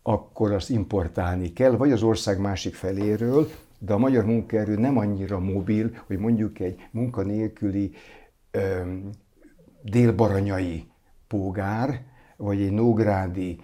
akkor 0.02 0.52
azt 0.52 0.70
importálni 0.70 1.52
kell, 1.52 1.76
vagy 1.76 1.92
az 1.92 2.02
ország 2.02 2.40
másik 2.40 2.74
feléről, 2.74 3.48
de 3.78 3.92
a 3.92 3.98
magyar 3.98 4.24
munkaerő 4.24 4.76
nem 4.76 4.98
annyira 4.98 5.38
mobil, 5.38 5.90
hogy 6.06 6.18
mondjuk 6.18 6.58
egy 6.58 6.88
munkanélküli 6.90 7.92
öm, 8.50 9.10
délbaranyai 9.82 10.86
pógár, 11.28 12.00
vagy 12.36 12.60
egy 12.60 12.72
nógrádi, 12.72 13.60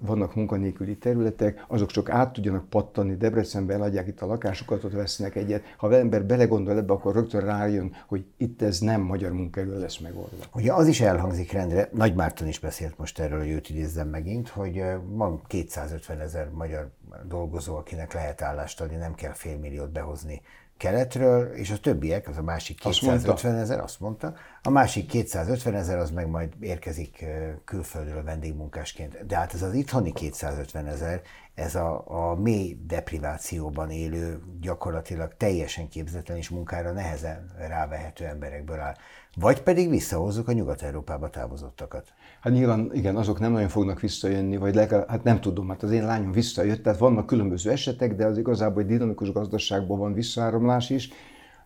vannak 0.00 0.34
munkanélküli 0.34 0.96
területek, 0.96 1.64
azok 1.68 1.90
csak 1.90 2.10
át 2.10 2.32
tudjanak 2.32 2.68
pattani, 2.68 3.16
Debrecenbe 3.16 3.74
eladják 3.74 4.06
itt 4.06 4.20
a 4.20 4.26
lakásokat, 4.26 4.84
ott 4.84 4.92
vesznek 4.92 5.36
egyet. 5.36 5.64
Ha 5.76 5.86
az 5.86 5.92
ember 5.92 6.24
belegondol 6.24 6.76
ebbe, 6.76 6.92
akkor 6.92 7.14
rögtön 7.14 7.40
rájön, 7.40 7.92
hogy 8.06 8.24
itt 8.36 8.62
ez 8.62 8.78
nem 8.78 9.00
magyar 9.00 9.32
munkaerő 9.32 9.78
lesz 9.78 9.98
megoldva. 9.98 10.44
Ugye 10.54 10.72
az 10.72 10.86
is 10.86 11.00
elhangzik 11.00 11.52
rendre, 11.52 11.88
Nagy 11.92 12.14
Márton 12.14 12.48
is 12.48 12.58
beszélt 12.58 12.98
most 12.98 13.18
erről, 13.18 13.38
hogy 13.38 13.50
őt 13.50 13.70
idézzem 13.70 14.08
megint, 14.08 14.48
hogy 14.48 14.82
van 15.08 15.40
250 15.46 16.20
ezer 16.20 16.50
magyar 16.50 16.90
dolgozó, 17.28 17.76
akinek 17.76 18.12
lehet 18.12 18.42
állást 18.42 18.80
adni, 18.80 18.96
nem 18.96 19.14
kell 19.14 19.32
félmilliót 19.32 19.92
behozni 19.92 20.40
keletről, 20.76 21.52
és 21.52 21.70
a 21.70 21.78
többiek, 21.78 22.28
az 22.28 22.36
a 22.36 22.42
másik 22.42 22.78
250 22.78 23.54
ezer, 23.54 23.80
azt 23.80 24.00
mondta, 24.00 24.34
a 24.62 24.70
másik 24.70 25.06
250 25.06 25.74
ezer 25.74 25.98
az 25.98 26.10
meg 26.10 26.28
majd 26.28 26.52
érkezik 26.60 27.24
külföldről 27.64 28.22
vendégmunkásként. 28.22 29.26
De 29.26 29.36
hát 29.36 29.54
ez 29.54 29.62
az 29.62 29.74
itthoni 29.74 30.12
250 30.12 30.86
ezer, 30.86 31.22
ez 31.54 31.74
a, 31.74 32.04
a 32.06 32.34
mély 32.34 32.78
deprivációban 32.86 33.90
élő, 33.90 34.42
gyakorlatilag 34.60 35.34
teljesen 35.36 35.88
képzetlen 35.88 36.36
és 36.36 36.48
munkára 36.48 36.92
nehezen 36.92 37.54
rávehető 37.58 38.24
emberekből 38.24 38.80
áll. 38.80 38.94
Vagy 39.40 39.62
pedig 39.62 39.90
visszahozzuk 39.90 40.48
a 40.48 40.52
Nyugat-Európába 40.52 41.30
távozottakat. 41.30 42.12
Hát 42.40 42.52
nyilván 42.52 42.90
igen, 42.92 43.16
azok 43.16 43.38
nem 43.38 43.52
nagyon 43.52 43.68
fognak 43.68 44.00
visszajönni, 44.00 44.56
vagy 44.56 44.74
legalább, 44.74 45.08
hát 45.08 45.24
nem 45.24 45.40
tudom, 45.40 45.68
hát 45.68 45.82
az 45.82 45.90
én 45.90 46.04
lányom 46.04 46.32
visszajött, 46.32 46.82
tehát 46.82 46.98
vannak 46.98 47.26
különböző 47.26 47.70
esetek, 47.70 48.14
de 48.14 48.26
az 48.26 48.38
igazából 48.38 48.82
egy 48.82 48.88
dinamikus 48.88 49.32
gazdaságban 49.32 49.98
van 49.98 50.12
visszaáramlás 50.12 50.90
is. 50.90 51.10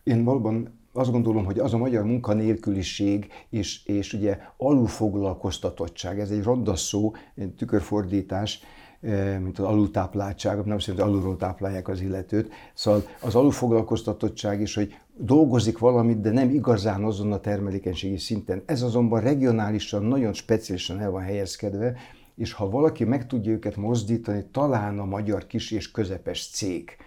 Én 0.03 0.23
valóban 0.23 0.79
azt 0.93 1.11
gondolom, 1.11 1.45
hogy 1.45 1.59
az 1.59 1.73
a 1.73 1.77
magyar 1.77 2.03
munkanélküliség 2.03 3.27
és, 3.49 3.85
és 3.85 4.13
ugye 4.13 4.37
alulfoglalkoztatottság, 4.57 6.19
ez 6.19 6.29
egy 6.29 6.43
ronda 6.43 6.75
szó, 6.75 7.11
egy 7.35 7.53
tükörfordítás, 7.53 8.59
eh, 9.01 9.39
mint 9.39 9.59
az 9.59 9.65
alultápláltság, 9.65 10.65
nem 10.65 10.79
szerint, 10.79 11.03
alulról 11.03 11.37
táplálják 11.37 11.87
az 11.87 12.01
illetőt. 12.01 12.51
Szóval 12.73 13.03
az 13.21 13.35
alulfoglalkoztatottság 13.35 14.61
is, 14.61 14.75
hogy 14.75 14.95
dolgozik 15.23 15.77
valamit, 15.77 16.21
de 16.21 16.31
nem 16.31 16.49
igazán 16.49 17.03
azon 17.03 17.31
a 17.31 17.39
termelékenységi 17.39 18.17
szinten. 18.17 18.63
Ez 18.65 18.81
azonban 18.81 19.21
regionálisan, 19.21 20.03
nagyon 20.03 20.33
speciálisan 20.33 20.99
el 20.99 21.11
van 21.11 21.21
helyezkedve, 21.21 21.95
és 22.35 22.53
ha 22.53 22.69
valaki 22.69 23.03
meg 23.03 23.27
tudja 23.27 23.51
őket 23.51 23.75
mozdítani, 23.75 24.45
talán 24.51 24.99
a 24.99 25.05
magyar 25.05 25.47
kis 25.47 25.71
és 25.71 25.91
közepes 25.91 26.49
cég, 26.49 26.97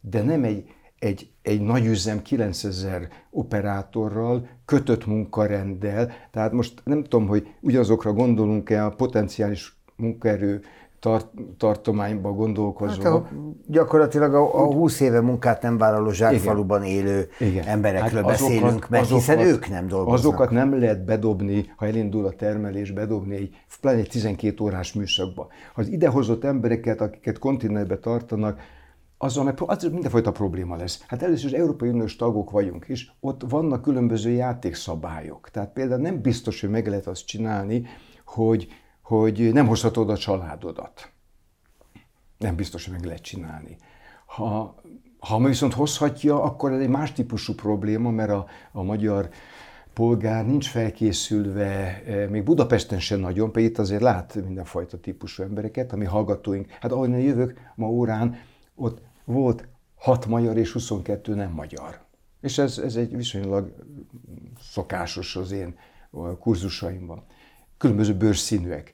de 0.00 0.22
nem 0.22 0.44
egy, 0.44 0.64
egy, 0.98 1.30
egy 1.42 1.60
nagy 1.60 1.86
üzem 1.86 2.22
9000 2.22 3.08
operátorral, 3.30 4.48
kötött 4.64 5.06
munkarenddel, 5.06 6.10
tehát 6.30 6.52
most 6.52 6.80
nem 6.84 7.02
tudom, 7.02 7.26
hogy 7.26 7.48
ugyanazokra 7.60 8.12
gondolunk-e 8.12 8.84
a 8.84 8.90
potenciális 8.90 9.76
munkaerő 9.96 10.62
tart, 11.06 11.26
tartományba 11.56 12.32
gondolkozva. 12.32 13.02
Hát 13.02 13.12
a, 13.12 13.28
gyakorlatilag 13.66 14.34
a, 14.34 14.62
a 14.62 14.72
20 14.72 15.00
éve 15.00 15.20
munkát 15.20 15.62
nem 15.62 15.78
vállaló 15.78 16.10
zsákfaluban 16.10 16.82
élő 16.82 17.28
Igen. 17.40 17.66
emberekről 17.66 18.22
hát 18.22 18.30
beszélünk, 18.30 18.64
azokat, 18.64 18.88
mert 18.88 19.02
azokat, 19.02 19.24
hiszen 19.24 19.38
ők 19.38 19.68
nem 19.68 19.88
dolgoznak. 19.88 20.18
Azokat 20.18 20.50
nem 20.50 20.78
lehet 20.78 21.04
bedobni, 21.04 21.72
ha 21.76 21.86
elindul 21.86 22.26
a 22.26 22.30
termelés, 22.30 22.90
bedobni 22.90 23.34
egy, 23.34 23.56
pláne 23.80 23.98
egy 23.98 24.08
12 24.08 24.64
órás 24.64 24.92
műszakba. 24.92 25.46
Az 25.74 25.88
idehozott 25.88 26.44
embereket, 26.44 27.00
akiket 27.00 27.38
kontinentbe 27.38 27.98
tartanak, 27.98 28.60
azzal 29.18 29.44
meg 29.44 29.54
az 29.66 29.82
mindenfajta 29.82 30.32
probléma 30.32 30.76
lesz. 30.76 31.04
Hát 31.06 31.22
először 31.22 31.50
is 31.52 31.58
Európai 31.58 31.88
Uniós 31.88 32.16
tagok 32.16 32.50
vagyunk, 32.50 32.84
és 32.88 33.10
ott 33.20 33.42
vannak 33.48 33.82
különböző 33.82 34.30
játékszabályok. 34.30 35.50
Tehát 35.50 35.72
például 35.72 36.00
nem 36.00 36.20
biztos, 36.20 36.60
hogy 36.60 36.70
meg 36.70 36.86
lehet 36.86 37.06
azt 37.06 37.26
csinálni, 37.26 37.86
hogy, 38.24 38.68
hogy 39.06 39.52
nem 39.52 39.66
hozhatod 39.66 40.10
a 40.10 40.16
családodat. 40.16 41.10
Nem 42.38 42.56
biztos, 42.56 42.84
hogy 42.84 42.94
meg 42.94 43.04
lehet 43.04 43.22
csinálni. 43.22 43.76
Ha, 44.26 44.74
ha 45.18 45.44
viszont 45.44 45.72
hozhatja, 45.72 46.42
akkor 46.42 46.72
ez 46.72 46.80
egy 46.80 46.88
más 46.88 47.12
típusú 47.12 47.54
probléma, 47.54 48.10
mert 48.10 48.30
a, 48.30 48.46
a 48.72 48.82
magyar 48.82 49.28
polgár 49.92 50.46
nincs 50.46 50.68
felkészülve, 50.68 52.02
e, 52.06 52.28
még 52.28 52.42
Budapesten 52.42 53.00
sem 53.00 53.20
nagyon, 53.20 53.52
pedig 53.52 53.68
itt 53.68 53.78
azért 53.78 54.02
lát 54.02 54.34
mindenfajta 54.34 55.00
típusú 55.00 55.42
embereket, 55.42 55.92
ami 55.92 56.04
hallgatóink. 56.04 56.70
Hát 56.80 56.92
én 56.92 57.18
jövök 57.18 57.60
ma 57.74 57.86
órán, 57.86 58.36
ott 58.74 59.02
volt 59.24 59.68
6 59.94 60.26
magyar 60.26 60.56
és 60.56 60.72
22 60.72 61.34
nem 61.34 61.50
magyar. 61.50 62.00
És 62.40 62.58
ez, 62.58 62.78
ez 62.78 62.96
egy 62.96 63.16
viszonylag 63.16 63.74
szokásos 64.60 65.36
az 65.36 65.50
én 65.50 65.78
kurzusaimban. 66.38 67.24
Különböző 67.78 68.14
bőrszínűek. 68.14 68.92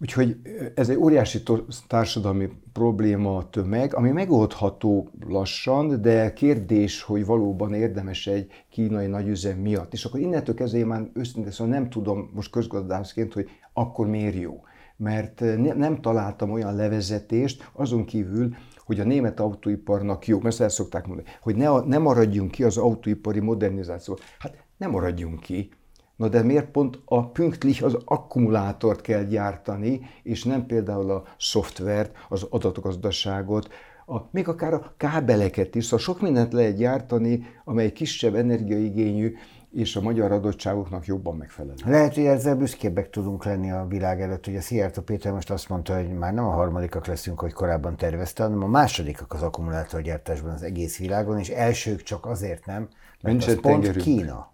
Úgyhogy 0.00 0.36
ez 0.74 0.88
egy 0.88 0.96
óriási 0.96 1.42
társadalmi 1.86 2.48
probléma 2.72 3.36
a 3.36 3.48
tömeg, 3.50 3.94
ami 3.94 4.10
megoldható 4.10 5.10
lassan, 5.28 6.02
de 6.02 6.32
kérdés, 6.32 7.02
hogy 7.02 7.26
valóban 7.26 7.74
érdemes 7.74 8.26
egy 8.26 8.50
kínai 8.70 9.06
nagyüzem 9.06 9.58
miatt. 9.58 9.92
És 9.92 10.04
akkor 10.04 10.20
innentől 10.20 10.54
kezdve 10.54 10.78
én 10.78 10.86
már 10.86 11.10
őszintén 11.14 11.52
szóval 11.52 11.72
nem 11.72 11.90
tudom 11.90 12.30
most 12.34 12.50
közgazdászként, 12.50 13.32
hogy 13.32 13.48
akkor 13.72 14.06
miért 14.06 14.34
jó. 14.34 14.62
Mert 14.96 15.40
nem 15.76 16.00
találtam 16.00 16.50
olyan 16.50 16.74
levezetést, 16.74 17.70
azon 17.72 18.04
kívül, 18.04 18.54
hogy 18.84 19.00
a 19.00 19.04
német 19.04 19.40
autóiparnak 19.40 20.26
jó, 20.26 20.40
mert 20.40 20.60
ezt 20.60 20.74
szokták 20.74 21.06
mondani, 21.06 21.28
hogy 21.40 21.56
ne, 21.56 21.80
ne 21.80 21.98
maradjunk 21.98 22.50
ki 22.50 22.64
az 22.64 22.76
autóipari 22.76 23.40
modernizáció. 23.40 24.18
Hát 24.38 24.64
nem 24.76 24.90
maradjunk 24.90 25.40
ki, 25.40 25.70
Na 26.18 26.28
de 26.28 26.42
miért 26.42 26.70
pont 26.70 26.98
a 27.04 27.30
pünktlich 27.30 27.84
az 27.84 27.98
akkumulátort 28.04 29.00
kell 29.00 29.22
gyártani, 29.22 30.00
és 30.22 30.44
nem 30.44 30.66
például 30.66 31.10
a 31.10 31.22
szoftvert, 31.38 32.16
az 32.28 32.46
adatgazdaságot, 32.50 33.68
a, 34.06 34.28
még 34.30 34.48
akár 34.48 34.74
a 34.74 34.94
kábeleket 34.96 35.74
is, 35.74 35.84
szóval 35.84 35.98
sok 35.98 36.20
mindent 36.20 36.52
lehet 36.52 36.76
gyártani, 36.76 37.46
amely 37.64 37.92
kisebb 37.92 38.34
energiaigényű, 38.34 39.34
és 39.72 39.96
a 39.96 40.00
magyar 40.00 40.32
adottságoknak 40.32 41.06
jobban 41.06 41.36
megfelel. 41.36 41.74
Lehet, 41.84 42.14
hogy 42.14 42.24
ezzel 42.24 42.56
büszkébbek 42.56 43.10
tudunk 43.10 43.44
lenni 43.44 43.70
a 43.70 43.86
világ 43.88 44.20
előtt. 44.20 44.46
Ugye 44.46 44.60
Szijjártó 44.60 45.02
Péter 45.02 45.32
most 45.32 45.50
azt 45.50 45.68
mondta, 45.68 45.96
hogy 45.96 46.08
már 46.12 46.34
nem 46.34 46.44
a 46.44 46.50
harmadikak 46.50 47.06
leszünk, 47.06 47.40
hogy 47.40 47.52
korábban 47.52 47.96
tervezte, 47.96 48.42
hanem 48.42 48.62
a 48.62 48.66
másodikak 48.66 49.32
az 49.32 49.42
akkumulátorgyártásban 49.42 50.52
az 50.52 50.62
egész 50.62 50.98
világon, 50.98 51.38
és 51.38 51.48
elsők 51.48 52.02
csak 52.02 52.26
azért 52.26 52.66
nem, 52.66 52.88
mert 53.20 53.36
Nincs 53.36 53.46
az 53.46 53.52
pont 53.60 53.64
tengerünk. 53.64 54.04
Kína. 54.04 54.52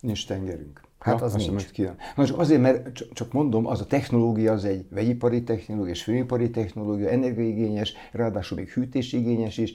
Nincs 0.00 0.26
tengerünk. 0.26 0.87
Hát 0.98 1.18
ja, 1.18 1.24
az 1.24 1.34
nincs. 1.34 1.70
Kína. 1.70 1.96
Na 2.16 2.26
csak 2.26 2.38
azért, 2.38 2.60
mert 2.60 2.92
csak 3.12 3.32
mondom, 3.32 3.66
az 3.66 3.80
a 3.80 3.86
technológia 3.86 4.52
az 4.52 4.64
egy 4.64 4.86
vegyipari 4.90 5.42
technológia, 5.42 5.92
és 5.92 6.02
főipari 6.02 6.50
technológia, 6.50 7.08
energiaigényes, 7.08 7.94
ráadásul 8.12 8.58
még 8.58 8.68
hűtésigényes 8.68 9.58
is, 9.58 9.74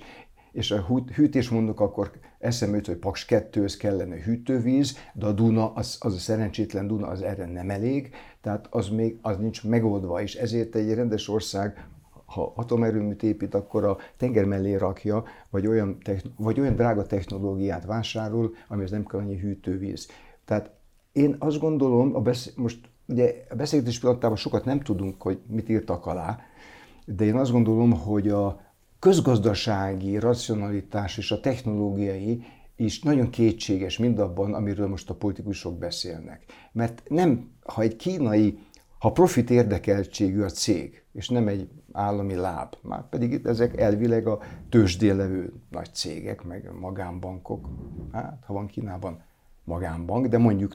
és 0.52 0.72
a 0.72 0.86
hűtés 1.16 1.50
mondok, 1.50 1.80
akkor 1.80 2.12
eszembe 2.40 2.76
jut, 2.76 2.86
hogy 2.86 2.96
Paks 2.96 3.26
2 3.26 3.66
kellene 3.80 4.16
hűtővíz, 4.16 4.98
de 5.14 5.26
a 5.26 5.32
Duna, 5.32 5.74
az, 5.74 5.98
az 6.00 6.14
a 6.14 6.18
szerencsétlen 6.18 6.88
Duna, 6.88 7.08
az 7.08 7.22
erre 7.22 7.46
nem 7.46 7.70
elég, 7.70 8.10
tehát 8.42 8.68
az 8.70 8.90
még 8.90 9.18
az 9.22 9.38
nincs 9.38 9.64
megoldva, 9.64 10.22
és 10.22 10.36
ezért 10.36 10.76
egy 10.76 10.94
rendes 10.94 11.30
ország 11.30 11.88
ha 12.26 12.54
atomerőműt 12.56 13.24
épít, 13.24 13.54
akkor 13.54 13.84
a 13.84 13.98
tenger 14.18 14.46
mellé 14.46 14.76
rakja, 14.76 15.24
vagy 15.50 15.68
olyan, 15.68 15.98
vagy 16.38 16.60
olyan 16.60 16.76
drága 16.76 17.06
technológiát 17.06 17.86
vásárol, 17.86 18.54
amihez 18.68 18.92
nem 18.92 19.06
kell 19.06 19.20
annyi 19.20 19.38
hűtővíz. 19.38 20.08
Tehát 20.46 20.72
én 21.13 21.36
azt 21.39 21.60
gondolom, 21.60 22.15
a 22.15 22.19
besz- 22.21 22.58
most 22.58 22.80
ugye 23.08 23.45
a 23.49 23.56
beszélgetés 23.56 23.99
pillanatában 23.99 24.38
sokat 24.38 24.65
nem 24.65 24.80
tudunk, 24.80 25.21
hogy 25.21 25.39
mit 25.47 25.69
írtak 25.69 26.06
alá, 26.06 26.39
de 27.06 27.26
én 27.26 27.36
azt 27.36 27.52
gondolom, 27.52 27.91
hogy 27.91 28.30
a, 28.30 28.62
közgazdasági 29.04 30.19
racionalitás 30.19 31.17
és 31.17 31.32
a 31.32 31.39
technológiai 31.39 32.43
is 32.76 33.02
nagyon 33.02 33.30
kétséges 33.30 33.97
mindabban, 33.97 34.54
amiről 34.54 34.88
most 34.88 35.10
a 35.10 35.15
politikusok 35.15 35.78
beszélnek. 35.78 36.43
Mert 36.71 37.04
nem, 37.08 37.49
ha 37.63 37.82
egy 37.82 37.95
kínai, 37.95 38.60
ha 38.97 39.12
profit 39.12 39.49
érdekeltségű 39.49 40.41
a 40.41 40.49
cég, 40.49 41.04
és 41.13 41.30
nem 41.30 41.47
egy 41.47 41.69
állami 41.91 42.36
láb, 42.36 42.76
már 42.82 43.10
pedig 43.10 43.41
ezek 43.45 43.78
elvileg 43.78 44.28
a 44.28 44.39
tőzsdén 44.69 45.15
levő 45.15 45.54
nagy 45.69 45.93
cégek, 45.93 46.43
meg 46.43 46.71
magánbankok, 46.80 47.69
hát 48.12 48.43
ha 48.45 48.54
van 48.54 48.67
Kínában 48.67 49.21
magánbank, 49.63 50.28
de 50.28 50.38
mondjuk 50.38 50.73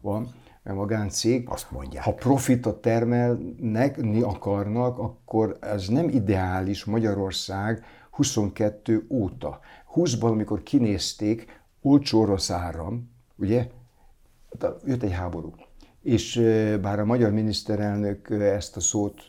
van, 0.00 0.34
magáncég, 0.74 1.48
Azt 1.48 1.70
mondják. 1.70 2.04
ha 2.04 2.14
profitot 2.14 2.80
termelnek, 2.80 4.00
akarnak, 4.22 4.98
akkor 4.98 5.56
ez 5.60 5.88
nem 5.88 6.08
ideális 6.08 6.84
Magyarország 6.84 7.84
22 8.10 9.06
óta. 9.08 9.60
20-ban, 9.94 10.30
amikor 10.30 10.62
kinézték, 10.62 11.60
olcsó 11.82 12.20
orosz 12.20 12.50
áram, 12.50 13.10
ugye, 13.36 13.68
jött 14.84 15.02
egy 15.02 15.12
háború. 15.12 15.54
És 16.02 16.42
bár 16.82 16.98
a 16.98 17.04
magyar 17.04 17.32
miniszterelnök 17.32 18.30
ezt 18.30 18.76
a 18.76 18.80
szót 18.80 19.26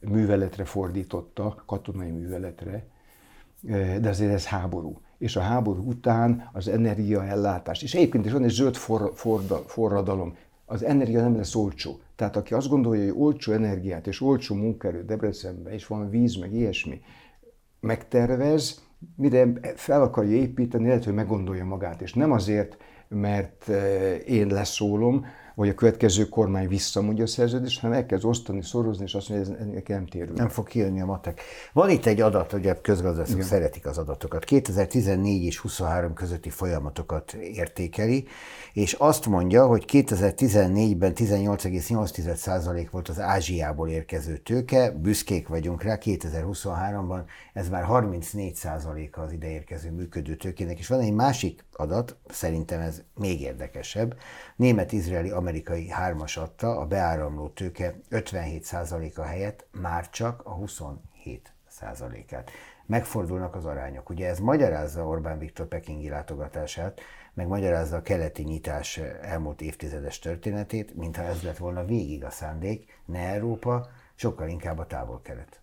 műveletre 0.00 0.64
fordította, 0.64 1.62
katonai 1.66 2.10
műveletre, 2.10 2.86
de 4.00 4.08
azért 4.08 4.32
ez 4.32 4.46
háború. 4.46 5.00
És 5.18 5.36
a 5.36 5.40
háború 5.40 5.88
után 5.88 6.50
az 6.52 6.68
energiaellátás, 6.68 7.82
és 7.82 7.94
egyébként 7.94 8.24
is 8.24 8.32
van 8.32 8.44
egy 8.44 8.50
zöld 8.50 8.76
for, 8.76 9.12
for, 9.14 9.40
forradalom, 9.66 10.36
az 10.64 10.84
energia 10.84 11.20
nem 11.20 11.36
lesz 11.36 11.54
olcsó. 11.54 11.98
Tehát 12.16 12.36
aki 12.36 12.54
azt 12.54 12.68
gondolja, 12.68 13.02
hogy 13.02 13.22
olcsó 13.22 13.52
energiát 13.52 14.06
és 14.06 14.20
olcsó 14.20 14.54
munkaerő 14.54 15.04
Debrecenben, 15.04 15.72
és 15.72 15.86
van 15.86 16.10
víz, 16.10 16.36
meg 16.36 16.54
ilyesmi, 16.54 17.00
megtervez, 17.80 18.82
mire 19.16 19.52
fel 19.74 20.02
akarja 20.02 20.36
építeni, 20.36 20.86
lehet, 20.86 21.04
hogy 21.04 21.14
meggondolja 21.14 21.64
magát. 21.64 22.02
És 22.02 22.14
nem 22.14 22.32
azért, 22.32 22.76
mert 23.08 23.68
eh, 23.68 24.20
én 24.26 24.46
leszólom, 24.46 25.26
vagy 25.58 25.68
a 25.68 25.74
következő 25.74 26.28
kormány 26.28 26.68
visszamondja 26.68 27.24
a 27.24 27.26
szerződést, 27.26 27.80
hanem 27.80 27.96
elkezd 27.96 28.24
osztani, 28.24 28.62
szorozni, 28.62 29.04
és 29.04 29.14
azt 29.14 29.28
mondja, 29.28 29.48
hogy 29.48 29.60
ez 29.60 29.66
nekem 29.72 29.96
nem 29.96 30.06
térül. 30.06 30.34
Nem 30.34 30.48
fog 30.48 30.66
kijönni 30.66 31.00
a 31.00 31.04
matek. 31.04 31.40
Van 31.72 31.90
itt 31.90 32.06
egy 32.06 32.20
adat, 32.20 32.52
ugye 32.52 32.80
közgazdászok 32.80 33.42
szeretik 33.42 33.86
az 33.86 33.98
adatokat. 33.98 34.44
2014 34.44 35.42
és 35.42 35.58
23 35.58 36.14
közötti 36.14 36.50
folyamatokat 36.50 37.32
értékeli, 37.32 38.26
és 38.72 38.92
azt 38.92 39.26
mondja, 39.26 39.66
hogy 39.66 39.84
2014-ben 39.92 41.12
18,8% 41.14 42.86
volt 42.90 43.08
az 43.08 43.20
Ázsiából 43.20 43.88
érkező 43.88 44.36
tőke, 44.36 44.90
büszkék 44.90 45.48
vagyunk 45.48 45.82
rá, 45.82 45.98
2023-ban 46.00 47.20
ez 47.52 47.68
már 47.68 47.84
34%-a 47.88 49.20
az 49.20 49.32
ideérkező 49.32 49.90
működő 49.90 50.36
tőkének, 50.36 50.78
és 50.78 50.88
van 50.88 51.00
egy 51.00 51.12
másik 51.12 51.64
adat, 51.72 52.16
szerintem 52.28 52.80
ez 52.80 53.02
még 53.14 53.40
érdekesebb, 53.40 54.16
német-izraeli 54.56 55.30
amerikai 55.48 55.88
hármas 55.88 56.36
adta 56.36 56.78
a 56.78 56.86
beáramló 56.86 57.48
tőke 57.48 57.94
57%-a 58.10 59.22
helyett 59.22 59.66
már 59.80 60.10
csak 60.10 60.40
a 60.44 60.56
27%-át. 60.56 62.50
Megfordulnak 62.86 63.54
az 63.54 63.64
arányok. 63.64 64.10
Ugye 64.10 64.28
ez 64.28 64.38
magyarázza 64.38 65.06
Orbán 65.06 65.38
Viktor 65.38 65.66
pekingi 65.66 66.08
látogatását, 66.08 67.00
meg 67.34 67.46
magyarázza 67.46 67.96
a 67.96 68.02
keleti 68.02 68.42
nyitás 68.42 69.00
elmúlt 69.22 69.60
évtizedes 69.60 70.18
történetét, 70.18 70.96
mintha 70.96 71.22
ez 71.22 71.42
lett 71.42 71.56
volna 71.56 71.84
végig 71.84 72.24
a 72.24 72.30
szándék, 72.30 73.00
ne 73.04 73.18
Európa, 73.18 73.88
sokkal 74.14 74.48
inkább 74.48 74.78
a 74.78 74.86
távol-kelet. 74.86 75.60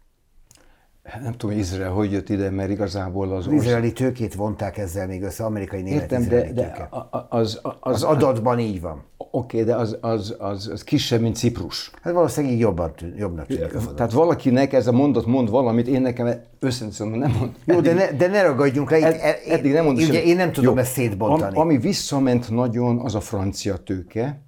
Nem 1.22 1.32
tudom, 1.32 1.58
Izrael 1.58 1.92
hogy 1.92 2.12
jött 2.12 2.30
ide, 2.30 2.50
mert 2.50 2.70
igazából 2.70 3.32
az... 3.32 3.48
Az 3.48 3.54
izraeli 3.54 3.94
tőkét 3.94 4.34
vonták 4.34 4.78
ezzel 4.78 5.08
még 5.08 5.24
össze, 5.24 5.46
amerikai 5.46 5.82
német 5.82 6.02
Értem, 6.02 6.28
de, 6.28 6.52
de 6.52 6.88
az, 7.10 7.28
az, 7.30 7.60
az, 7.80 8.04
adatban 8.04 8.60
így 8.60 8.82
van. 8.82 9.04
Oké, 9.36 9.62
okay, 9.62 9.74
de 9.74 9.80
az, 9.80 9.98
az, 10.02 10.36
az, 10.38 10.68
az 10.68 10.84
kisebb, 10.84 11.22
mint 11.22 11.36
Ciprus. 11.36 11.92
Hát 12.02 12.14
valószínűleg 12.14 12.60
jobban, 12.60 12.94
jobbnak 13.16 13.46
tűnik 13.46 13.94
Tehát 13.96 14.12
valakinek 14.12 14.74
ez 14.74 14.88
a 14.88 14.92
mondat 14.92 15.26
mond 15.26 15.50
valamit, 15.50 15.88
én 15.88 16.02
nekem 16.02 16.42
összesen 16.60 17.08
nem 17.08 17.32
mond. 17.40 17.52
Jó, 17.66 17.80
de 17.80 17.94
ne, 17.94 18.12
de 18.12 18.28
ne 18.28 18.42
ragadjunk 18.42 18.90
rá. 18.90 18.98
Ed, 18.98 19.20
ed, 19.22 19.36
eddig 19.48 19.72
nem 19.72 19.84
mond. 19.84 19.98
Ugye 19.98 20.24
én 20.24 20.36
nem 20.36 20.52
tudom 20.52 20.76
Jó, 20.76 20.82
ezt 20.82 20.92
szétbontani. 20.92 21.58
Ami 21.58 21.78
visszament 21.78 22.50
nagyon, 22.50 23.00
az 23.00 23.16
a 23.16 23.20
francia 23.20 23.78
tőke, 23.78 24.42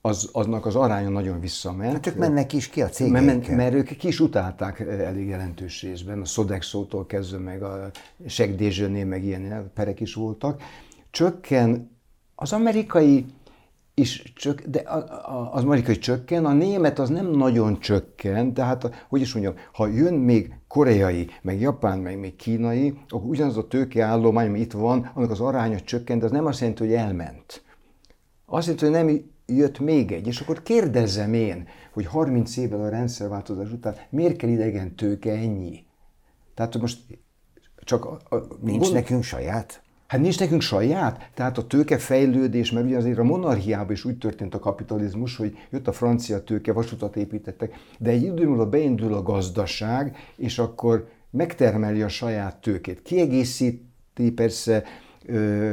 az, 0.00 0.28
aznak 0.32 0.66
az 0.66 0.74
aránya 0.74 1.08
nagyon 1.08 1.40
visszament. 1.40 1.92
Hát 1.92 2.06
ők 2.06 2.16
mennek 2.16 2.52
is 2.52 2.68
ki 2.68 2.82
a 2.82 2.88
cégekkel. 2.88 3.22
Mert, 3.22 3.48
mert 3.48 3.74
ők 3.74 3.96
ki 3.96 4.08
is 4.08 4.20
utálták 4.20 4.80
elég 4.80 5.28
jelentős 5.28 5.82
részben, 5.82 6.20
a 6.20 6.24
Sodexo-tól 6.24 7.06
kezdve 7.06 7.38
meg 7.38 7.62
a 7.62 7.90
Segdézsöné, 8.26 9.04
meg 9.04 9.24
ilyen 9.24 9.70
perek 9.74 10.00
is 10.00 10.14
voltak. 10.14 10.62
Csökken 11.10 11.90
az 12.34 12.52
amerikai 12.52 13.26
is 13.94 14.32
csök, 14.36 14.62
de 14.62 14.82
az 15.52 15.64
amerikai 15.64 15.98
csökken, 15.98 16.44
a 16.44 16.52
német 16.52 16.98
az 16.98 17.08
nem 17.08 17.30
nagyon 17.30 17.80
csökken, 17.80 18.54
tehát, 18.54 19.06
hogy 19.08 19.20
is 19.20 19.32
mondjam, 19.32 19.54
ha 19.72 19.86
jön 19.86 20.14
még 20.14 20.54
koreai, 20.68 21.28
meg 21.42 21.60
japán, 21.60 21.98
meg 21.98 22.18
még 22.18 22.36
kínai, 22.36 22.98
akkor 23.08 23.28
ugyanaz 23.28 23.56
a 23.56 23.68
tőkeállomány, 23.68 24.46
ami 24.46 24.60
itt 24.60 24.72
van, 24.72 25.10
annak 25.14 25.30
az 25.30 25.40
aránya 25.40 25.80
csökkent, 25.80 26.20
de 26.20 26.26
az 26.26 26.32
nem 26.32 26.46
azt 26.46 26.60
jelenti, 26.60 26.84
hogy 26.84 26.94
elment. 26.94 27.62
Azt 28.46 28.66
jelenti, 28.66 28.84
hogy 28.86 28.94
nem 28.94 29.30
jött 29.56 29.78
még 29.78 30.12
egy, 30.12 30.26
és 30.26 30.40
akkor 30.40 30.62
kérdezzem 30.62 31.34
én, 31.34 31.68
hogy 31.92 32.06
30 32.06 32.56
évvel 32.56 32.80
a 32.80 32.88
rendszerváltozás 32.88 33.70
után 33.70 33.94
miért 34.10 34.36
kell 34.36 34.50
idegen 34.50 34.94
tőke 34.94 35.32
ennyi? 35.32 35.84
Tehát 36.54 36.78
most 36.78 36.98
csak... 37.76 38.04
A, 38.04 38.36
a, 38.36 38.46
Nincs 38.60 38.82
gond... 38.82 38.92
nekünk 38.92 39.22
saját? 39.22 39.82
Hát 40.12 40.20
nincs 40.20 40.38
nekünk 40.38 40.60
saját, 40.60 41.30
tehát 41.34 41.58
a 41.58 41.66
tőkefejlődés, 41.66 42.70
mert 42.70 42.86
ugye 42.86 42.96
azért 42.96 43.18
a 43.18 43.22
monarchiában 43.22 43.92
is 43.92 44.04
úgy 44.04 44.18
történt 44.18 44.54
a 44.54 44.58
kapitalizmus, 44.58 45.36
hogy 45.36 45.56
jött 45.70 45.88
a 45.88 45.92
francia 45.92 46.44
tőke, 46.44 46.72
vasutat 46.72 47.16
építettek, 47.16 47.74
de 47.98 48.10
egy 48.10 48.22
idő 48.22 48.46
múlva 48.46 48.68
beindul 48.68 49.14
a 49.14 49.22
gazdaság, 49.22 50.16
és 50.36 50.58
akkor 50.58 51.08
megtermeli 51.30 52.02
a 52.02 52.08
saját 52.08 52.56
tőkét. 52.56 53.02
Kiegészíti 53.02 54.32
persze, 54.34 54.82
ö, 55.26 55.72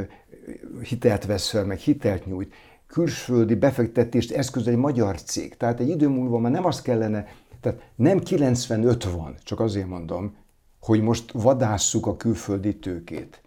hitelt 0.82 1.26
vesz 1.26 1.50
fel, 1.50 1.66
meg 1.66 1.78
hitelt 1.78 2.26
nyújt, 2.26 2.54
külföldi 2.88 3.56
befektetést 3.56 4.32
eszköz 4.32 4.68
egy 4.68 4.78
magyar 4.78 5.22
cég. 5.22 5.58
Tehát 5.58 5.80
egy 5.80 5.90
idő 5.90 6.08
múlva 6.08 6.40
már 6.40 6.52
nem 6.52 6.66
azt 6.66 6.82
kellene, 6.82 7.28
tehát 7.62 7.82
nem 7.96 8.20
95 8.20 9.04
van, 9.04 9.36
csak 9.44 9.60
azért 9.60 9.88
mondom, 9.88 10.36
hogy 10.80 11.02
most 11.02 11.32
vadásszuk 11.32 12.06
a 12.06 12.18
külföldi 12.18 12.76
tőkét 12.76 13.42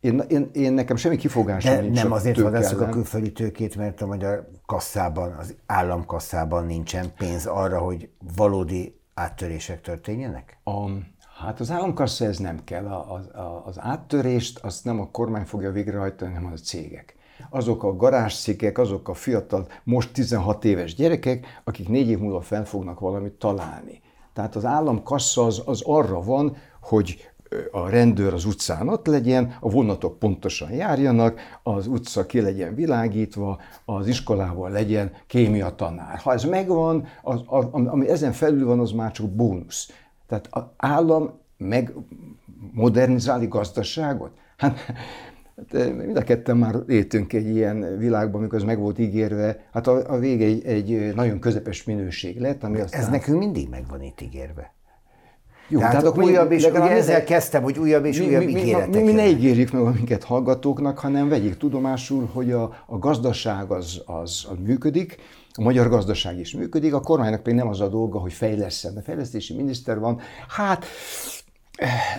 én, 0.00 0.22
én, 0.28 0.50
én 0.52 0.72
nekem 0.72 0.96
semmi 0.96 1.16
kifogásom 1.16 1.74
De 1.74 1.80
nincs 1.80 2.02
nem 2.02 2.12
azért 2.12 2.40
vadászok 2.40 2.80
a 2.80 2.88
külföldi 2.88 3.32
tőkét, 3.32 3.76
mert 3.76 4.02
a 4.02 4.06
magyar 4.06 4.48
kasszában, 4.66 5.32
az 5.32 5.54
államkasszában 5.66 6.66
nincsen 6.66 7.12
pénz 7.16 7.46
arra, 7.46 7.78
hogy 7.78 8.08
valódi 8.36 9.00
áttörések 9.14 9.80
történjenek? 9.80 10.58
A, 10.64 10.88
hát 11.40 11.60
az 11.60 11.70
államkassa 11.70 12.24
ez 12.24 12.38
nem 12.38 12.64
kell. 12.64 12.86
A, 12.86 13.12
a, 13.14 13.62
az 13.66 13.80
áttörést 13.80 14.58
azt 14.58 14.84
nem 14.84 15.00
a 15.00 15.10
kormány 15.10 15.44
fogja 15.44 15.70
végrehajtani, 15.70 16.34
hanem 16.34 16.52
a 16.52 16.56
cégek. 16.56 17.16
Azok 17.50 17.82
a 17.82 17.96
garázszikek, 17.96 18.78
azok 18.78 19.08
a 19.08 19.14
fiatal, 19.14 19.66
most 19.84 20.12
16 20.12 20.64
éves 20.64 20.94
gyerekek, 20.94 21.46
akik 21.64 21.88
négy 21.88 22.08
év 22.08 22.18
múlva 22.18 22.40
fel 22.40 22.64
fognak 22.64 23.00
valamit 23.00 23.32
találni. 23.32 24.00
Tehát 24.32 24.56
az 24.56 24.64
államkassa 24.64 25.44
az, 25.44 25.62
az 25.64 25.82
arra 25.84 26.22
van, 26.22 26.56
hogy 26.80 27.27
a 27.70 27.88
rendőr 27.88 28.32
az 28.32 28.44
utcán 28.44 28.88
ott 28.88 29.06
legyen, 29.06 29.56
a 29.60 29.70
vonatok 29.70 30.18
pontosan 30.18 30.70
járjanak, 30.70 31.40
az 31.62 31.86
utca 31.86 32.26
ki 32.26 32.40
legyen 32.40 32.74
világítva, 32.74 33.60
az 33.84 34.06
iskolával 34.06 34.70
legyen 34.70 35.12
kémia 35.26 35.74
tanár. 35.74 36.18
Ha 36.18 36.32
ez 36.32 36.44
megvan, 36.44 37.06
az, 37.22 37.40
az, 37.46 37.64
ami 37.72 38.08
ezen 38.08 38.32
felül 38.32 38.66
van, 38.66 38.80
az 38.80 38.90
már 38.92 39.12
csak 39.12 39.30
bónusz. 39.30 39.90
Tehát 40.26 40.48
az 40.50 40.62
állam 40.76 41.38
meg 41.56 41.92
modernizálni 42.72 43.46
gazdaságot? 43.46 44.30
Hát, 44.56 44.78
hát 45.56 45.96
mind 45.96 46.16
a 46.16 46.22
ketten 46.22 46.56
már 46.56 46.76
éltünk 46.88 47.32
egy 47.32 47.48
ilyen 47.48 47.98
világban, 47.98 48.40
amikor 48.40 48.58
ez 48.58 48.64
meg 48.64 48.78
volt 48.78 48.98
ígérve, 48.98 49.68
hát 49.72 49.86
a, 49.86 50.12
a 50.12 50.18
vége 50.18 50.44
egy, 50.44 50.64
egy 50.64 51.14
nagyon 51.14 51.38
közepes 51.38 51.84
minőség 51.84 52.40
lett, 52.40 52.62
ami 52.62 52.80
aztán... 52.80 53.00
Ez 53.00 53.08
nekünk 53.08 53.38
mindig 53.38 53.68
meg 53.68 53.84
van 53.88 54.02
itt 54.02 54.20
ígérve. 54.20 54.76
Jó, 55.68 55.78
tehát, 55.78 55.92
tehát 55.92 56.10
akkor 56.10 56.22
újabb 56.22 56.52
és 56.52 56.64
ugye 56.64 56.90
ezzel 56.90 57.24
kezdtem, 57.24 57.62
hogy 57.62 57.78
újabb 57.78 58.04
és 58.04 58.18
mi, 58.18 58.26
újabb 58.26 58.44
mi, 58.44 58.50
ígéretek. 58.50 58.88
Mi, 58.88 58.98
mi, 58.98 59.02
mi 59.02 59.12
ne 59.12 59.26
ígérjük 59.26 59.72
meg 59.72 59.82
a 59.82 59.90
minket 59.90 60.24
hallgatóknak, 60.24 60.98
hanem 60.98 61.28
vegyék 61.28 61.56
tudomásul, 61.56 62.30
hogy 62.32 62.52
a, 62.52 62.62
a 62.86 62.98
gazdaság 62.98 63.70
az, 63.70 64.02
az, 64.06 64.46
az 64.50 64.56
működik, 64.64 65.16
a 65.52 65.62
magyar 65.62 65.88
gazdaság 65.88 66.38
is 66.38 66.54
működik, 66.54 66.94
a 66.94 67.00
kormánynak 67.00 67.42
pedig 67.42 67.58
nem 67.58 67.68
az 67.68 67.80
a 67.80 67.88
dolga, 67.88 68.18
hogy 68.18 68.32
fejleszten. 68.32 68.96
A 68.96 69.00
fejlesztési 69.00 69.54
miniszter 69.54 69.98
van, 69.98 70.20
hát 70.48 70.84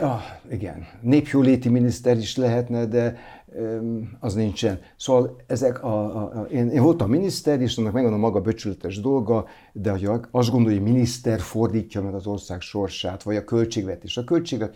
Ah, 0.02 0.22
igen, 0.52 0.88
népjóléti 1.02 1.70
miniszter 1.70 2.18
is 2.18 2.36
lehetne, 2.36 2.86
de 2.86 3.18
az 4.20 4.34
nincsen. 4.34 4.80
Szóval 4.98 5.42
ezek 5.48 5.84
a, 5.84 6.18
a, 6.18 6.40
a 6.40 6.44
én, 6.44 6.70
én 6.70 6.82
voltam 6.82 7.10
miniszter, 7.10 7.62
és 7.62 7.78
annak 7.78 7.94
megvan 7.94 8.14
a 8.14 8.18
maga 8.18 8.42
becsületes 8.42 9.02
dolga, 9.02 9.46
de 9.74 9.92
hogy 9.92 10.10
azt 10.32 10.52
gondolja, 10.52 10.80
hogy 10.80 10.92
miniszter 10.92 11.40
fordítja 11.40 12.02
meg 12.02 12.14
az 12.14 12.28
ország 12.28 12.62
sorsát, 12.62 13.24
vagy 13.24 13.36
a 13.36 13.44
költségvetés. 13.44 14.18
A 14.18 14.24
költségvet, 14.24 14.76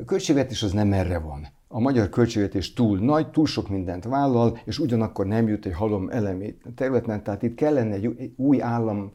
a 0.00 0.04
költségvetés 0.04 0.62
az 0.62 0.72
nem 0.72 0.92
erre 0.92 1.18
van. 1.18 1.46
A 1.68 1.80
magyar 1.80 2.08
költségvetés 2.08 2.72
túl 2.72 2.98
nagy, 2.98 3.30
túl 3.30 3.46
sok 3.46 3.68
mindent 3.68 4.04
vállal, 4.04 4.58
és 4.64 4.78
ugyanakkor 4.78 5.26
nem 5.26 5.48
jut 5.48 5.66
egy 5.66 5.74
halom 5.74 6.08
elemét 6.08 6.62
területen, 6.74 7.22
tehát 7.22 7.42
itt 7.42 7.54
kellene 7.54 7.94
egy 7.94 8.32
új 8.36 8.62
állam 8.62 9.12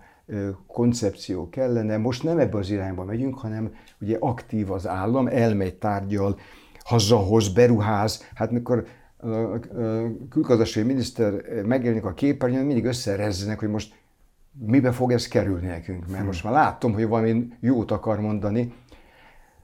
koncepció 0.67 1.49
kellene. 1.49 1.97
Most 1.97 2.23
nem 2.23 2.39
ebbe 2.39 2.58
az 2.58 2.69
irányba 2.69 3.03
megyünk, 3.03 3.38
hanem 3.38 3.73
ugye 4.01 4.17
aktív 4.19 4.71
az 4.71 4.88
állam, 4.88 5.27
elmegy 5.27 5.75
tárgyal, 5.75 6.38
hazahoz, 6.83 7.53
beruház. 7.53 8.23
Hát 8.33 8.51
mikor 8.51 8.85
a 9.17 9.59
külgazdasági 10.29 10.87
miniszter 10.87 11.33
megjelenik 11.65 12.05
a 12.05 12.13
képernyőn, 12.13 12.65
mindig 12.65 12.85
összerezzenek, 12.85 13.59
hogy 13.59 13.69
most 13.69 13.95
mibe 14.51 14.91
fog 14.91 15.11
ez 15.11 15.27
kerülni 15.27 15.67
nekünk, 15.67 16.07
mert 16.07 16.25
most 16.25 16.43
már 16.43 16.53
látom, 16.53 16.93
hogy 16.93 17.07
valami 17.07 17.47
jót 17.59 17.91
akar 17.91 18.19
mondani. 18.19 18.73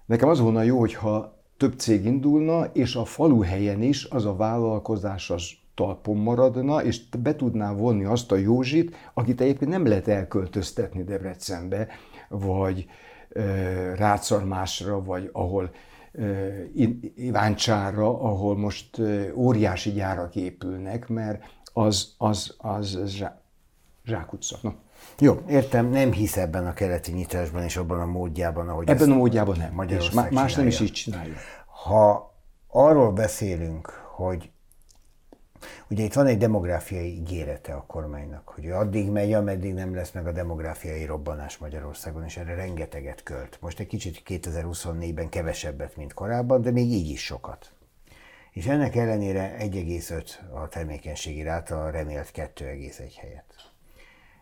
Nekem 0.05 0.29
az 0.29 0.39
volna 0.39 0.62
jó, 0.62 0.79
hogyha 0.79 1.38
több 1.58 1.79
cég 1.79 2.05
indulna, 2.05 2.65
és 2.73 2.95
a 2.95 3.05
falu 3.05 3.41
helyen 3.41 3.82
is 3.82 4.05
az 4.05 4.25
a 4.25 4.36
vállalkozás 4.36 5.29
az 5.29 5.43
talpon 5.75 6.17
maradna, 6.17 6.84
és 6.84 7.10
be 7.10 7.36
tudná 7.36 7.73
vonni 7.73 8.03
azt 8.03 8.32
a 8.32 8.36
Józsit, 8.36 8.95
akit 9.13 9.41
egyébként 9.41 9.71
nem 9.71 9.88
lehet 9.88 10.08
elköltöztetni 10.08 11.03
Debrecenbe, 11.03 11.88
vagy 12.29 12.86
Rácarmásra, 13.95 15.03
vagy 15.03 15.29
ahol 15.34 15.71
Iváncsára, 17.15 18.22
ahol 18.22 18.58
most 18.58 19.02
óriási 19.36 19.91
gyárak 19.91 20.36
épülnek, 20.36 21.08
mert 21.08 21.43
az, 21.74 22.13
az, 22.17 22.56
az 22.58 23.00
zsákutca. 24.06 24.58
No. 24.62 24.72
Jó, 25.19 25.41
értem, 25.48 25.89
nem 25.89 26.12
hisz 26.12 26.38
ebben 26.38 26.67
a 26.67 26.74
keleti 26.74 27.12
nyitásban 27.12 27.63
és 27.63 27.78
abban 27.78 28.00
a 28.00 28.06
módjában, 28.06 28.69
ahogy 28.69 28.89
Ebben 28.89 29.12
a 29.12 29.15
módjában 29.15 29.58
nem, 29.58 29.88
és 29.89 30.12
más 30.12 30.30
csinálja. 30.30 30.56
nem 30.56 30.67
is 30.67 30.80
így 30.80 30.91
csinálja. 30.91 31.34
Ha 31.84 32.34
arról 32.67 33.12
beszélünk, 33.12 33.88
hogy 34.15 34.52
Ugye 35.89 36.04
itt 36.04 36.13
van 36.13 36.28
egy 36.28 36.38
demográfiai 36.38 37.15
ígérete 37.15 37.73
a 37.73 37.84
kormánynak, 37.88 38.49
hogy 38.49 38.69
addig 38.69 39.10
megy, 39.10 39.34
ameddig 39.34 39.73
nem 39.73 39.95
lesz 39.95 40.12
meg 40.12 40.28
a 40.28 40.32
demográfiai 40.32 41.06
robbanás 41.06 41.58
Magyarországon, 41.58 42.23
és 42.23 42.38
erre 42.38 42.56
rengeteget 42.56 43.23
költ. 43.23 43.58
Most 43.62 43.80
egy 43.80 43.88
kicsit 43.88 44.21
2024-ben 44.25 45.30
kevesebbet, 45.30 45.95
mint 45.95 46.13
korábban, 46.13 46.62
de 46.62 46.71
még 46.71 46.91
így 46.91 47.10
is 47.10 47.23
sokat. 47.23 47.71
És 48.52 48.67
ennek 48.67 48.95
ellenére 48.95 49.56
1,5 49.60 50.54
a 50.54 50.67
termékenységi 50.67 51.41
ráta 51.41 51.89
remélt 51.89 52.32
2,1 52.34 53.13
helyett. 53.19 53.54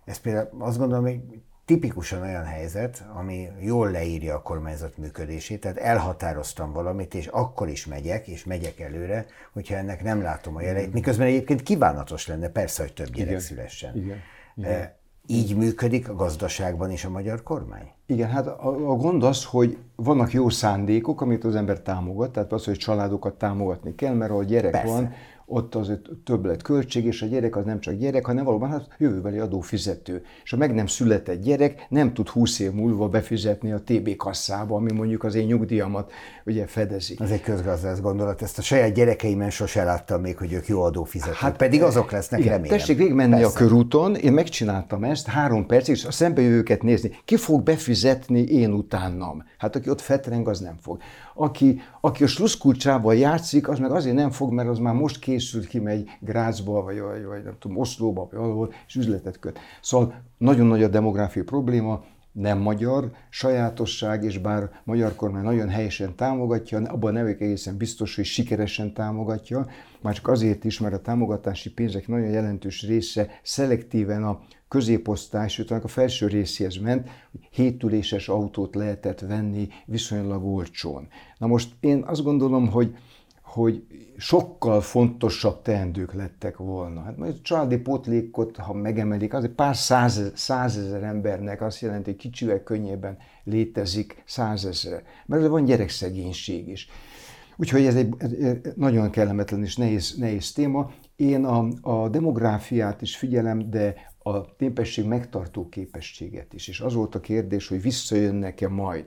Ez 0.06 0.18
például 0.18 0.50
azt 0.60 0.78
gondolom, 0.78 1.04
hogy 1.04 1.22
tipikusan 1.68 2.22
olyan 2.22 2.44
helyzet, 2.44 3.06
ami 3.14 3.48
jól 3.60 3.92
leírja 3.92 4.36
a 4.36 4.42
kormányzat 4.42 4.98
működését, 4.98 5.60
tehát 5.60 5.78
elhatároztam 5.78 6.74
valamit, 6.74 7.14
és 7.14 7.28
akkor 7.28 7.68
is 7.68 7.86
megyek, 7.86 8.28
és 8.28 8.46
megyek 8.46 8.80
előre, 8.80 9.26
hogyha 9.54 9.76
ennek 9.76 10.04
nem 10.04 10.22
látom 10.22 10.56
a 10.56 10.62
jeleit, 10.62 10.94
miközben 10.94 11.28
egyébként 11.28 11.64
kívánatos 11.64 12.28
lenne, 12.28 12.50
persze, 12.50 12.82
hogy 12.82 12.94
több 12.94 13.10
gyerek 13.10 13.30
Igen. 13.30 13.40
szülessen. 13.40 13.96
Igen. 13.96 14.18
Igen. 14.56 14.72
E, 14.72 14.98
így 15.26 15.56
működik 15.56 16.10
a 16.10 16.16
gazdaságban 16.16 16.92
is 16.92 17.06
a 17.06 17.10
magyar 17.10 17.44
kormány? 17.44 17.92
Igen, 18.06 18.30
hát 18.30 18.48
a, 18.48 18.92
a 18.92 18.96
gond 18.96 19.24
az, 19.24 19.46
hogy 19.46 19.78
vannak 19.96 20.34
jó 20.34 20.50
szándékok, 20.50 21.22
amit 21.22 21.44
az 21.44 21.56
ember 21.56 21.80
támogat, 21.80 22.32
tehát 22.32 22.52
az, 22.52 22.66
hogy 22.66 22.78
családokat 22.78 23.34
támogatni 23.34 23.96
kell, 23.96 24.14
mert 24.14 24.32
ahol 24.32 24.44
gyerek 24.44 24.72
Persze. 24.72 24.88
van, 24.88 25.14
ott 25.50 25.76
az 25.76 25.92
többlet 26.24 26.62
költség, 26.62 27.06
és 27.06 27.22
a 27.22 27.26
gyerek 27.26 27.56
az 27.56 27.66
nem 27.66 27.80
csak 27.80 27.94
gyerek, 27.94 28.26
hanem 28.26 28.44
valóban 28.44 28.70
hát 28.70 28.88
jövőbeli 28.98 29.38
adófizető. 29.38 30.24
És 30.44 30.54
a 30.54 30.58
meg 30.58 30.74
nem 30.74 30.88
született 30.88 31.42
gyerek 31.42 31.86
nem 31.90 32.14
tud 32.14 32.28
20 32.28 32.60
év 32.60 32.72
múlva 32.72 33.08
befizetni 33.08 33.72
a 33.72 33.82
TB 33.86 34.16
kasszába, 34.16 34.76
ami 34.76 34.92
mondjuk 34.92 35.24
az 35.24 35.36
én 35.36 35.46
nyugdíjamat 35.46 36.12
ugye 36.46 36.66
fedezi. 36.66 37.16
Ez 37.20 37.32
egy 37.32 37.42
közgazdász 37.42 38.00
gondolat. 38.00 38.42
Ezt 38.42 38.58
a 38.58 38.62
saját 38.62 38.94
gyerekeimen 38.94 39.50
sose 39.50 39.84
láttam 39.84 40.22
még, 40.22 40.38
hogy 40.38 40.54
ők 40.54 40.68
jó 40.68 40.82
adófizetők. 40.82 41.36
Hát 41.36 41.58
pedig 41.58 41.84
azok 41.84 42.12
lesznek, 42.12 42.40
igen, 42.40 42.52
remélem. 42.52 42.78
Tessék 42.78 42.98
végigmenni 42.98 43.44
a 43.44 43.52
körúton, 43.52 44.16
én 44.16 44.34
megcsináltam 44.34 45.04
ezt 45.04 45.28
három 45.28 45.66
percig, 45.66 45.96
és 45.96 46.06
a 46.06 46.12
szembe 46.12 46.42
őket 46.42 46.84
nézni. 46.84 47.12
Ki 47.26 47.36
fog 47.36 47.64
befizetni 47.64 48.42
én 48.42 48.72
utánam? 48.72 49.44
Hát 49.58 49.76
aki 49.76 49.90
ott 49.90 50.02
fetreng, 50.02 50.48
az 50.48 50.60
nem 50.60 50.76
fog. 50.82 50.98
Aki, 51.40 51.82
aki 52.02 52.24
a 52.24 52.28
sluszkulcsával 52.28 53.16
játszik, 53.16 53.68
az 53.68 53.80
meg 53.80 53.92
azért 53.92 54.16
nem 54.16 54.32
fog, 54.32 54.52
mert 54.52 54.70
az 54.70 54.80
már 54.80 54.94
most 54.94 55.20
készült, 55.20 55.68
kimegy 55.68 56.10
Grácsba, 56.20 56.82
vagy, 56.82 57.00
vagy, 57.00 57.26
vagy 57.26 57.44
nem 57.44 57.56
tudom, 57.60 57.78
Oszlóba, 57.78 58.28
vagy 58.32 58.40
valahol, 58.40 58.74
és 58.88 58.96
üzletet 58.96 59.40
köt. 59.40 59.60
Szóval 59.82 60.22
nagyon 60.38 60.66
nagy 60.66 60.84
a 60.84 60.88
demográfiai 60.88 61.46
probléma, 61.46 62.04
nem 62.32 62.58
magyar 62.58 63.12
sajátosság, 63.30 64.24
és 64.24 64.38
bár 64.38 64.70
magyar 64.84 65.16
kormány 65.16 65.44
nagyon 65.44 65.70
helyesen 65.70 66.16
támogatja, 66.16 66.78
abban 66.80 67.14
nem 67.14 67.26
egészen 67.26 67.78
biztos, 67.78 68.16
hogy 68.16 68.26
sikeresen 68.26 68.94
támogatja, 68.94 69.68
már 70.02 70.14
csak 70.14 70.28
azért 70.28 70.64
is, 70.64 70.80
mert 70.80 70.94
a 70.94 71.02
támogatási 71.02 71.74
pénzek 71.74 72.08
nagyon 72.08 72.30
jelentős 72.30 72.82
része 72.82 73.28
szelektíven 73.44 74.24
a 74.24 74.40
középosztály, 74.68 75.48
sőt 75.48 75.72
a 75.72 75.88
felső 75.88 76.28
részéhez 76.28 76.78
ment, 76.78 77.10
hogy 77.32 77.48
hétüléses 77.52 78.30
autót 78.30 78.76
lehetett 78.76 79.20
venni 79.20 79.68
viszonylag 79.86 80.46
olcsón. 80.46 81.08
Na 81.38 81.48
most 81.48 81.76
én 81.80 82.04
azt 82.06 82.24
gondolom, 82.24 82.68
hogy 82.68 82.96
hogy 83.58 83.88
sokkal 84.18 84.82
fontosabb 84.82 85.62
teendők 85.62 86.14
lettek 86.14 86.58
volna. 86.58 87.02
Hát 87.02 87.18
majd 87.18 87.36
a 87.38 87.42
családi 87.42 87.78
potlékot, 87.78 88.58
ha 88.58 88.74
megemelik, 88.74 89.34
azért 89.34 89.52
pár 89.52 89.76
száz, 89.76 90.32
százezer 90.36 91.04
embernek 91.04 91.62
azt 91.62 91.82
jelenti, 91.82 92.10
hogy 92.10 92.20
kicsivel 92.20 92.64
könnyebben 92.64 93.18
létezik 93.44 94.24
százezre. 94.26 95.04
Mert 95.26 95.48
van 95.48 95.66
gyerekszegénység 95.66 96.68
is. 96.68 96.90
Úgyhogy 97.56 97.86
ez 97.86 97.96
egy 97.96 98.16
nagyon 98.76 99.10
kellemetlen 99.10 99.64
és 99.64 99.76
nehéz, 99.76 100.16
nehéz 100.18 100.52
téma. 100.52 100.92
Én 101.16 101.46
a, 101.46 101.68
a 101.82 102.10
demográfiát 102.10 103.02
is 103.02 103.18
figyelem, 103.18 103.70
de 103.70 103.96
a 104.28 104.54
népesség 104.58 105.06
megtartó 105.06 105.70
képességet 105.70 106.54
is. 106.54 106.68
És 106.68 106.80
az 106.80 106.94
volt 106.94 107.16
a 107.16 107.20
kérdés, 107.20 107.68
hogy 107.68 107.82
visszajönnek-e 107.82 108.68
majd. 108.68 109.06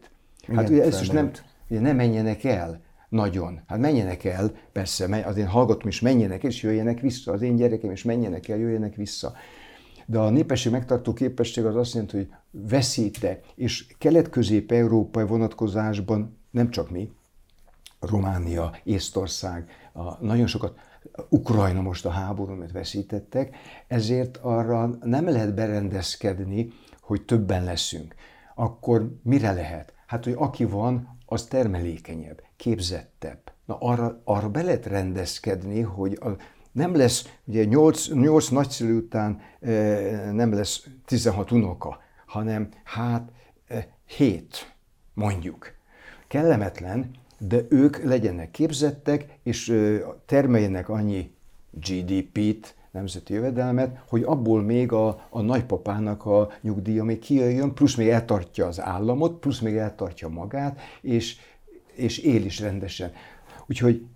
Hát 0.54 0.68
ugye 0.68 0.82
ezt 0.82 1.00
is 1.00 1.08
nem, 1.08 1.30
ugye 1.68 1.80
nem 1.80 1.96
menjenek 1.96 2.44
el 2.44 2.80
nagyon. 3.08 3.60
Hát 3.66 3.78
menjenek 3.78 4.24
el, 4.24 4.52
persze, 4.72 5.24
az 5.26 5.36
én 5.36 5.46
hallgatom 5.46 5.88
is 5.88 6.00
menjenek 6.00 6.42
és 6.42 6.62
jöjjenek 6.62 7.00
vissza. 7.00 7.32
Az 7.32 7.42
én 7.42 7.56
gyerekem 7.56 7.90
is 7.90 8.02
menjenek 8.02 8.48
el, 8.48 8.58
jöjjenek 8.58 8.94
vissza. 8.94 9.32
De 10.06 10.18
a 10.18 10.30
népesség 10.30 10.72
megtartó 10.72 11.12
képesség 11.12 11.64
az 11.64 11.76
azt 11.76 11.92
jelenti, 11.92 12.16
hogy 12.16 12.28
veszíte, 12.50 13.40
és 13.54 13.86
kelet-közép-európai 13.98 15.24
vonatkozásban 15.24 16.38
nem 16.50 16.70
csak 16.70 16.90
mi, 16.90 17.10
Románia, 18.00 18.76
Észtország, 18.84 19.68
a, 19.92 20.24
nagyon 20.24 20.46
sokat, 20.46 20.78
Ukrajna 21.28 21.80
most 21.80 22.06
a 22.06 22.10
háború, 22.10 22.54
mert 22.54 22.72
veszítettek, 22.72 23.56
ezért 23.86 24.36
arra 24.36 24.86
nem 25.02 25.28
lehet 25.28 25.54
berendezkedni, 25.54 26.72
hogy 27.00 27.24
többen 27.24 27.64
leszünk. 27.64 28.14
Akkor 28.54 29.12
mire 29.22 29.52
lehet? 29.52 29.94
Hát, 30.06 30.24
hogy 30.24 30.34
aki 30.36 30.64
van, 30.64 31.18
az 31.26 31.44
termelékenyebb, 31.44 32.42
képzettebb. 32.56 33.52
Na 33.64 33.76
arra, 33.80 34.20
arra 34.24 34.48
be 34.48 34.62
lehet 34.62 34.86
rendezkedni, 34.86 35.80
hogy 35.80 36.18
a, 36.20 36.28
nem 36.72 36.96
lesz, 36.96 37.36
ugye 37.44 37.64
8, 37.64 38.08
8 38.08 38.48
nagyszülő 38.48 38.96
után 38.96 39.40
e, 39.60 39.70
nem 40.32 40.52
lesz 40.52 40.86
16 41.04 41.50
unoka, 41.50 42.00
hanem 42.26 42.68
hát 42.84 43.30
e, 43.68 43.88
7 44.06 44.74
mondjuk. 45.14 45.72
Kellemetlen, 46.28 47.10
de 47.40 47.60
ők 47.68 48.04
legyenek 48.04 48.50
képzettek, 48.50 49.38
és 49.42 49.68
e, 49.68 49.98
termeljenek 50.26 50.88
annyi 50.88 51.34
GDP-t, 51.70 52.74
nemzeti 52.90 53.32
jövedelmet, 53.32 54.02
hogy 54.08 54.22
abból 54.22 54.62
még 54.62 54.92
a, 54.92 55.26
a 55.30 55.40
nagypapának 55.40 56.26
a 56.26 56.50
nyugdíja 56.60 57.04
még 57.04 57.18
kijöjjön, 57.18 57.74
plusz 57.74 57.94
még 57.94 58.08
eltartja 58.08 58.66
az 58.66 58.80
államot, 58.80 59.38
plusz 59.38 59.58
még 59.58 59.76
eltartja 59.76 60.28
magát, 60.28 60.80
és, 61.00 61.36
és 61.94 62.18
él 62.18 62.44
is 62.44 62.60
rendesen. 62.60 63.12
Úgyhogy 63.66 64.06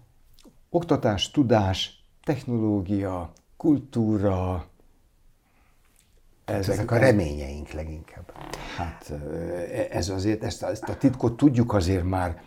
oktatás, 0.70 1.31
tudás, 1.31 2.05
technológia, 2.25 3.33
kultúra, 3.57 4.66
ezek, 6.45 6.75
ezek 6.75 6.91
a 6.91 6.97
reményeink 6.97 7.70
leginkább. 7.70 8.33
Hát 8.77 9.12
ez 9.91 10.09
azért, 10.09 10.45
ezt 10.45 10.62
a, 10.62 10.70
ezt 10.70 10.89
a 10.89 10.97
titkot 10.97 11.37
tudjuk 11.37 11.72
azért 11.72 12.05
már 12.05 12.43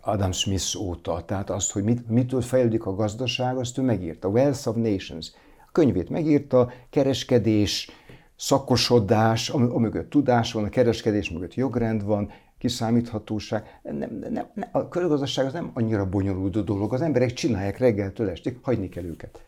Adam 0.00 0.32
Smith 0.32 0.80
óta, 0.80 1.24
tehát 1.24 1.50
azt, 1.50 1.72
hogy 1.72 1.82
mit, 1.82 2.08
mitől 2.08 2.40
fejlődik 2.40 2.86
a 2.86 2.94
gazdaság, 2.94 3.56
azt 3.56 3.78
ő 3.78 3.82
megírta. 3.82 4.28
Wealth 4.28 4.68
of 4.68 4.76
Nations. 4.76 5.32
A 5.66 5.68
könyvét 5.72 6.10
megírta, 6.10 6.72
kereskedés, 6.90 7.90
szakosodás, 8.36 9.48
amögött 9.48 10.10
tudás 10.10 10.52
van, 10.52 10.64
a 10.64 10.68
kereskedés 10.68 11.30
mögött 11.30 11.54
jogrend 11.54 12.04
van, 12.04 12.30
kiszámíthatóság. 12.58 13.80
Nem, 13.82 14.18
nem, 14.30 14.46
nem, 14.54 14.68
a 14.72 14.88
közgazdaság 14.88 15.46
az 15.46 15.52
nem 15.52 15.70
annyira 15.74 16.08
bonyolult 16.08 16.64
dolog, 16.64 16.92
az 16.92 17.00
emberek 17.00 17.32
csinálják 17.32 17.78
reggeltől 17.78 18.28
estig, 18.28 18.58
hagyni 18.62 18.88
kell 18.88 19.04
őket. 19.04 19.44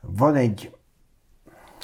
Van 0.00 0.34
egy, 0.34 0.76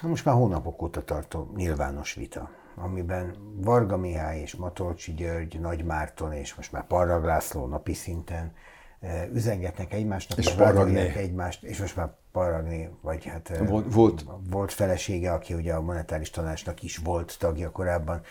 most 0.03 0.25
már 0.25 0.35
hónapok 0.35 0.83
óta 0.83 1.05
tartó 1.05 1.53
nyilvános 1.57 2.15
vita, 2.15 2.51
amiben 2.83 3.35
Varga 3.57 3.97
Mihály 3.97 4.41
és 4.41 4.55
Matolcsi 4.55 5.15
György, 5.15 5.61
Nagy 5.61 5.85
Márton 5.85 6.33
és 6.33 6.55
most 6.55 6.73
már 6.73 6.87
Parrag 6.87 7.25
László 7.25 7.67
napi 7.67 7.95
szinten 7.95 8.53
eh, 9.01 9.29
üzengetnek 9.33 9.93
egymásnak, 9.93 10.39
és 10.39 10.51
Parragné. 10.51 11.13
egymást, 11.17 11.63
és 11.63 11.81
most 11.81 11.97
már 11.97 12.11
Parragné, 12.33 12.91
vagy 13.03 13.25
hát 13.25 13.51
eh, 13.51 13.69
volt, 13.69 13.95
volt. 13.95 14.25
volt 14.51 14.73
felesége, 14.73 15.33
aki 15.33 15.55
ugye 15.55 15.75
a 15.75 15.81
monetáris 15.81 16.31
tanácsnak 16.31 16.83
is 16.83 16.97
volt 16.97 17.37
tagja 17.39 17.71
korábban, 17.71 18.23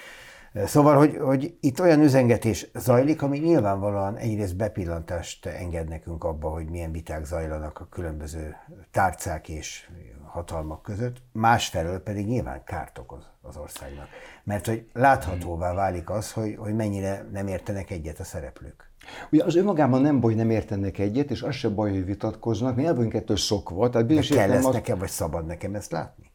Szóval, 0.66 0.98
hogy, 0.98 1.18
hogy 1.18 1.58
itt 1.60 1.80
olyan 1.80 2.02
üzengetés 2.02 2.68
zajlik, 2.74 3.22
ami 3.22 3.38
nyilvánvalóan 3.38 4.16
egyrészt 4.16 4.56
bepillantást 4.56 5.46
enged 5.46 5.88
nekünk 5.88 6.24
abba, 6.24 6.50
hogy 6.50 6.70
milyen 6.70 6.92
viták 6.92 7.26
zajlanak 7.26 7.80
a 7.80 7.88
különböző 7.90 8.56
tárcák 8.92 9.50
és 9.50 9.90
hatalmak 10.38 10.82
között, 10.82 11.18
másfelől 11.32 12.00
pedig 12.00 12.28
nyilván 12.28 12.64
kárt 12.64 12.98
okoz 12.98 13.24
az 13.42 13.58
országnak. 13.58 14.08
Mert 14.44 14.66
hogy 14.66 14.90
láthatóvá 14.94 15.74
válik 15.74 16.10
az, 16.10 16.32
hogy, 16.32 16.56
hogy 16.58 16.76
mennyire 16.76 17.26
nem 17.32 17.48
értenek 17.48 17.92
egyet 17.92 18.20
a 18.20 18.24
szereplők. 18.24 18.90
Ugye 19.32 19.44
az 19.44 19.56
önmagában 19.56 20.02
nem 20.02 20.20
baj, 20.20 20.34
nem 20.34 20.50
értenek 20.50 20.98
egyet, 20.98 21.32
és 21.32 21.42
az 21.42 21.56
se 21.56 21.70
baj, 21.70 21.92
hogy 21.92 22.06
vitatkoznak, 22.06 22.76
mi 22.76 22.86
el 22.86 22.96
vagyunk 22.96 23.14
ettől 23.14 23.38
szokva. 23.38 23.90
Tehát 23.90 24.08
De 24.08 24.22
kell 24.22 24.52
ez 24.52 24.66
az... 24.66 24.74
nekem, 24.74 24.98
vagy 24.98 25.10
szabad 25.10 25.46
nekem 25.46 25.76
ezt 25.76 25.92
látni? 25.92 26.32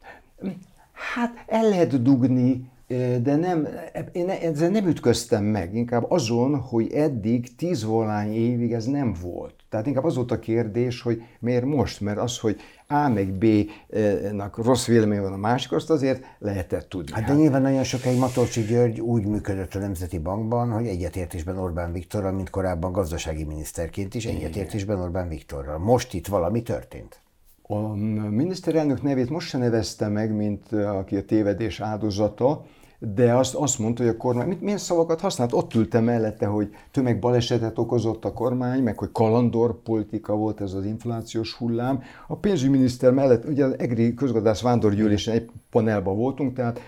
Hát 1.13 1.43
el 1.47 1.69
lehet 1.69 2.01
dugni 2.01 2.71
de 3.21 3.35
nem, 3.35 3.67
én 4.11 4.29
ezzel 4.29 4.69
nem 4.69 4.87
ütköztem 4.87 5.43
meg, 5.43 5.75
inkább 5.75 6.11
azon, 6.11 6.59
hogy 6.59 6.91
eddig 6.91 7.55
tíz 7.55 7.83
volány 7.83 8.33
évig 8.33 8.73
ez 8.73 8.85
nem 8.85 9.15
volt. 9.21 9.55
Tehát 9.69 9.87
inkább 9.87 10.03
az 10.03 10.15
volt 10.15 10.31
a 10.31 10.39
kérdés, 10.39 11.01
hogy 11.01 11.23
miért 11.39 11.65
most, 11.65 12.01
mert 12.01 12.17
az, 12.17 12.39
hogy 12.39 12.59
A 12.93 13.09
meg 13.09 13.33
B-nak 13.33 14.57
rossz 14.57 14.85
vélemény 14.85 15.21
van 15.21 15.33
a 15.33 15.37
másik, 15.37 15.71
azt 15.71 15.89
azért 15.89 16.23
lehetett 16.39 16.89
tudni. 16.89 17.11
Hát 17.13 17.25
de 17.25 17.33
nyilván 17.33 17.61
nagyon 17.61 17.83
sokáig 17.83 18.17
Matolcsi 18.17 18.61
György 18.61 18.99
úgy 18.99 19.25
működött 19.25 19.75
a 19.75 19.79
Nemzeti 19.79 20.19
Bankban, 20.19 20.71
hogy 20.71 20.87
egyetértésben 20.87 21.57
Orbán 21.57 21.91
Viktorral, 21.91 22.31
mint 22.31 22.49
korábban 22.49 22.91
gazdasági 22.91 23.43
miniszterként 23.43 24.15
is 24.15 24.25
egyetértésben 24.25 24.99
Orbán 24.99 25.27
Viktorral. 25.27 25.77
Most 25.77 26.13
itt 26.13 26.27
valami 26.27 26.61
történt? 26.61 27.21
A 27.61 27.95
miniszterelnök 28.29 29.01
nevét 29.01 29.29
most 29.29 29.47
se 29.47 29.57
nevezte 29.57 30.07
meg, 30.07 30.35
mint 30.35 30.71
aki 30.71 31.15
a 31.15 31.25
tévedés 31.25 31.79
áldozata, 31.79 32.65
de 33.05 33.33
azt, 33.33 33.55
azt 33.55 33.79
mondta, 33.79 34.03
hogy 34.03 34.11
a 34.11 34.17
kormány, 34.17 34.47
mit, 34.47 34.61
milyen 34.61 34.77
szavakat 34.77 35.21
használt? 35.21 35.53
Ott 35.53 35.73
ültem 35.73 36.03
mellette, 36.03 36.45
hogy 36.45 36.69
tömegbalesetet 36.91 37.77
okozott 37.77 38.25
a 38.25 38.33
kormány, 38.33 38.83
meg 38.83 38.97
hogy 38.97 39.11
kalandor 39.11 39.81
politika 39.81 40.35
volt 40.35 40.61
ez 40.61 40.73
az 40.73 40.85
inflációs 40.85 41.53
hullám. 41.53 42.03
A 42.27 42.35
pénzügyminiszter 42.35 43.11
mellett, 43.11 43.45
ugye 43.45 43.65
az 43.65 43.79
EGRI 43.79 44.13
közgazdász 44.13 44.61
vándorgyűlésen 44.61 45.33
egy 45.33 45.49
panelban 45.69 46.15
voltunk, 46.15 46.53
tehát 46.53 46.79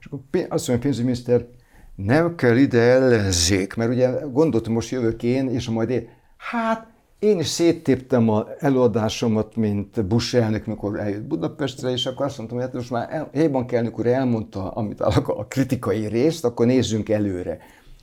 és 0.00 0.06
akkor 0.06 0.20
azt 0.32 0.68
mondja 0.68 0.74
a 0.74 0.78
pénzügyminiszter, 0.78 1.46
nem 1.94 2.34
kell 2.34 2.56
ide 2.56 2.80
ellenzék, 2.80 3.74
mert 3.74 3.90
ugye 3.90 4.10
gondoltam, 4.32 4.72
most 4.72 4.90
jövök 4.90 5.22
én, 5.22 5.48
és 5.48 5.68
majd 5.68 5.90
én, 5.90 6.08
hát 6.36 6.86
én 7.18 7.38
is 7.38 7.46
széttéptem 7.46 8.28
a 8.28 8.46
előadásomat, 8.58 9.56
mint 9.56 10.06
Bush 10.06 10.34
elnök, 10.34 10.66
mikor 10.66 11.00
eljött 11.00 11.22
Budapestre, 11.22 11.90
és 11.90 12.06
akkor 12.06 12.26
azt 12.26 12.38
mondtam, 12.38 12.58
hogy 12.58 12.66
hát 12.66 12.76
most 12.76 12.90
már 12.90 13.08
el, 13.10 13.30
helyban 13.34 13.66
elnök 13.70 14.06
elmondta 14.06 14.70
amit 14.70 15.00
a 15.00 15.46
kritikai 15.48 16.06
részt, 16.06 16.44
akkor 16.44 16.66
nézzünk 16.66 17.08
előre. 17.08 17.58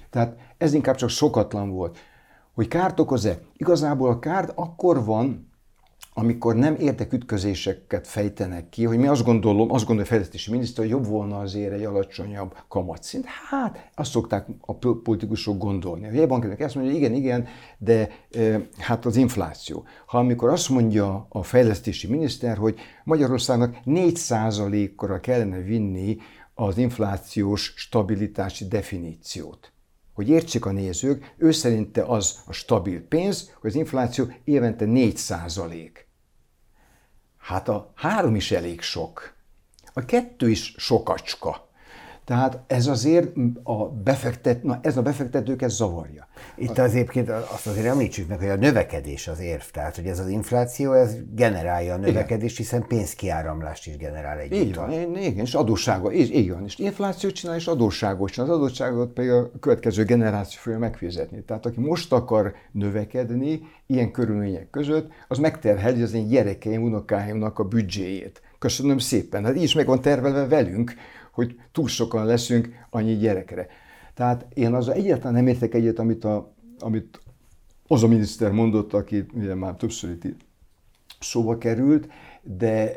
Tehát 0.10 0.38
ez 0.58 0.74
inkább 0.74 0.96
csak 0.96 1.10
sokatlan 1.10 1.70
volt. 1.70 1.98
Hogy 2.54 2.68
kárt 2.68 3.00
okoz-e? 3.00 3.40
Igazából 3.58 4.10
a 4.10 4.20
kárt 4.20 4.52
akkor 4.56 5.06
van, 5.06 5.52
amikor 6.14 6.56
nem 6.56 6.76
érdekütközéseket 6.80 8.08
fejtenek 8.08 8.70
ki, 8.70 8.84
hogy 8.86 8.98
mi 8.98 9.08
azt 9.08 9.24
gondolom, 9.24 9.72
azt 9.72 9.86
gondolja 9.86 10.04
a 10.04 10.06
fejlesztési 10.06 10.52
miniszter, 10.52 10.84
hogy 10.84 10.94
jobb 10.94 11.08
volna 11.08 11.40
azért 11.40 11.74
egy 11.74 11.84
alacsonyabb 11.84 12.56
kamatszint. 12.68 13.26
Hát, 13.50 13.90
azt 13.96 14.12
szokták 14.12 14.48
a 14.62 14.74
politikusok 15.04 15.58
gondolni. 15.58 16.08
A 16.08 16.12
jegybankerek 16.12 16.60
azt 16.60 16.76
mondja, 16.76 16.94
hogy 16.94 17.02
igen, 17.02 17.14
igen, 17.14 17.48
de 17.78 18.10
e, 18.32 18.68
hát 18.78 19.06
az 19.06 19.16
infláció. 19.16 19.84
Ha 20.06 20.18
amikor 20.18 20.50
azt 20.50 20.70
mondja 20.70 21.26
a 21.30 21.44
fejlesztési 21.44 22.08
miniszter, 22.08 22.58
hogy 22.58 22.80
Magyarországnak 23.04 23.76
4%-ra 23.86 25.20
kellene 25.20 25.58
vinni 25.58 26.18
az 26.54 26.78
inflációs 26.78 27.74
stabilitási 27.76 28.68
definíciót, 28.68 29.73
hogy 30.14 30.30
értsék 30.30 30.66
a 30.66 30.72
nézők, 30.72 31.34
ő 31.38 31.52
szerinte 31.52 32.04
az 32.04 32.42
a 32.46 32.54
stabil 32.54 33.02
pénz, 33.02 33.54
hogy 33.60 33.70
az 33.70 33.76
infláció 33.76 34.26
évente 34.44 34.86
4 34.86 35.18
százalék. 35.18 36.08
Hát 37.38 37.70
a 37.70 37.92
három 37.96 38.36
is 38.36 38.52
elég 38.52 38.82
sok. 38.82 39.34
A 39.94 40.06
kettő 40.06 40.50
is 40.50 40.76
sokacska. 40.78 41.70
Tehát 42.26 42.60
ez 42.68 42.88
azért 42.88 43.28
a 43.64 43.90
befektet, 43.90 44.64
na 44.64 44.80
ez 44.82 44.98
a 44.98 45.02
befektetőket 45.02 45.70
zavarja. 45.70 46.28
Itt 46.56 46.78
az 46.78 46.92
egyébként 46.92 47.30
azt 47.30 47.68
azért 47.68 47.86
említsük 47.86 48.28
meg, 48.28 48.40
hogy 48.40 48.50
a 48.50 48.56
növekedés 48.56 49.28
az 49.28 49.40
érv, 49.40 49.62
tehát 49.62 49.96
hogy 49.96 50.06
ez 50.06 50.20
az 50.20 50.28
infláció, 50.28 50.94
ez 50.94 51.16
generálja 51.36 51.94
a 51.94 51.98
növekedést, 51.98 52.58
hiszen 52.58 52.86
pénzkiáramlást 52.88 53.88
is 53.88 53.98
generál 53.98 54.38
egy 54.38 54.52
Így 54.52 54.76
van, 54.76 54.92
igen, 55.16 55.46
és 55.46 55.54
adósságot, 55.54 56.14
így, 56.14 56.52
van, 56.52 56.64
és 56.64 56.78
inflációt 56.78 57.34
csinál, 57.34 57.56
és 57.56 57.68
adósságot 57.68 58.30
csinál, 58.30 58.50
az 58.50 58.56
adósságot 58.56 59.14
pedig 59.14 59.32
a 59.32 59.52
következő 59.60 60.04
generáció 60.04 60.60
fogja 60.62 60.80
megfizetni. 60.80 61.44
Tehát 61.44 61.66
aki 61.66 61.80
most 61.80 62.14
akar 62.14 62.54
növekedni 62.72 63.62
ilyen 63.88 64.12
körülmények 64.12 64.70
között, 64.70 65.12
az 65.28 65.38
megterheli 65.38 66.02
az 66.02 66.14
én 66.14 66.28
gyerekeim, 66.28 66.84
unokáimnak 66.84 67.60
a 67.60 67.64
büdzséjét. 67.64 68.42
Köszönöm 68.60 68.98
szépen. 68.98 69.46
Hát 69.46 69.56
így 69.56 69.64
is 69.64 69.74
meg 69.74 69.86
van 69.86 70.02
tervelve 70.02 70.48
velünk, 70.48 70.94
hogy 71.34 71.60
túl 71.72 71.88
sokan 71.88 72.26
leszünk 72.26 72.70
annyi 72.90 73.16
gyerekre. 73.18 73.68
Tehát 74.14 74.46
én 74.54 74.74
az 74.74 74.90
egyáltalán 74.90 75.34
nem 75.34 75.48
értek 75.48 75.74
egyet, 75.74 76.00
amit, 76.00 76.24
a, 76.24 76.54
amit 76.80 77.20
az 77.88 78.04
a 78.04 78.08
miniszter 78.08 78.52
mondott, 78.52 78.94
aki 78.94 79.26
ugye 79.34 79.56
már 79.56 79.76
többször 79.76 80.10
itt 80.10 80.36
szóba 81.20 81.58
került, 81.58 82.08
de, 82.42 82.92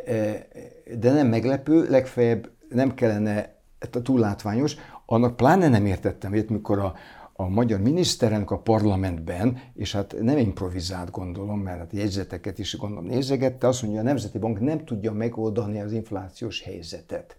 de 0.98 1.12
nem 1.12 1.26
meglepő, 1.26 1.86
legfeljebb 1.90 2.50
nem 2.68 2.94
kellene 2.94 3.54
túl 4.02 4.20
látványos, 4.20 4.76
annak 5.06 5.36
pláne 5.36 5.68
nem 5.68 5.86
értettem 5.86 6.30
hogy 6.30 6.48
mikor 6.48 6.78
a, 6.78 6.94
a 7.32 7.48
magyar 7.48 7.80
miniszterelnök 7.80 8.50
a 8.50 8.58
parlamentben, 8.58 9.58
és 9.74 9.92
hát 9.92 10.14
nem 10.20 10.38
improvizált 10.38 11.10
gondolom, 11.10 11.60
mert 11.60 11.78
hát 11.78 11.92
jegyzeteket 11.92 12.58
is 12.58 12.76
gondolom 12.76 13.04
nézegette, 13.04 13.66
azt 13.66 13.82
mondja, 13.82 14.00
a 14.00 14.04
Nemzeti 14.04 14.38
Bank 14.38 14.60
nem 14.60 14.84
tudja 14.84 15.12
megoldani 15.12 15.80
az 15.80 15.92
inflációs 15.92 16.62
helyzetet 16.62 17.36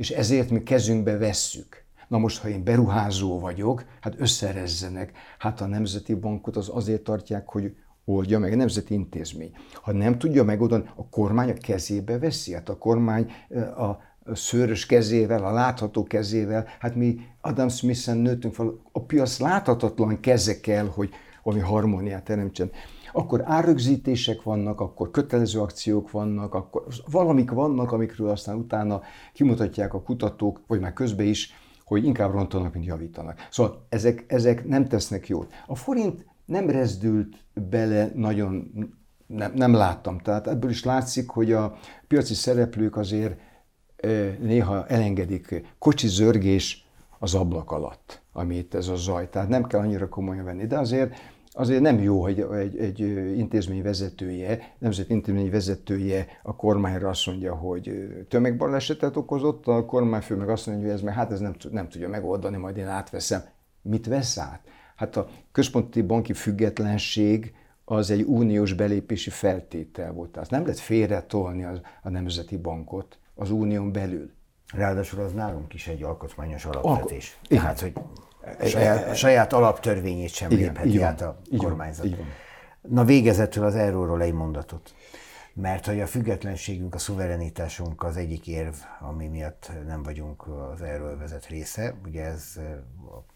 és 0.00 0.10
ezért 0.10 0.50
mi 0.50 0.62
kezünkbe 0.62 1.16
vesszük. 1.16 1.84
Na 2.08 2.18
most, 2.18 2.38
ha 2.40 2.48
én 2.48 2.64
beruházó 2.64 3.38
vagyok, 3.38 3.84
hát 4.00 4.14
összerezzenek. 4.18 5.12
Hát 5.38 5.60
a 5.60 5.66
Nemzeti 5.66 6.14
Bankot 6.14 6.56
az 6.56 6.68
azért 6.72 7.02
tartják, 7.02 7.48
hogy 7.48 7.74
oldja 8.04 8.38
meg, 8.38 8.52
a 8.52 8.56
nemzeti 8.56 8.94
intézmény. 8.94 9.52
Ha 9.82 9.92
nem 9.92 10.18
tudja 10.18 10.44
megoldani, 10.44 10.84
a 10.96 11.08
kormány 11.08 11.50
a 11.50 11.54
kezébe 11.54 12.18
veszi. 12.18 12.52
Hát 12.52 12.68
a 12.68 12.78
kormány 12.78 13.30
a 13.76 13.98
szőrös 14.34 14.86
kezével, 14.86 15.44
a 15.44 15.52
látható 15.52 16.02
kezével, 16.02 16.66
hát 16.78 16.94
mi 16.94 17.20
Adam 17.40 17.68
Smith-en 17.68 18.16
nőttünk 18.16 18.54
fel, 18.54 18.80
a 18.92 19.02
piac 19.02 19.38
láthatatlan 19.38 20.20
keze 20.20 20.60
kell, 20.60 20.86
hogy 20.86 21.10
valami 21.42 21.62
harmóniát 21.62 22.24
teremtsen 22.24 22.70
akkor 23.12 23.42
árrögzítések 23.44 24.42
vannak, 24.42 24.80
akkor 24.80 25.10
kötelező 25.10 25.60
akciók 25.60 26.10
vannak, 26.10 26.54
akkor 26.54 26.86
valamik 27.10 27.50
vannak, 27.50 27.92
amikről 27.92 28.28
aztán 28.28 28.56
utána 28.56 29.00
kimutatják 29.32 29.94
a 29.94 30.02
kutatók, 30.02 30.60
vagy 30.66 30.80
már 30.80 30.92
közben 30.92 31.26
is, 31.26 31.52
hogy 31.84 32.04
inkább 32.04 32.32
rontanak, 32.32 32.72
mint 32.72 32.86
javítanak. 32.86 33.46
Szóval 33.50 33.86
ezek, 33.88 34.24
ezek 34.28 34.66
nem 34.66 34.86
tesznek 34.86 35.28
jót. 35.28 35.52
A 35.66 35.74
forint 35.74 36.26
nem 36.44 36.70
rezdült 36.70 37.44
bele 37.70 38.10
nagyon, 38.14 38.70
nem, 39.26 39.52
nem 39.54 39.74
láttam. 39.74 40.18
Tehát 40.18 40.46
ebből 40.46 40.70
is 40.70 40.84
látszik, 40.84 41.30
hogy 41.30 41.52
a 41.52 41.76
piaci 42.08 42.34
szereplők 42.34 42.96
azért 42.96 43.40
néha 44.40 44.86
elengedik 44.86 45.74
kocsi 45.78 46.08
zörgés 46.08 46.86
az 47.18 47.34
ablak 47.34 47.70
alatt, 47.70 48.22
amit 48.32 48.74
ez 48.74 48.88
a 48.88 48.96
zaj. 48.96 49.28
Tehát 49.28 49.48
nem 49.48 49.66
kell 49.66 49.80
annyira 49.80 50.08
komolyan 50.08 50.44
venni. 50.44 50.66
De 50.66 50.78
azért 50.78 51.14
azért 51.52 51.80
nem 51.80 51.98
jó, 51.98 52.22
hogy 52.22 52.40
egy, 52.40 52.78
egy 52.78 52.98
intézmény 53.38 53.82
vezetője, 53.82 54.74
nemzeti 54.78 55.12
intézmény 55.12 55.50
vezetője 55.50 56.26
a 56.42 56.56
kormányra 56.56 57.08
azt 57.08 57.26
mondja, 57.26 57.54
hogy 57.54 58.08
tömegbalesetet 58.28 59.16
okozott, 59.16 59.66
a 59.66 59.84
kormányfő 59.84 60.36
meg 60.36 60.48
azt 60.48 60.66
mondja, 60.66 60.84
hogy 60.84 60.94
ez 60.94 61.02
meg 61.02 61.14
hát 61.14 61.32
ez 61.32 61.40
nem, 61.40 61.54
nem 61.70 61.88
tudja 61.88 62.08
megoldani, 62.08 62.56
majd 62.56 62.76
én 62.76 62.86
átveszem. 62.86 63.42
Mit 63.82 64.06
vesz 64.06 64.38
át? 64.38 64.60
Hát 64.96 65.16
a 65.16 65.28
központi 65.52 66.02
banki 66.02 66.32
függetlenség 66.32 67.54
az 67.84 68.10
egy 68.10 68.22
uniós 68.22 68.72
belépési 68.72 69.30
feltétel 69.30 70.12
volt. 70.12 70.30
Tehát 70.30 70.50
nem 70.50 70.62
lehet 70.62 70.78
félretolni 70.78 71.64
az, 71.64 71.80
a 72.02 72.08
nemzeti 72.08 72.56
bankot 72.56 73.18
az 73.34 73.50
unión 73.50 73.92
belül. 73.92 74.30
Ráadásul 74.72 75.20
az 75.20 75.32
nálunk 75.32 75.74
is 75.74 75.86
egy 75.86 76.02
alkotmányos 76.02 76.64
alapvetés. 76.64 77.38
Alko- 77.42 77.48
Tehát, 77.48 77.80
hogy 77.80 77.92
saját, 78.64 79.08
a 79.08 79.14
saját 79.14 79.52
alaptörvényét 79.52 80.32
sem 80.32 80.50
igen, 80.50 80.72
lépheti 80.72 81.02
át 81.02 81.20
a 81.20 81.38
így 81.50 81.58
kormányzat. 81.58 82.02
Van, 82.02 82.12
így 82.12 82.18
van. 82.18 82.26
Na 82.88 83.04
végezetül 83.04 83.64
az 83.64 83.74
erőről 83.74 84.22
egy 84.22 84.32
mondatot. 84.32 84.94
Mert 85.54 85.86
hogy 85.86 86.00
a 86.00 86.06
függetlenségünk, 86.06 86.94
a 86.94 86.98
szuverenitásunk 86.98 88.02
az 88.02 88.16
egyik 88.16 88.46
érv, 88.46 88.74
ami 89.00 89.26
miatt 89.26 89.70
nem 89.86 90.02
vagyunk 90.02 90.46
az 90.46 90.80
vezet 91.18 91.46
része. 91.46 91.94
Ugye 92.06 92.24
ez 92.24 92.58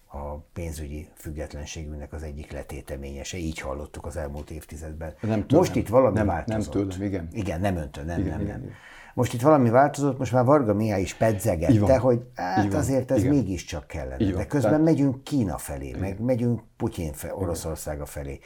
a 0.07 0.37
pénzügyi 0.53 1.09
függetlenségünknek 1.15 2.13
az 2.13 2.23
egyik 2.23 2.53
letéteményese, 2.53 3.37
így 3.37 3.59
hallottuk 3.59 4.07
az 4.07 4.17
elmúlt 4.17 4.51
évtizedben. 4.51 5.15
Nem 5.21 5.47
tőlem, 5.47 5.65
Most 5.65 5.75
itt 5.75 5.89
valami 5.89 6.17
nem, 6.17 6.27
változott. 6.27 6.75
Nem 6.75 6.89
tőlem, 6.89 7.03
igen. 7.03 7.29
Igen, 7.33 7.61
nem 7.61 7.77
öntől, 7.77 8.05
nem, 8.05 8.21
igen, 8.21 8.31
nem, 8.31 8.41
igen, 8.41 8.53
nem. 8.53 8.63
Igen. 8.63 8.77
Most 9.15 9.35
itt 9.35 9.41
valami 9.41 9.71
változott, 9.71 10.19
most 10.19 10.33
már 10.33 10.45
Varga 10.45 10.75
Mihály 10.75 11.01
is 11.01 11.15
pedzegette, 11.15 11.99
hogy 11.99 12.21
hát 12.35 12.75
azért 12.75 13.11
ez 13.11 13.23
Igen. 13.23 13.35
mégiscsak 13.35 13.87
kellene. 13.87 14.17
De 14.17 14.47
közben 14.47 14.71
Tehát... 14.71 14.85
megyünk 14.85 15.25
Kína 15.25 15.59
felé, 15.59 15.87
Igen. 15.87 16.01
meg 16.01 16.21
megyünk 16.21 16.61
Putyin 16.77 17.13
felé, 17.13 17.33
Oroszországa 17.37 18.07
felé. 18.07 18.39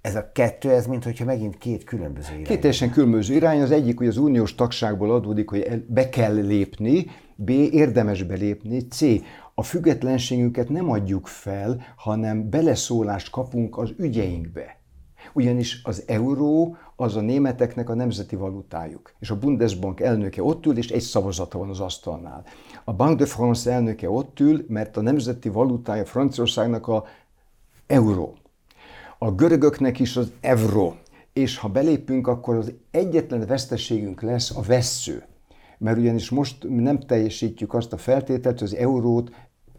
Ez 0.00 0.16
a 0.16 0.30
kettő, 0.32 0.70
ez 0.70 0.86
mint 0.86 1.04
hogyha 1.04 1.24
megint 1.24 1.58
két 1.58 1.84
különböző 1.84 2.32
irány. 2.32 2.44
Két 2.44 2.60
teljesen 2.60 2.90
különböző 2.90 3.34
irány. 3.34 3.62
Az 3.62 3.70
egyik, 3.70 3.98
hogy 3.98 4.06
az 4.06 4.16
uniós 4.16 4.54
tagságból 4.54 5.14
adódik, 5.14 5.50
hogy 5.50 5.84
be 5.88 6.08
kell 6.08 6.34
lépni, 6.34 7.06
B. 7.36 7.50
érdemes 7.50 8.22
belépni, 8.22 8.86
C. 8.88 9.00
A 9.54 9.62
függetlenségünket 9.62 10.68
nem 10.68 10.90
adjuk 10.90 11.26
fel, 11.26 11.80
hanem 11.96 12.50
beleszólást 12.50 13.30
kapunk 13.30 13.78
az 13.78 13.92
ügyeinkbe. 13.98 14.75
Ugyanis 15.36 15.80
az 15.84 16.02
euró 16.06 16.76
az 16.96 17.16
a 17.16 17.20
németeknek 17.20 17.88
a 17.88 17.94
nemzeti 17.94 18.36
valutájuk. 18.36 19.12
És 19.18 19.30
a 19.30 19.38
Bundesbank 19.38 20.00
elnöke 20.00 20.42
ott 20.42 20.66
ül, 20.66 20.78
és 20.78 20.90
egy 20.90 21.00
szavazata 21.00 21.58
van 21.58 21.68
az 21.68 21.80
asztalnál. 21.80 22.44
A 22.84 22.92
Banque 22.92 23.16
de 23.16 23.26
France 23.26 23.72
elnöke 23.72 24.10
ott 24.10 24.40
ül, 24.40 24.64
mert 24.68 24.96
a 24.96 25.00
nemzeti 25.00 25.48
valutája 25.48 26.04
Franciaországnak 26.04 26.88
a 26.88 27.04
euró. 27.86 28.34
A 29.18 29.30
görögöknek 29.30 29.98
is 29.98 30.16
az 30.16 30.32
euró. 30.40 30.96
És 31.32 31.58
ha 31.58 31.68
belépünk, 31.68 32.26
akkor 32.26 32.56
az 32.56 32.72
egyetlen 32.90 33.46
veszteségünk 33.46 34.22
lesz 34.22 34.56
a 34.56 34.60
vessző. 34.60 35.24
Mert 35.78 35.98
ugyanis 35.98 36.30
most 36.30 36.66
nem 36.68 37.00
teljesítjük 37.00 37.74
azt 37.74 37.92
a 37.92 37.96
feltételt, 37.96 38.58
hogy 38.58 38.68
az 38.68 38.74
eurót 38.74 39.30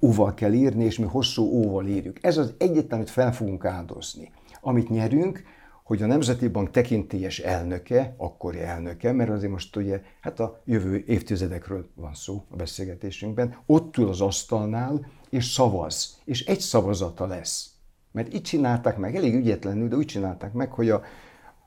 óval 0.01 0.33
kell 0.33 0.53
írni, 0.53 0.83
és 0.83 0.99
mi 0.99 1.05
hosszú 1.05 1.43
óval 1.43 1.87
írjuk. 1.87 2.23
Ez 2.23 2.37
az 2.37 2.53
egyetlen, 2.57 2.99
amit 2.99 3.09
fel 3.09 3.33
fogunk 3.33 3.65
áldozni. 3.65 4.31
Amit 4.67 4.89
nyerünk, 4.89 5.43
hogy 5.83 6.01
a 6.01 6.05
Nemzeti 6.05 6.47
Bank 6.47 6.71
tekintélyes 6.71 7.39
elnöke, 7.39 8.13
akkori 8.17 8.59
elnöke, 8.61 9.11
mert 9.11 9.29
azért 9.29 9.51
most 9.51 9.75
ugye, 9.75 10.01
hát 10.21 10.39
a 10.39 10.61
jövő 10.65 11.03
évtizedekről 11.05 11.89
van 11.95 12.13
szó 12.13 12.45
a 12.49 12.55
beszélgetésünkben, 12.55 13.57
ott 13.65 13.97
ül 13.97 14.07
az 14.07 14.21
asztalnál, 14.21 15.05
és 15.29 15.45
szavaz, 15.45 16.19
és 16.25 16.45
egy 16.45 16.59
szavazata 16.59 17.25
lesz. 17.25 17.69
Mert 18.11 18.33
így 18.33 18.41
csinálták 18.41 18.97
meg, 18.97 19.15
elég 19.15 19.35
ügyetlenül, 19.35 19.87
de 19.87 19.95
úgy 19.95 20.05
csinálták 20.05 20.53
meg, 20.53 20.71
hogy 20.71 20.89
a 20.89 21.01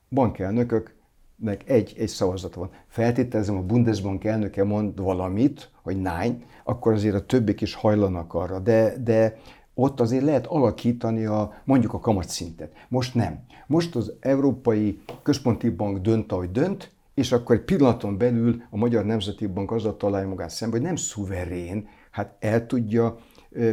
bankelnököknek 0.09 1.69
egy, 1.69 1.93
egy 1.97 2.07
szavazata 2.07 2.59
van. 2.59 2.69
Feltételezem, 2.87 3.57
a 3.57 3.61
Bundesbank 3.61 4.23
elnöke 4.23 4.63
mond 4.63 5.01
valamit, 5.01 5.69
hogy 5.81 6.01
nány, 6.01 6.45
akkor 6.63 6.93
azért 6.93 7.15
a 7.15 7.25
többik 7.25 7.61
is 7.61 7.73
hajlanak 7.73 8.33
arra, 8.33 8.59
de, 8.59 8.97
de 8.97 9.37
ott 9.73 9.99
azért 9.99 10.23
lehet 10.23 10.45
alakítani 10.45 11.25
a, 11.25 11.53
mondjuk 11.63 11.93
a 11.93 11.99
kamatszintet. 11.99 12.71
Most 12.87 13.15
nem. 13.15 13.39
Most 13.67 13.95
az 13.95 14.13
Európai 14.19 15.01
Központi 15.23 15.69
Bank 15.69 15.97
dönt, 15.97 16.31
ahogy 16.31 16.51
dönt, 16.51 16.91
és 17.13 17.31
akkor 17.31 17.55
egy 17.55 17.61
pillanaton 17.61 18.17
belül 18.17 18.61
a 18.69 18.77
Magyar 18.77 19.05
Nemzeti 19.05 19.47
Bank 19.47 19.71
azzal 19.71 19.97
találja 19.97 20.27
magát 20.27 20.49
szembe, 20.49 20.75
hogy 20.75 20.85
nem 20.85 20.95
szuverén, 20.95 21.87
hát 22.11 22.35
el 22.39 22.65
tudja 22.65 23.17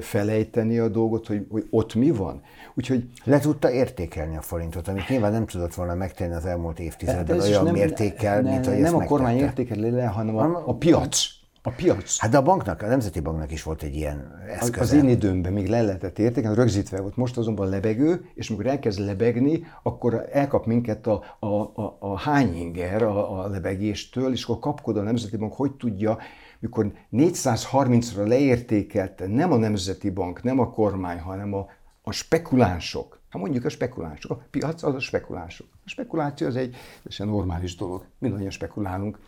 felejteni 0.01 0.79
a 0.79 0.89
dolgot, 0.89 1.27
hogy, 1.27 1.47
hogy 1.51 1.67
ott 1.71 1.95
mi 1.95 2.11
van. 2.11 2.43
Úgyhogy 2.75 3.09
le 3.25 3.39
tudta 3.39 3.71
értékelni 3.71 4.37
a 4.37 4.41
forintot, 4.41 4.89
amit 4.89 5.09
nyilván 5.09 5.33
nem 5.33 5.47
tudott 5.47 5.75
volna 5.75 5.95
megtenni 5.95 6.35
az 6.35 6.47
elmúlt 6.47 6.79
évtizedben 6.79 7.41
olyan 7.41 7.65
nem, 7.65 7.73
mértékkel, 7.73 8.41
ne, 8.41 8.51
mint 8.51 8.67
hogy 8.67 8.79
Nem 8.79 8.97
a 8.97 9.05
kormány 9.05 9.37
értékeli 9.37 9.91
le, 9.91 10.07
hanem 10.07 10.37
a, 10.37 10.63
a 10.67 10.75
piac. 10.75 11.38
A 11.69 11.73
piac. 11.77 12.19
Hát 12.19 12.31
de 12.31 12.37
a 12.37 12.43
banknak, 12.43 12.83
a 12.83 12.87
Nemzeti 12.87 13.21
Banknak 13.21 13.53
is 13.53 13.63
volt 13.63 13.83
egy 13.83 13.95
ilyen 13.95 14.43
eszköz. 14.49 14.81
Az 14.81 14.93
én 14.93 15.09
időmben 15.09 15.53
még 15.53 15.69
le 15.69 15.83
lehetett 15.83 16.19
értékelni, 16.19 16.57
rögzítve 16.57 17.01
volt. 17.01 17.17
Most 17.17 17.37
azonban 17.37 17.69
lebegő, 17.69 18.31
és 18.35 18.49
amikor 18.49 18.67
elkezd 18.67 19.01
lebegni, 19.01 19.67
akkor 19.83 20.29
elkap 20.33 20.67
minket 20.67 21.07
a, 21.07 21.37
a, 21.39 21.47
a, 21.47 21.97
a 21.99 22.19
hányinger 22.19 23.03
a, 23.03 23.43
a 23.45 23.49
lebegéstől, 23.49 24.33
és 24.33 24.45
akkor 24.45 24.59
kapkod 24.59 24.97
a 24.97 25.03
Nemzeti 25.03 25.37
Bank, 25.37 25.53
hogy 25.53 25.73
tudja 25.73 26.19
mikor 26.59 26.93
430-ra 27.13 28.27
leértékelte 28.27 29.27
nem 29.27 29.53
a 29.53 29.57
Nemzeti 29.57 30.11
Bank, 30.11 30.43
nem 30.43 30.59
a 30.59 30.71
kormány, 30.71 31.19
hanem 31.19 31.55
a, 31.55 31.67
a 32.03 32.13
spekulánsok, 32.13 33.21
hát 33.29 33.43
mondjuk 33.43 33.65
a 33.65 33.69
spekulánsok, 33.69 34.31
a 34.31 34.43
piac 34.51 34.83
az 34.83 34.95
a 34.95 35.01
spekulánsok. 35.01 35.67
A 35.85 35.89
spekuláció 35.89 36.47
az 36.47 36.57
egy 36.57 36.77
teljesen 37.03 37.29
normális 37.29 37.77
dolog, 37.77 38.05
mindannyian 38.19 38.51
spekulálunk, 38.51 39.19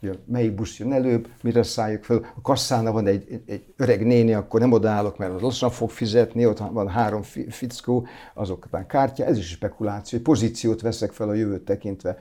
hogy 0.00 0.18
melyik 0.26 0.54
busz 0.54 0.78
jön 0.78 0.92
előbb, 0.92 1.28
mire 1.42 1.62
szálljuk 1.62 2.04
fel. 2.04 2.32
A 2.36 2.40
kasszánál 2.40 2.92
van 2.92 3.06
egy, 3.06 3.42
egy, 3.46 3.64
öreg 3.76 4.06
néni, 4.06 4.34
akkor 4.34 4.60
nem 4.60 4.72
odaállok, 4.72 5.18
mert 5.18 5.32
az 5.32 5.40
rosszan 5.40 5.70
fog 5.70 5.90
fizetni, 5.90 6.46
ott 6.46 6.58
van 6.58 6.88
három 6.88 7.22
fickó, 7.48 8.06
azok 8.34 8.64
után 8.64 8.86
kártya, 8.86 9.24
ez 9.24 9.38
is 9.38 9.48
spekuláció, 9.48 10.18
pozíciót 10.18 10.80
veszek 10.80 11.12
fel 11.12 11.28
a 11.28 11.34
jövőt 11.34 11.64
tekintve. 11.64 12.18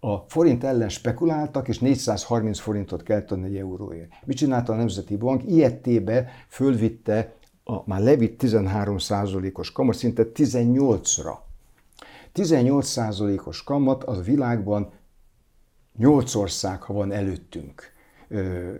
A 0.00 0.16
forint 0.16 0.64
ellen 0.64 0.88
spekuláltak, 0.88 1.68
és 1.68 1.78
430 1.78 2.58
forintot 2.58 3.02
kellett 3.02 3.30
adni 3.30 3.46
egy 3.46 3.56
euróért. 3.56 4.10
Mit 4.24 4.36
csinálta 4.36 4.72
a 4.72 4.76
Nemzeti 4.76 5.16
Bank? 5.16 5.42
Ilyettébe 5.46 6.30
fölvitte 6.48 7.34
a 7.64 7.82
már 7.84 8.00
levitt 8.00 8.42
13% 8.42 9.52
os 9.52 9.72
kamatszintet 9.72 10.28
18-ra. 10.34 11.34
18% 12.34 13.44
os 13.44 13.64
kamat 13.64 14.04
az 14.04 14.24
világban 14.24 14.90
Nyolc 15.96 16.34
ország, 16.34 16.82
ha 16.82 16.92
van 16.92 17.12
előttünk, 17.12 17.92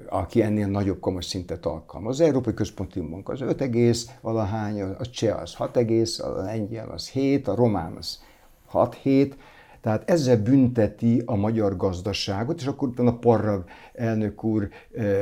aki 0.08 0.42
ennél 0.42 0.66
nagyobb 0.66 1.00
komoly 1.00 1.22
szintet 1.22 1.66
alkalmaz. 1.66 2.20
Az 2.20 2.26
Európai 2.26 2.54
Központi 2.54 3.00
Bank 3.00 3.28
az 3.28 3.40
5 3.40 3.60
egész, 3.60 4.10
valahány, 4.20 4.82
a 4.82 5.06
cseh 5.06 5.40
az 5.40 5.54
6 5.54 5.76
egész, 5.76 6.18
a 6.18 6.42
lengyel 6.42 6.88
az 6.88 7.08
7, 7.08 7.48
a 7.48 7.54
román 7.54 7.96
az 7.96 8.22
6-7, 8.72 9.32
tehát 9.80 10.10
ezzel 10.10 10.42
bünteti 10.42 11.22
a 11.26 11.36
magyar 11.36 11.76
gazdaságot, 11.76 12.60
és 12.60 12.66
akkor 12.66 12.88
utána 12.88 13.18
Parrag 13.18 13.64
elnök 13.92 14.44
úr, 14.44 14.68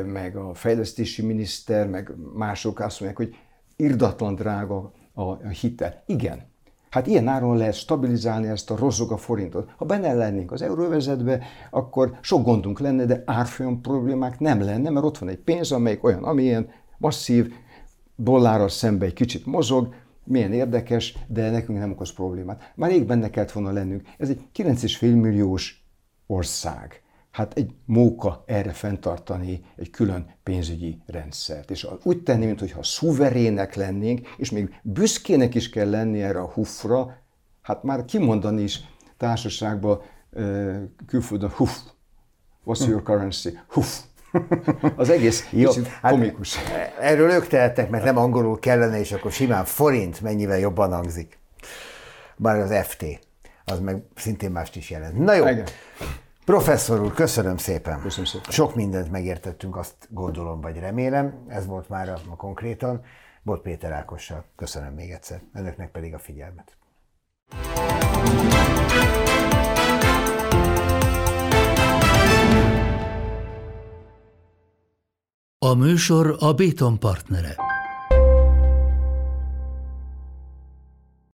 meg 0.05 0.37
a 0.37 0.55
fejlesztési 0.55 1.23
miniszter, 1.23 1.89
meg 1.89 2.13
mások 2.35 2.81
azt 2.81 3.01
mondják, 3.01 3.29
hogy 3.29 3.37
irdatlan 3.77 4.35
drága 4.35 4.93
a 5.15 5.49
hitel. 5.49 6.03
Igen, 6.07 6.50
Hát 6.91 7.07
ilyen 7.07 7.29
áron 7.29 7.57
lehet 7.57 7.75
stabilizálni 7.75 8.47
ezt 8.47 8.71
a 8.71 8.77
rosszog 8.77 9.13
a 9.13 9.17
forintot. 9.17 9.71
Ha 9.77 9.85
benne 9.85 10.13
lennénk 10.13 10.53
az 10.53 10.63
euróvezetbe, 10.63 11.43
akkor 11.71 12.19
sok 12.21 12.45
gondunk 12.45 12.81
lenne, 12.81 13.05
de 13.05 13.23
árfolyam 13.27 13.81
problémák 13.81 14.39
nem 14.39 14.61
lenne, 14.61 14.91
mert 14.91 15.05
ott 15.05 15.19
van 15.19 15.29
egy 15.29 15.39
pénz, 15.39 15.73
amelyik 15.73 16.05
olyan, 16.05 16.25
amilyen 16.25 16.69
masszív, 16.99 17.53
dollárral 18.17 18.69
szembe 18.69 19.07
egy 19.07 19.13
kicsit 19.13 19.47
mozog, 19.47 19.95
milyen 20.25 20.53
érdekes, 20.53 21.19
de 21.27 21.51
nekünk 21.51 21.79
nem 21.79 21.91
okoz 21.91 22.13
problémát. 22.13 22.73
Már 22.75 22.91
rég 22.91 23.07
benne 23.07 23.31
kellett 23.31 23.53
volna 23.53 23.73
lennünk. 23.73 24.03
Ez 24.19 24.29
egy 24.29 24.41
9,5 24.55 25.01
milliós 25.21 25.85
ország 26.27 27.03
hát 27.31 27.53
egy 27.55 27.71
móka 27.85 28.43
erre 28.47 28.73
fenntartani 28.73 29.65
egy 29.77 29.91
külön 29.91 30.35
pénzügyi 30.43 31.03
rendszert. 31.07 31.71
És 31.71 31.87
úgy 32.03 32.23
tenni, 32.23 32.47
mintha 32.47 32.83
szuverének 32.83 33.75
lennénk, 33.75 34.29
és 34.37 34.51
még 34.51 34.81
büszkének 34.83 35.55
is 35.55 35.71
kell 35.71 35.91
lenni 35.91 36.23
erre 36.23 36.41
a 36.41 36.51
hufra, 36.51 37.17
hát 37.63 37.83
már 37.83 38.05
kimondani 38.05 38.63
is 38.63 38.81
társaságban 39.17 40.03
külföldön 41.07 41.51
huf, 41.51 41.79
what's 42.67 42.89
your 42.89 43.03
currency? 43.03 43.59
Huf. 43.69 44.01
Az 44.97 45.11
egész 45.11 45.49
Jó, 45.51 45.71
hát 46.03 46.13
komikus. 46.13 46.57
Erről 47.01 47.31
ők 47.31 47.47
tehetnek, 47.47 47.91
mert 47.91 48.05
nem 48.05 48.17
angolul 48.17 48.59
kellene, 48.59 48.99
és 48.99 49.13
akkor 49.13 49.33
simán 49.33 49.65
forint 49.65 50.21
mennyivel 50.21 50.59
jobban 50.59 50.93
hangzik. 50.93 51.39
Bár 52.37 52.59
az 52.59 52.87
FT, 52.87 53.05
az 53.65 53.81
meg 53.81 54.03
szintén 54.17 54.51
mást 54.51 54.77
is 54.77 54.91
jelent. 54.91 55.19
Na 55.19 55.35
jó, 55.35 55.49
Igen. 55.49 55.67
Professzor 56.51 57.01
úr, 57.01 57.13
köszönöm 57.13 57.57
szépen. 57.57 58.01
Köszönöm 58.01 58.25
szépen. 58.25 58.51
Sok 58.51 58.75
mindent 58.75 59.11
megértettünk, 59.11 59.77
azt 59.77 59.95
gondolom, 60.09 60.61
vagy 60.61 60.79
remélem. 60.79 61.45
Ez 61.49 61.67
volt 61.67 61.89
már 61.89 62.09
a, 62.09 62.19
a 62.31 62.37
konkrétan. 62.37 63.03
Bot 63.43 63.63
Péter 63.63 63.93
Ákossal. 63.93 64.45
Köszönöm 64.57 64.95
még 64.95 65.11
egyszer. 65.11 65.41
Önöknek 65.55 65.91
pedig 65.91 66.15
a 66.15 66.19
figyelmet. 66.19 66.77
A 75.59 75.75
műsor 75.75 76.37
a 76.39 76.53
Béton 76.53 76.99
partnere. 76.99 77.70